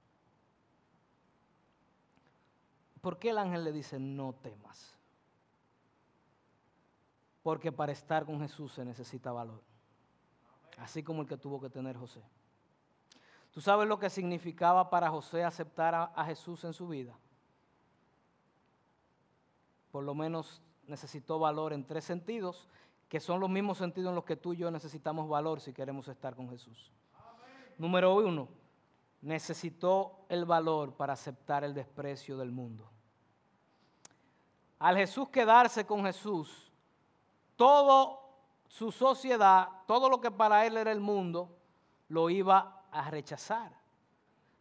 ¿Por 3.00 3.18
qué 3.18 3.30
el 3.30 3.38
ángel 3.38 3.64
le 3.64 3.72
dice 3.72 3.98
no 3.98 4.32
temas? 4.34 4.96
Porque 7.42 7.72
para 7.72 7.90
estar 7.90 8.24
con 8.24 8.40
Jesús 8.40 8.72
se 8.72 8.84
necesita 8.84 9.32
valor. 9.32 9.60
Así 10.78 11.02
como 11.02 11.22
el 11.22 11.28
que 11.28 11.36
tuvo 11.36 11.60
que 11.60 11.68
tener 11.68 11.96
José. 11.96 12.22
¿Tú 13.50 13.60
sabes 13.60 13.88
lo 13.88 13.98
que 13.98 14.08
significaba 14.08 14.88
para 14.88 15.10
José 15.10 15.42
aceptar 15.42 16.12
a, 16.14 16.24
Jesús 16.24 16.62
en 16.62 16.72
su 16.72 16.86
vida? 16.86 17.18
Por 19.90 20.04
lo 20.04 20.14
menos 20.14 20.62
necesitó 20.86 21.38
valor 21.38 21.72
en 21.72 21.86
tres 21.86 22.04
sentidos, 22.04 22.68
que 23.08 23.20
son 23.20 23.40
los 23.40 23.50
mismos 23.50 23.78
sentidos 23.78 24.10
en 24.10 24.14
los 24.14 24.24
que 24.24 24.36
tú 24.36 24.52
y 24.52 24.58
yo 24.58 24.70
necesitamos 24.70 25.28
valor 25.28 25.60
si 25.60 25.72
queremos 25.72 26.08
estar 26.08 26.34
con 26.34 26.48
Jesús. 26.48 26.92
Número 27.78 28.14
uno, 28.14 28.48
necesitó 29.20 30.24
el 30.28 30.44
valor 30.44 30.94
para 30.94 31.12
aceptar 31.12 31.64
el 31.64 31.74
desprecio 31.74 32.36
del 32.36 32.50
mundo. 32.50 32.90
Al 34.78 34.96
Jesús 34.96 35.28
quedarse 35.28 35.86
con 35.86 36.04
Jesús, 36.04 36.72
toda 37.56 38.18
su 38.66 38.90
sociedad, 38.90 39.68
todo 39.86 40.08
lo 40.08 40.20
que 40.20 40.30
para 40.30 40.66
él 40.66 40.76
era 40.76 40.90
el 40.90 41.00
mundo, 41.00 41.56
lo 42.08 42.30
iba 42.30 42.82
a 42.90 43.10
rechazar. 43.10 43.72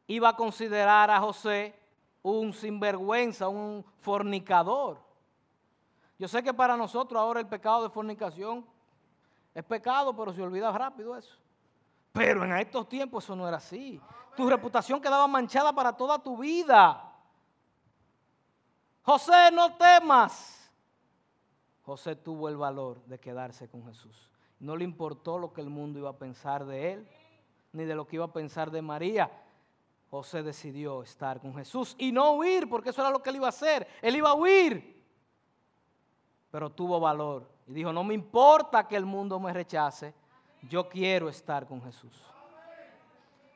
Iba 0.08 0.30
a 0.30 0.36
considerar 0.36 1.10
a 1.10 1.20
José 1.20 1.74
un 2.22 2.54
sinvergüenza, 2.54 3.48
un 3.48 3.84
fornicador. 4.02 5.00
Yo 6.22 6.28
sé 6.28 6.44
que 6.44 6.54
para 6.54 6.78
nosotros 6.78 7.20
ahora 7.20 7.40
el 7.40 7.48
pecado 7.48 7.82
de 7.82 7.90
fornicación 7.90 8.64
es 9.56 9.64
pecado, 9.64 10.16
pero 10.16 10.32
se 10.32 10.44
olvida 10.44 10.72
rápido 10.72 11.18
eso. 11.18 11.36
Pero 12.12 12.44
en 12.44 12.56
estos 12.58 12.88
tiempos 12.88 13.24
eso 13.24 13.36
no 13.36 13.48
era 13.48 13.58
así. 13.58 14.00
Tu 14.38 14.48
reputación 14.48 15.02
quedaba 15.02 15.28
manchada 15.28 15.74
para 15.74 15.94
toda 15.94 16.20
tu 16.20 16.38
vida. 16.38 17.12
José, 19.02 19.50
no 19.52 19.76
temas. 19.78 20.72
José 21.82 22.16
tuvo 22.16 22.50
el 22.50 22.56
valor 22.56 23.04
de 23.06 23.20
quedarse 23.20 23.68
con 23.68 23.84
Jesús. 23.88 24.30
No 24.60 24.76
le 24.76 24.84
importó 24.84 25.40
lo 25.40 25.52
que 25.52 25.62
el 25.62 25.72
mundo 25.72 25.98
iba 25.98 26.12
a 26.12 26.20
pensar 26.20 26.66
de 26.66 26.94
él, 26.94 27.08
ni 27.72 27.84
de 27.84 27.96
lo 27.96 28.06
que 28.06 28.18
iba 28.18 28.26
a 28.26 28.32
pensar 28.32 28.70
de 28.70 28.84
María. 28.84 29.32
José 30.12 30.44
decidió 30.44 31.02
estar 31.02 31.42
con 31.42 31.56
Jesús 31.56 31.96
y 31.98 32.12
no 32.12 32.34
huir, 32.34 32.70
porque 32.70 32.92
eso 32.92 33.02
era 33.02 33.10
lo 33.10 33.24
que 33.24 33.32
él 33.32 33.38
iba 33.38 33.48
a 33.48 33.50
hacer. 33.50 33.88
Él 34.04 34.18
iba 34.18 34.30
a 34.30 34.36
huir. 34.36 35.01
Pero 36.52 36.70
tuvo 36.70 37.00
valor 37.00 37.50
y 37.68 37.74
dijo, 37.74 37.94
no 37.94 38.04
me 38.04 38.14
importa 38.14 38.88
que 38.88 38.98
el 38.98 39.06
mundo 39.06 39.40
me 39.40 39.54
rechace, 39.54 40.14
yo 40.70 40.88
quiero 40.88 41.30
estar 41.30 41.66
con 41.66 41.82
Jesús. 41.82 42.22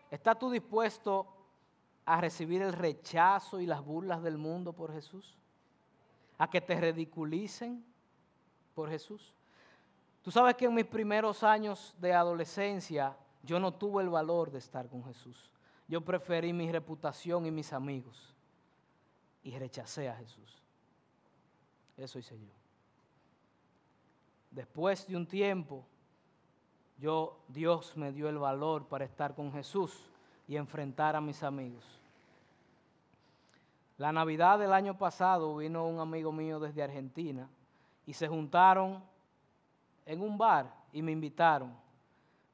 ¿Estás 0.10 0.40
tú 0.40 0.50
dispuesto 0.50 1.28
a 2.06 2.22
recibir 2.22 2.62
el 2.62 2.74
rechazo 2.74 3.60
y 3.60 3.66
las 3.66 3.84
burlas 3.84 4.24
del 4.24 4.38
mundo 4.38 4.74
por 4.74 4.94
Jesús? 4.94 5.38
¿A 6.38 6.50
que 6.50 6.62
te 6.62 6.80
ridiculicen 6.80 7.84
por 8.74 8.90
Jesús? 8.90 9.34
Tú 10.22 10.32
sabes 10.32 10.56
que 10.56 10.66
en 10.66 10.74
mis 10.74 10.86
primeros 10.86 11.44
años 11.44 11.94
de 12.00 12.14
adolescencia 12.14 13.16
yo 13.44 13.60
no 13.60 13.74
tuve 13.74 14.04
el 14.04 14.10
valor 14.10 14.52
de 14.52 14.60
estar 14.60 14.88
con 14.90 15.04
Jesús. 15.04 15.52
Yo 15.88 16.02
preferí 16.02 16.52
mi 16.52 16.72
reputación 16.72 17.46
y 17.46 17.52
mis 17.52 17.74
amigos 17.74 18.34
y 19.44 19.58
rechacé 19.58 20.10
a 20.10 20.16
Jesús. 20.16 20.64
Eso 21.96 22.18
hice 22.18 22.40
yo. 22.40 22.65
Después 24.56 25.06
de 25.06 25.18
un 25.18 25.28
tiempo, 25.28 25.84
yo, 26.98 27.38
Dios 27.50 27.98
me 27.98 28.14
dio 28.14 28.30
el 28.30 28.38
valor 28.38 28.86
para 28.86 29.04
estar 29.04 29.36
con 29.36 29.52
Jesús 29.52 30.10
y 30.48 30.56
enfrentar 30.56 31.14
a 31.14 31.20
mis 31.20 31.44
amigos. 31.44 31.84
La 33.98 34.14
Navidad 34.14 34.58
del 34.58 34.72
año 34.72 34.98
pasado 34.98 35.58
vino 35.58 35.86
un 35.86 36.00
amigo 36.00 36.32
mío 36.32 36.58
desde 36.58 36.82
Argentina 36.82 37.50
y 38.06 38.14
se 38.14 38.30
juntaron 38.30 39.04
en 40.06 40.22
un 40.22 40.38
bar 40.38 40.74
y 40.94 41.02
me 41.02 41.12
invitaron. 41.12 41.76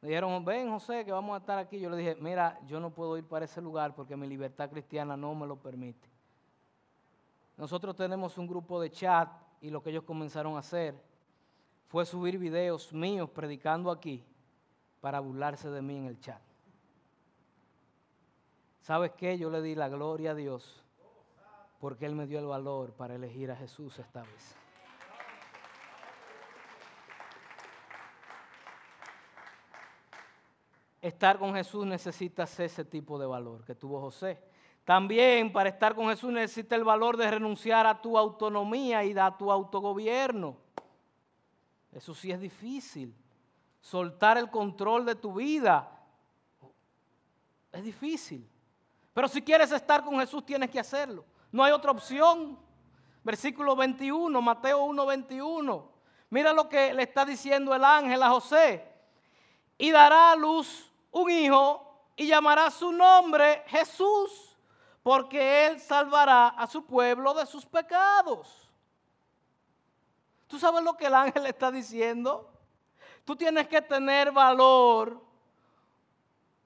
Me 0.02 0.10
dijeron, 0.10 0.44
ven 0.44 0.72
José, 0.72 1.06
que 1.06 1.12
vamos 1.12 1.36
a 1.36 1.38
estar 1.38 1.60
aquí. 1.60 1.80
Yo 1.80 1.92
le 1.92 1.98
dije, 1.98 2.18
mira, 2.20 2.60
yo 2.66 2.80
no 2.80 2.90
puedo 2.90 3.16
ir 3.16 3.26
para 3.26 3.46
ese 3.46 3.62
lugar 3.62 3.94
porque 3.94 4.18
mi 4.18 4.26
libertad 4.26 4.72
cristiana 4.72 5.16
no 5.16 5.36
me 5.36 5.46
lo 5.46 5.56
permite. 5.56 6.10
Nosotros 7.58 7.96
tenemos 7.96 8.40
un 8.40 8.48
grupo 8.48 8.82
de 8.82 8.90
chat 8.90 9.30
y 9.62 9.70
lo 9.70 9.84
que 9.84 9.92
ellos 9.92 10.04
comenzaron 10.04 10.56
a 10.56 10.60
hacer 10.60 11.11
fue 11.92 12.06
subir 12.06 12.38
videos 12.38 12.94
míos 12.94 13.30
predicando 13.30 13.92
aquí 13.92 14.24
para 15.02 15.20
burlarse 15.20 15.70
de 15.70 15.82
mí 15.82 15.98
en 15.98 16.06
el 16.06 16.22
chat. 16.22 16.40
¿Sabes 18.80 19.12
qué? 19.18 19.38
Yo 19.38 19.50
le 19.50 19.62
di 19.62 19.76
la 19.76 19.90
gloria 19.90 20.32
a 20.32 20.36
Dios 20.36 20.82
porque 21.82 22.06
Él 22.06 22.16
me 22.16 22.28
dio 22.28 22.40
el 22.40 22.46
valor 22.46 22.94
para 22.94 23.16
elegir 23.16 23.52
a 23.52 23.58
Jesús 23.58 24.00
esta 24.00 24.22
vez. 24.22 24.56
Estar 31.02 31.40
con 31.40 31.54
Jesús 31.56 31.86
necesita 31.86 32.44
ese 32.44 32.86
tipo 32.86 33.20
de 33.20 33.26
valor 33.26 33.66
que 33.66 33.76
tuvo 33.76 34.00
José. 34.00 34.42
También 34.86 35.52
para 35.52 35.68
estar 35.68 35.94
con 35.94 36.08
Jesús 36.08 36.32
necesita 36.32 36.78
el 36.78 36.86
valor 36.86 37.18
de 37.18 37.30
renunciar 37.30 37.86
a 37.86 38.02
tu 38.02 38.18
autonomía 38.18 39.04
y 39.04 39.18
a 39.18 39.32
tu 39.32 39.52
autogobierno. 39.52 40.56
Eso 41.92 42.14
sí 42.14 42.32
es 42.32 42.40
difícil 42.40 43.14
soltar 43.82 44.38
el 44.38 44.50
control 44.50 45.06
de 45.06 45.16
tu 45.16 45.34
vida. 45.34 45.90
Es 47.72 47.84
difícil. 47.84 48.48
Pero 49.14 49.28
si 49.28 49.42
quieres 49.42 49.72
estar 49.72 50.04
con 50.04 50.20
Jesús 50.20 50.46
tienes 50.46 50.70
que 50.70 50.80
hacerlo. 50.80 51.26
No 51.52 51.64
hay 51.64 51.72
otra 51.72 51.92
opción. 51.92 52.58
Versículo 53.24 53.76
21, 53.76 54.42
Mateo 54.42 54.84
1, 54.86 55.06
21. 55.06 55.92
Mira 56.30 56.54
lo 56.54 56.70
que 56.70 56.94
le 56.94 57.04
está 57.04 57.26
diciendo 57.26 57.76
el 57.76 57.84
ángel 57.84 58.24
a 58.24 58.30
José. 58.30 58.88
Y 59.78 59.92
dará 59.92 60.32
a 60.32 60.36
luz 60.36 60.90
un 61.12 61.30
hijo 61.30 61.92
y 62.16 62.28
llamará 62.28 62.70
su 62.72 62.92
nombre 62.92 63.64
Jesús, 63.68 64.58
porque 65.04 65.68
él 65.68 65.80
salvará 65.80 66.50
a 66.50 66.68
su 66.68 66.86
pueblo 66.86 67.34
de 67.34 67.46
sus 67.46 67.66
pecados. 67.66 68.71
¿Tú 70.52 70.60
sabes 70.60 70.84
lo 70.84 70.98
que 70.98 71.06
el 71.06 71.16
ángel 71.16 71.46
está 71.46 71.72
diciendo? 71.72 72.52
Tú 73.24 73.38
tienes 73.38 73.70
que 73.70 73.82
tener 73.82 74.34
valor 74.34 75.22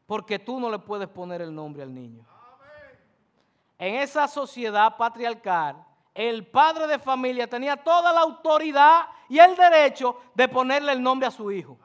porque 0.07 0.39
tú 0.39 0.59
no 0.59 0.71
le 0.71 0.79
puedes 0.79 1.07
poner 1.07 1.43
el 1.43 1.53
nombre 1.53 1.83
al 1.83 1.93
niño. 1.93 2.25
En 3.77 3.93
esa 3.97 4.27
sociedad 4.27 4.97
patriarcal, 4.97 5.85
el 6.15 6.47
padre 6.47 6.87
de 6.87 6.97
familia 6.97 7.47
tenía 7.47 7.77
toda 7.77 8.11
la 8.11 8.21
autoridad 8.21 9.05
y 9.29 9.37
el 9.37 9.55
derecho 9.55 10.19
de 10.33 10.47
ponerle 10.47 10.91
el 10.91 11.03
nombre 11.03 11.27
a 11.27 11.31
su 11.31 11.51
hijo. 11.51 11.77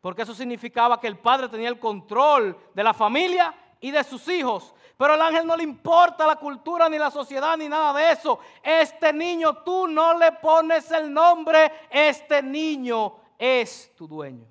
Porque 0.00 0.22
eso 0.22 0.34
significaba 0.34 1.00
que 1.00 1.08
el 1.08 1.18
padre 1.18 1.48
tenía 1.48 1.68
el 1.68 1.80
control 1.80 2.56
de 2.74 2.84
la 2.84 2.94
familia 2.94 3.52
y 3.80 3.90
de 3.90 4.04
sus 4.04 4.28
hijos. 4.28 4.72
Pero 5.02 5.14
al 5.14 5.22
ángel 5.22 5.44
no 5.44 5.56
le 5.56 5.64
importa 5.64 6.28
la 6.28 6.36
cultura, 6.36 6.88
ni 6.88 6.96
la 6.96 7.10
sociedad, 7.10 7.56
ni 7.56 7.68
nada 7.68 7.92
de 7.92 8.12
eso. 8.12 8.38
Este 8.62 9.12
niño 9.12 9.64
tú 9.64 9.88
no 9.88 10.16
le 10.16 10.30
pones 10.30 10.88
el 10.92 11.12
nombre, 11.12 11.72
este 11.90 12.40
niño 12.40 13.12
es 13.36 13.92
tu 13.96 14.06
dueño. 14.06 14.46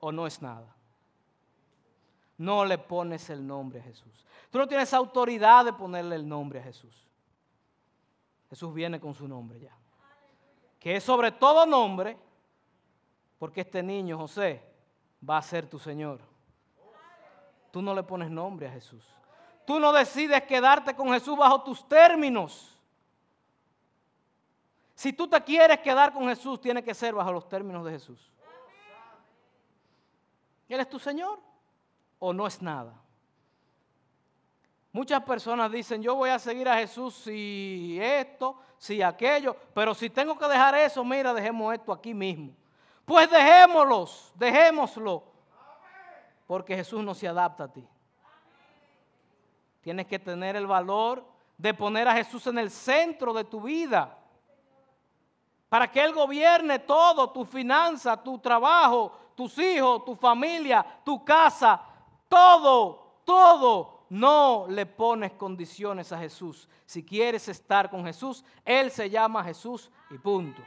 O 0.00 0.10
no 0.10 0.26
es 0.26 0.40
nada. 0.40 0.74
no 2.38 2.64
le 2.64 2.78
pones 2.78 3.28
el 3.28 3.46
nombre 3.46 3.80
a 3.80 3.82
Jesús. 3.82 4.26
Tú 4.48 4.56
no 4.56 4.66
tienes 4.66 4.94
autoridad 4.94 5.66
de 5.66 5.74
ponerle 5.74 6.16
el 6.16 6.26
nombre 6.26 6.60
a 6.60 6.62
Jesús. 6.62 7.06
Jesús 8.48 8.72
viene 8.72 8.98
con 8.98 9.12
su 9.12 9.28
nombre 9.28 9.60
ya. 9.60 9.76
Que 10.78 10.96
es 10.96 11.04
sobre 11.04 11.30
todo 11.30 11.66
nombre, 11.66 12.16
porque 13.38 13.60
este 13.60 13.82
niño, 13.82 14.16
José, 14.16 14.64
va 15.28 15.36
a 15.36 15.42
ser 15.42 15.66
tu 15.68 15.78
Señor. 15.78 16.31
Tú 17.72 17.82
no 17.82 17.94
le 17.94 18.04
pones 18.04 18.30
nombre 18.30 18.68
a 18.68 18.70
Jesús. 18.70 19.02
Tú 19.66 19.80
no 19.80 19.92
decides 19.92 20.42
quedarte 20.42 20.94
con 20.94 21.08
Jesús 21.08 21.36
bajo 21.36 21.62
tus 21.62 21.88
términos. 21.88 22.78
Si 24.94 25.12
tú 25.12 25.26
te 25.26 25.42
quieres 25.42 25.80
quedar 25.80 26.12
con 26.12 26.28
Jesús, 26.28 26.60
tiene 26.60 26.84
que 26.84 26.94
ser 26.94 27.14
bajo 27.14 27.32
los 27.32 27.48
términos 27.48 27.84
de 27.84 27.92
Jesús. 27.92 28.30
¿Él 30.68 30.80
es 30.80 30.88
tu 30.88 30.98
Señor 30.98 31.40
o 32.18 32.32
no 32.32 32.46
es 32.46 32.60
nada? 32.60 32.94
Muchas 34.92 35.22
personas 35.22 35.72
dicen, 35.72 36.02
yo 36.02 36.14
voy 36.14 36.28
a 36.28 36.38
seguir 36.38 36.68
a 36.68 36.76
Jesús 36.76 37.14
si 37.14 37.98
esto, 38.00 38.60
si 38.76 39.00
aquello, 39.00 39.56
pero 39.72 39.94
si 39.94 40.10
tengo 40.10 40.36
que 40.36 40.46
dejar 40.46 40.74
eso, 40.74 41.02
mira, 41.02 41.32
dejemos 41.32 41.72
esto 41.72 41.90
aquí 41.90 42.12
mismo. 42.12 42.52
Pues 43.06 43.30
dejémoslos, 43.30 44.32
dejémoslo, 44.36 45.31
porque 46.52 46.76
Jesús 46.76 47.02
no 47.02 47.14
se 47.14 47.26
adapta 47.26 47.64
a 47.64 47.72
ti. 47.72 47.82
Tienes 49.80 50.06
que 50.06 50.18
tener 50.18 50.54
el 50.54 50.66
valor 50.66 51.24
de 51.56 51.72
poner 51.72 52.06
a 52.06 52.12
Jesús 52.12 52.46
en 52.46 52.58
el 52.58 52.70
centro 52.70 53.32
de 53.32 53.44
tu 53.44 53.62
vida. 53.62 54.18
Para 55.70 55.90
que 55.90 56.04
Él 56.04 56.12
gobierne 56.12 56.80
todo, 56.80 57.30
tu 57.30 57.46
finanza, 57.46 58.22
tu 58.22 58.38
trabajo, 58.38 59.12
tus 59.34 59.56
hijos, 59.56 60.04
tu 60.04 60.14
familia, 60.14 60.84
tu 61.02 61.24
casa, 61.24 61.80
todo, 62.28 63.20
todo 63.24 64.04
no 64.10 64.66
le 64.68 64.84
pones 64.84 65.32
condiciones 65.32 66.12
a 66.12 66.18
Jesús. 66.18 66.68
Si 66.84 67.02
quieres 67.02 67.48
estar 67.48 67.88
con 67.88 68.04
Jesús, 68.04 68.44
Él 68.62 68.90
se 68.90 69.08
llama 69.08 69.42
Jesús 69.42 69.90
y 70.10 70.18
punto. 70.18 70.60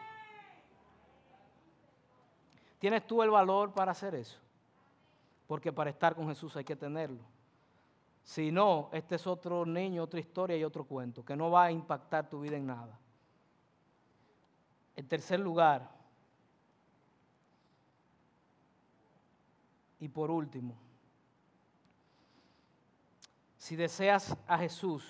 ¿Tienes 2.80 3.06
tú 3.06 3.22
el 3.22 3.30
valor 3.30 3.72
para 3.72 3.92
hacer 3.92 4.16
eso? 4.16 4.44
Porque 5.48 5.72
para 5.72 5.90
estar 5.90 6.16
con 6.16 6.28
Jesús 6.28 6.56
hay 6.56 6.64
que 6.64 6.76
tenerlo. 6.76 7.24
Si 8.24 8.52
no, 8.52 8.90
este 8.92 9.16
es 9.16 9.28
otro 9.28 9.66
niño, 9.66 10.04
otra 10.04 10.20
historia 10.20 10.58
y 10.58 10.64
otro 10.64 10.84
cuento 10.86 11.24
que 11.24 11.36
no 11.36 11.52
va 11.52 11.66
a 11.66 11.72
impactar 11.72 12.28
tu 12.28 12.42
vida 12.42 12.58
en 12.58 12.66
nada. 12.66 13.00
En 14.96 15.08
tercer 15.08 15.40
lugar, 15.40 15.92
y 20.00 20.08
por 20.08 20.32
último, 20.32 20.76
si 23.58 23.76
deseas 23.76 24.36
a 24.48 24.58
Jesús 24.58 25.04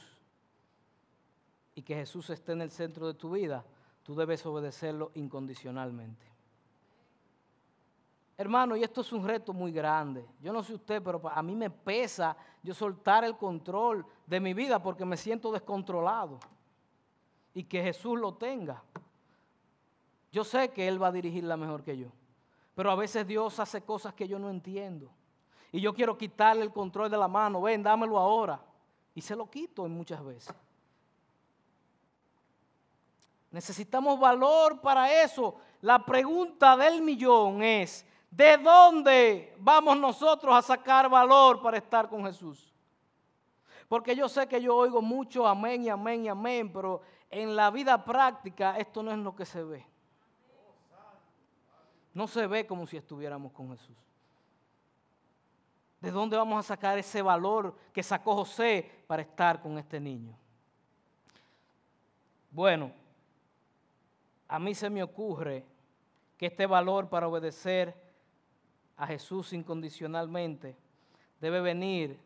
y 1.74 1.82
que 1.82 1.96
Jesús 1.96 2.30
esté 2.30 2.52
en 2.52 2.62
el 2.62 2.72
centro 2.72 3.08
de 3.08 3.14
tu 3.14 3.32
vida, 3.32 3.66
tú 4.04 4.16
debes 4.16 4.46
obedecerlo 4.46 5.12
incondicionalmente. 5.16 6.35
Hermano, 8.38 8.76
y 8.76 8.84
esto 8.84 9.02
es 9.02 9.12
un 9.14 9.26
reto 9.26 9.54
muy 9.54 9.72
grande. 9.72 10.28
Yo 10.42 10.52
no 10.52 10.62
sé 10.62 10.74
usted, 10.74 11.02
pero 11.02 11.22
a 11.30 11.42
mí 11.42 11.56
me 11.56 11.70
pesa 11.70 12.36
yo 12.62 12.74
soltar 12.74 13.24
el 13.24 13.38
control 13.38 14.06
de 14.26 14.40
mi 14.40 14.54
vida 14.54 14.82
porque 14.82 15.06
me 15.06 15.16
siento 15.16 15.52
descontrolado. 15.52 16.40
Y 17.54 17.64
que 17.64 17.82
Jesús 17.82 18.20
lo 18.20 18.34
tenga. 18.34 18.84
Yo 20.32 20.44
sé 20.44 20.70
que 20.70 20.88
Él 20.88 21.02
va 21.02 21.08
a 21.08 21.12
dirigirla 21.14 21.56
mejor 21.56 21.84
que 21.84 21.98
yo. 21.98 22.10
Pero 22.76 22.92
a 22.92 22.96
veces 22.96 23.26
Dios 23.26 23.58
hace 23.60 23.82
cosas 23.82 24.14
que 24.14 24.28
yo 24.28 24.38
no 24.38 24.50
entiendo 24.50 25.10
y 25.76 25.82
yo 25.82 25.94
quiero 25.94 26.18
quitarle 26.18 26.64
el 26.64 26.72
control 26.72 27.12
de 27.12 27.18
la 27.18 27.28
mano, 27.28 27.62
ven, 27.62 27.84
dámelo 27.84 28.18
ahora. 28.18 28.62
Y 29.14 29.20
se 29.20 29.36
lo 29.36 29.50
quito 29.50 29.86
muchas 29.90 30.24
veces. 30.24 30.56
Necesitamos 33.52 34.18
valor 34.18 34.80
para 34.80 35.22
eso. 35.22 35.58
La 35.82 36.06
pregunta 36.06 36.78
del 36.78 37.02
millón 37.02 37.62
es, 37.62 38.06
¿de 38.32 38.58
dónde 38.58 39.56
vamos 39.60 39.98
nosotros 39.98 40.54
a 40.56 40.62
sacar 40.62 41.10
valor 41.10 41.62
para 41.62 41.78
estar 41.78 42.10
con 42.10 42.26
Jesús? 42.26 42.74
Porque 43.88 44.16
yo 44.16 44.28
sé 44.28 44.48
que 44.48 44.62
yo 44.62 44.76
oigo 44.76 45.02
mucho 45.02 45.46
amén 45.48 45.84
y 45.84 45.90
amén 45.90 46.26
y 46.26 46.28
amén, 46.28 46.72
pero 46.72 47.02
en 47.30 47.56
la 47.56 47.70
vida 47.70 48.04
práctica 48.04 48.78
esto 48.78 49.04
no 49.04 49.12
es 49.12 49.18
lo 49.18 49.36
que 49.36 49.46
se 49.46 49.64
ve. 49.64 49.86
No 52.14 52.28
se 52.28 52.48
ve 52.48 52.66
como 52.66 52.88
si 52.88 52.98
estuviéramos 52.98 53.52
con 53.52 53.70
Jesús. 53.72 53.98
¿De 56.00 56.12
dónde 56.12 56.38
vamos 56.38 56.60
a 56.60 56.68
sacar 56.68 56.98
ese 56.98 57.22
valor 57.22 57.76
que 57.92 58.04
sacó 58.04 58.36
José 58.36 59.04
para 59.08 59.22
estar 59.22 59.62
con 59.62 59.78
este 59.78 60.00
niño? 60.00 60.38
Bueno, 62.52 62.92
a 64.48 64.60
mí 64.60 64.74
se 64.74 64.90
me 64.90 65.04
ocurre 65.04 65.66
que 66.38 66.46
este 66.46 66.66
valor 66.66 67.10
para 67.10 67.28
obedecer 67.28 68.05
a 68.98 69.08
Jesús 69.08 69.54
incondicionalmente 69.54 70.76
debe 71.40 71.62
venir 71.62 72.20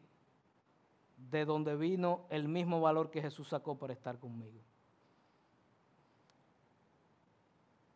de 1.17 1.45
donde 1.45 1.75
vino 1.75 2.25
el 2.29 2.47
mismo 2.47 2.79
valor 2.79 3.09
que 3.09 3.21
Jesús 3.21 3.49
sacó 3.49 3.77
para 3.77 3.93
estar 3.93 4.17
conmigo. 4.17 4.59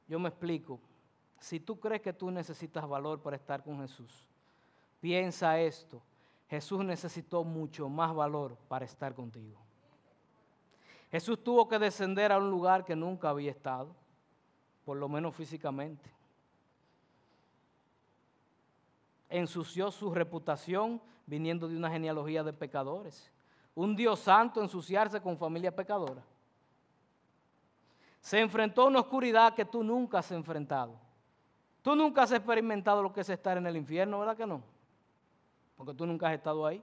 Yo 0.07 0.19
me 0.19 0.29
explico. 0.29 0.79
Si 1.39 1.59
tú 1.59 1.79
crees 1.79 2.01
que 2.01 2.13
tú 2.13 2.31
necesitas 2.31 2.87
valor 2.87 3.21
para 3.21 3.35
estar 3.35 3.63
con 3.63 3.79
Jesús, 3.81 4.27
Piensa 5.03 5.59
esto, 5.59 6.01
Jesús 6.49 6.81
necesitó 6.85 7.43
mucho 7.43 7.89
más 7.89 8.15
valor 8.15 8.55
para 8.69 8.85
estar 8.85 9.13
contigo. 9.13 9.59
Jesús 11.11 11.43
tuvo 11.43 11.67
que 11.67 11.77
descender 11.77 12.31
a 12.31 12.37
un 12.37 12.49
lugar 12.49 12.85
que 12.85 12.95
nunca 12.95 13.27
había 13.27 13.51
estado, 13.51 13.93
por 14.85 14.95
lo 14.95 15.09
menos 15.09 15.35
físicamente. 15.35 16.09
Ensució 19.33 19.89
su 19.89 20.13
reputación 20.13 21.01
viniendo 21.25 21.67
de 21.67 21.75
una 21.75 21.89
genealogía 21.89 22.43
de 22.43 22.53
pecadores. 22.53 23.31
Un 23.73 23.95
Dios 23.95 24.19
santo 24.19 24.61
ensuciarse 24.61 25.19
con 25.21 25.37
familia 25.37 25.75
pecadora. 25.75 26.23
Se 28.21 28.39
enfrentó 28.39 28.83
a 28.83 28.85
una 28.85 28.99
oscuridad 28.99 29.55
que 29.55 29.65
tú 29.65 29.83
nunca 29.83 30.19
has 30.19 30.31
enfrentado. 30.31 30.99
Tú 31.81 31.95
nunca 31.95 32.23
has 32.23 32.31
experimentado 32.31 33.01
lo 33.01 33.11
que 33.11 33.21
es 33.21 33.29
estar 33.29 33.57
en 33.57 33.65
el 33.65 33.75
infierno, 33.75 34.19
¿verdad 34.19 34.37
que 34.37 34.45
no? 34.45 34.61
porque 35.75 35.93
tú 35.93 36.05
nunca 36.05 36.27
has 36.27 36.35
estado 36.35 36.65
ahí. 36.65 36.81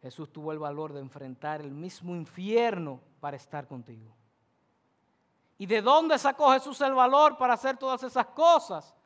Jesús 0.00 0.32
tuvo 0.32 0.52
el 0.52 0.58
valor 0.58 0.92
de 0.92 1.00
enfrentar 1.00 1.60
el 1.60 1.70
mismo 1.70 2.16
infierno 2.16 3.00
para 3.20 3.36
estar 3.36 3.68
contigo. 3.68 4.10
¿Y 5.58 5.66
de 5.66 5.80
dónde 5.80 6.18
sacó 6.18 6.50
Jesús 6.52 6.80
el 6.80 6.94
valor 6.94 7.36
para 7.36 7.54
hacer 7.54 7.76
todas 7.76 8.02
esas 8.02 8.26
cosas? 8.26 8.96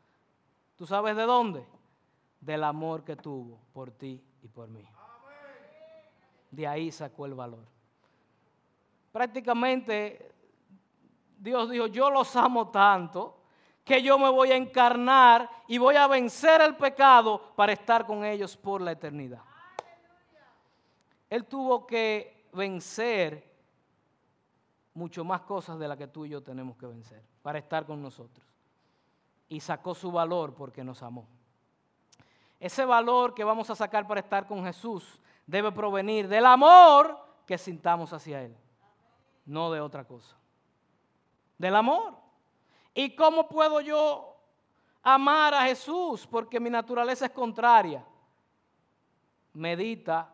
¿Tú 0.76 0.86
sabes 0.86 1.16
de 1.16 1.22
dónde? 1.22 1.66
Del 2.40 2.62
amor 2.64 3.02
que 3.02 3.16
tuvo 3.16 3.58
por 3.72 3.90
ti 3.90 4.22
y 4.42 4.48
por 4.48 4.68
mí. 4.68 4.86
De 6.50 6.66
ahí 6.66 6.92
sacó 6.92 7.26
el 7.26 7.34
valor. 7.34 7.64
Prácticamente 9.10 10.34
Dios 11.38 11.70
dijo, 11.70 11.86
yo 11.86 12.10
los 12.10 12.36
amo 12.36 12.70
tanto 12.70 13.42
que 13.84 14.02
yo 14.02 14.18
me 14.18 14.28
voy 14.28 14.50
a 14.50 14.56
encarnar 14.56 15.48
y 15.68 15.78
voy 15.78 15.96
a 15.96 16.06
vencer 16.06 16.60
el 16.60 16.76
pecado 16.76 17.54
para 17.54 17.72
estar 17.72 18.04
con 18.06 18.24
ellos 18.24 18.56
por 18.56 18.80
la 18.80 18.92
eternidad. 18.92 19.42
Él 21.30 21.44
tuvo 21.44 21.86
que 21.86 22.48
vencer 22.52 23.56
mucho 24.94 25.24
más 25.24 25.42
cosas 25.42 25.78
de 25.78 25.86
las 25.86 25.96
que 25.96 26.06
tú 26.06 26.24
y 26.24 26.30
yo 26.30 26.42
tenemos 26.42 26.76
que 26.76 26.86
vencer 26.86 27.22
para 27.42 27.58
estar 27.58 27.86
con 27.86 28.02
nosotros. 28.02 28.44
Y 29.48 29.60
sacó 29.60 29.94
su 29.94 30.10
valor 30.10 30.54
porque 30.54 30.82
nos 30.82 31.02
amó. 31.02 31.26
Ese 32.58 32.84
valor 32.84 33.34
que 33.34 33.44
vamos 33.44 33.68
a 33.70 33.74
sacar 33.74 34.06
para 34.06 34.20
estar 34.20 34.46
con 34.46 34.64
Jesús 34.64 35.20
debe 35.46 35.70
provenir 35.70 36.26
del 36.26 36.46
amor 36.46 37.18
que 37.46 37.58
sintamos 37.58 38.12
hacia 38.12 38.42
Él, 38.42 38.56
no 39.44 39.70
de 39.70 39.80
otra 39.80 40.04
cosa. 40.04 40.36
Del 41.58 41.76
amor. 41.76 42.14
¿Y 42.94 43.14
cómo 43.14 43.48
puedo 43.48 43.80
yo 43.80 44.36
amar 45.02 45.54
a 45.54 45.64
Jesús? 45.66 46.26
Porque 46.26 46.58
mi 46.58 46.70
naturaleza 46.70 47.26
es 47.26 47.32
contraria. 47.32 48.04
Medita 49.52 50.32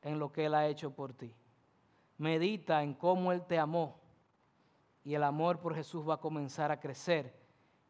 en 0.00 0.18
lo 0.18 0.32
que 0.32 0.46
Él 0.46 0.54
ha 0.54 0.66
hecho 0.66 0.90
por 0.90 1.12
ti. 1.12 1.34
Medita 2.18 2.82
en 2.82 2.94
cómo 2.94 3.32
Él 3.32 3.44
te 3.44 3.58
amó. 3.58 3.98
Y 5.04 5.14
el 5.14 5.22
amor 5.22 5.58
por 5.58 5.74
Jesús 5.74 6.08
va 6.08 6.14
a 6.14 6.20
comenzar 6.20 6.70
a 6.70 6.80
crecer 6.80 7.34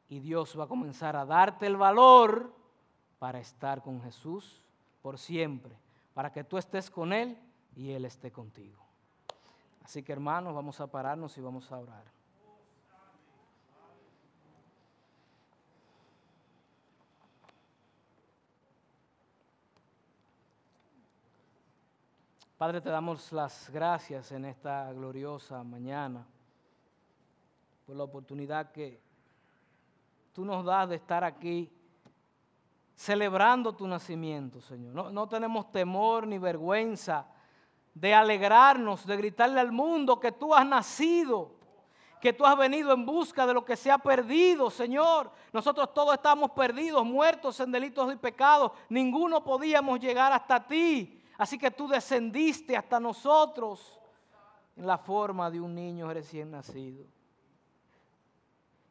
y 0.09 0.21
Dios 0.21 0.59
va 0.59 0.65
a 0.65 0.69
comenzar 0.69 1.17
a 1.17 1.25
darte 1.25 1.67
el 1.67 1.77
valor 1.77 2.53
para 3.19 3.41
estar 3.41 3.83
con 3.83 4.03
Jesús 4.03 4.63
por 5.03 5.19
siempre, 5.19 5.77
para 6.13 6.31
que 6.33 6.45
tú 6.45 6.59
estés 6.59 6.91
con 6.91 7.13
Él 7.13 7.39
y 7.75 7.91
Él 7.91 8.05
esté 8.05 8.31
contigo. 8.31 8.83
Así 9.83 10.03
que 10.03 10.13
hermanos, 10.13 10.55
vamos 10.55 10.81
a 10.81 10.87
pararnos 10.87 11.37
y 11.37 11.41
vamos 11.41 11.71
a 11.71 11.79
orar. 11.79 12.05
Padre, 22.57 22.81
te 22.81 22.89
damos 22.89 23.31
las 23.33 23.69
gracias 23.69 24.33
en 24.33 24.47
esta 24.47 24.91
gloriosa 24.93 25.63
mañana 25.65 26.25
por 27.85 27.95
la 27.97 28.05
oportunidad 28.05 28.73
que 28.73 29.04
tú 30.35 30.45
nos 30.45 30.65
das 30.65 30.89
de 30.89 30.97
estar 30.97 31.25
aquí 31.25 31.71
celebrando 32.95 33.73
tu 33.73 33.87
nacimiento, 33.87 34.61
Señor. 34.61 34.93
No, 34.93 35.11
no, 35.11 35.29
tenemos 35.29 35.71
temor 35.73 36.27
ni 36.27 36.39
vergüenza 36.39 37.27
de 37.95 38.13
alegrarnos, 38.13 39.07
de 39.07 39.17
gritarle 39.17 39.61
al 39.61 39.73
mundo 39.73 40.19
que 40.19 40.33
tú 40.33 40.55
has 40.55 40.67
nacido, 40.67 41.53
que 42.21 42.33
tú 42.33 42.45
has 42.45 42.57
venido 42.57 42.93
en 42.93 43.07
busca 43.07 43.47
de 43.47 43.55
lo 43.55 43.65
que 43.65 43.77
se 43.77 43.91
ha 43.91 43.99
perdido, 43.99 44.71
Señor. 44.71 45.31
Nosotros 45.53 45.95
todos 45.95 46.15
estamos 46.15 46.51
perdidos, 46.51 47.05
muertos 47.05 47.61
en 47.61 47.71
delitos 47.71 48.13
y 48.13 48.17
pecados. 48.17 48.73
Ninguno 48.89 49.45
podíamos 49.45 50.01
llegar 50.01 50.33
hasta 50.33 50.67
ti. 50.67 51.23
Así 51.39 51.59
que 51.59 51.71
tú 51.71 51.87
descendiste 51.87 52.77
hasta 52.77 52.99
nosotros 52.99 54.01
en 54.77 54.87
la 54.87 54.99
forma 54.99 55.51
de 55.51 55.61
un 55.61 55.75
niño 55.75 56.13
recién 56.13 56.51
nacido. 56.51 57.05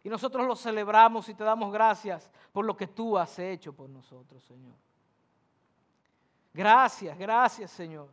Y 0.03 0.09
nosotros 0.09 0.45
lo 0.45 0.55
celebramos 0.55 1.29
y 1.29 1.33
te 1.33 1.43
damos 1.43 1.71
gracias 1.71 2.29
por 2.51 2.65
lo 2.65 2.75
que 2.75 2.87
tú 2.87 3.17
has 3.17 3.39
hecho 3.39 3.73
por 3.73 3.89
nosotros, 3.89 4.43
Señor. 4.43 4.75
Gracias, 6.53 7.17
gracias, 7.17 7.71
Señor. 7.71 8.09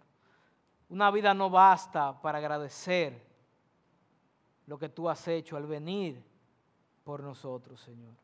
Una 0.88 1.10
vida 1.10 1.34
no 1.34 1.50
basta 1.50 2.18
para 2.20 2.38
agradecer 2.38 3.28
lo 4.66 4.78
que 4.78 4.88
tú 4.88 5.08
has 5.08 5.26
hecho 5.26 5.56
al 5.56 5.66
venir 5.66 6.22
por 7.02 7.22
nosotros, 7.22 7.80
Señor. 7.80 8.14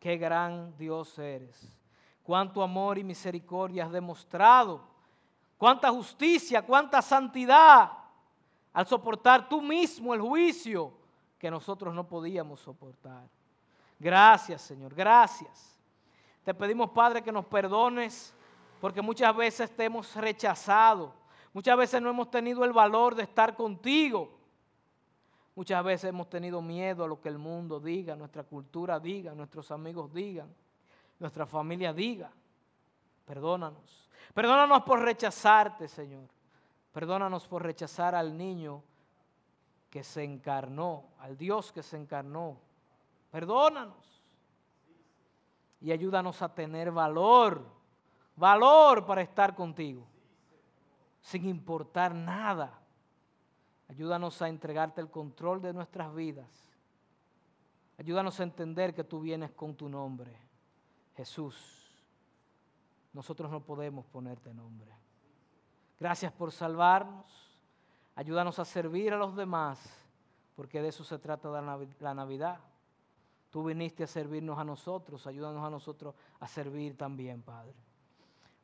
Qué 0.00 0.16
gran 0.16 0.76
Dios 0.76 1.16
eres. 1.18 1.78
Cuánto 2.24 2.62
amor 2.62 2.98
y 2.98 3.04
misericordia 3.04 3.84
has 3.84 3.92
demostrado. 3.92 4.82
Cuánta 5.56 5.90
justicia, 5.90 6.62
cuánta 6.62 7.00
santidad 7.00 7.92
al 8.72 8.86
soportar 8.86 9.48
tú 9.48 9.62
mismo 9.62 10.12
el 10.12 10.20
juicio 10.20 11.03
que 11.44 11.50
nosotros 11.50 11.94
no 11.94 12.08
podíamos 12.08 12.60
soportar. 12.60 13.28
Gracias, 13.98 14.62
Señor, 14.62 14.94
gracias. 14.94 15.78
Te 16.42 16.54
pedimos, 16.54 16.88
Padre, 16.88 17.20
que 17.20 17.30
nos 17.30 17.44
perdones 17.44 18.32
porque 18.80 19.02
muchas 19.02 19.36
veces 19.36 19.70
te 19.76 19.84
hemos 19.84 20.16
rechazado. 20.16 21.12
Muchas 21.52 21.76
veces 21.76 22.00
no 22.00 22.08
hemos 22.08 22.30
tenido 22.30 22.64
el 22.64 22.72
valor 22.72 23.14
de 23.14 23.24
estar 23.24 23.54
contigo. 23.54 24.38
Muchas 25.54 25.84
veces 25.84 26.08
hemos 26.08 26.30
tenido 26.30 26.62
miedo 26.62 27.04
a 27.04 27.08
lo 27.08 27.20
que 27.20 27.28
el 27.28 27.36
mundo 27.36 27.78
diga, 27.78 28.16
nuestra 28.16 28.44
cultura 28.44 28.98
diga, 28.98 29.34
nuestros 29.34 29.70
amigos 29.70 30.14
digan, 30.14 30.48
nuestra 31.18 31.44
familia 31.44 31.92
diga. 31.92 32.32
Perdónanos. 33.26 34.08
Perdónanos 34.32 34.82
por 34.84 35.02
rechazarte, 35.02 35.88
Señor. 35.88 36.24
Perdónanos 36.90 37.46
por 37.46 37.62
rechazar 37.62 38.14
al 38.14 38.34
niño 38.34 38.82
que 39.94 40.02
se 40.02 40.24
encarnó, 40.24 41.04
al 41.20 41.38
Dios 41.38 41.70
que 41.70 41.80
se 41.80 41.96
encarnó. 41.96 42.58
Perdónanos. 43.30 44.24
Y 45.80 45.92
ayúdanos 45.92 46.42
a 46.42 46.52
tener 46.52 46.90
valor, 46.90 47.64
valor 48.34 49.06
para 49.06 49.22
estar 49.22 49.54
contigo, 49.54 50.04
sin 51.20 51.46
importar 51.46 52.12
nada. 52.12 52.76
Ayúdanos 53.88 54.42
a 54.42 54.48
entregarte 54.48 55.00
el 55.00 55.12
control 55.12 55.62
de 55.62 55.72
nuestras 55.72 56.12
vidas. 56.12 56.50
Ayúdanos 57.96 58.40
a 58.40 58.42
entender 58.42 58.94
que 58.94 59.04
tú 59.04 59.20
vienes 59.20 59.52
con 59.52 59.76
tu 59.76 59.88
nombre, 59.88 60.36
Jesús. 61.14 61.88
Nosotros 63.12 63.48
no 63.48 63.60
podemos 63.60 64.04
ponerte 64.06 64.52
nombre. 64.52 64.90
Gracias 66.00 66.32
por 66.32 66.50
salvarnos. 66.50 67.43
Ayúdanos 68.16 68.58
a 68.58 68.64
servir 68.64 69.12
a 69.12 69.18
los 69.18 69.34
demás, 69.34 69.80
porque 70.54 70.80
de 70.80 70.88
eso 70.88 71.04
se 71.04 71.18
trata 71.18 71.48
la 71.48 72.14
Navidad. 72.14 72.60
Tú 73.50 73.64
viniste 73.64 74.04
a 74.04 74.06
servirnos 74.06 74.58
a 74.58 74.64
nosotros, 74.64 75.26
ayúdanos 75.26 75.64
a 75.64 75.70
nosotros 75.70 76.14
a 76.40 76.48
servir 76.48 76.96
también, 76.96 77.42
Padre. 77.42 77.74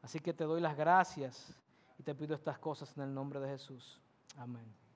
Así 0.02 0.18
que 0.18 0.32
te 0.32 0.44
doy 0.44 0.60
las 0.60 0.76
gracias 0.76 1.54
y 1.98 2.02
te 2.02 2.14
pido 2.14 2.34
estas 2.34 2.58
cosas 2.58 2.96
en 2.96 3.04
el 3.04 3.14
nombre 3.14 3.38
de 3.40 3.48
Jesús. 3.48 4.00
Amén. 4.36 4.89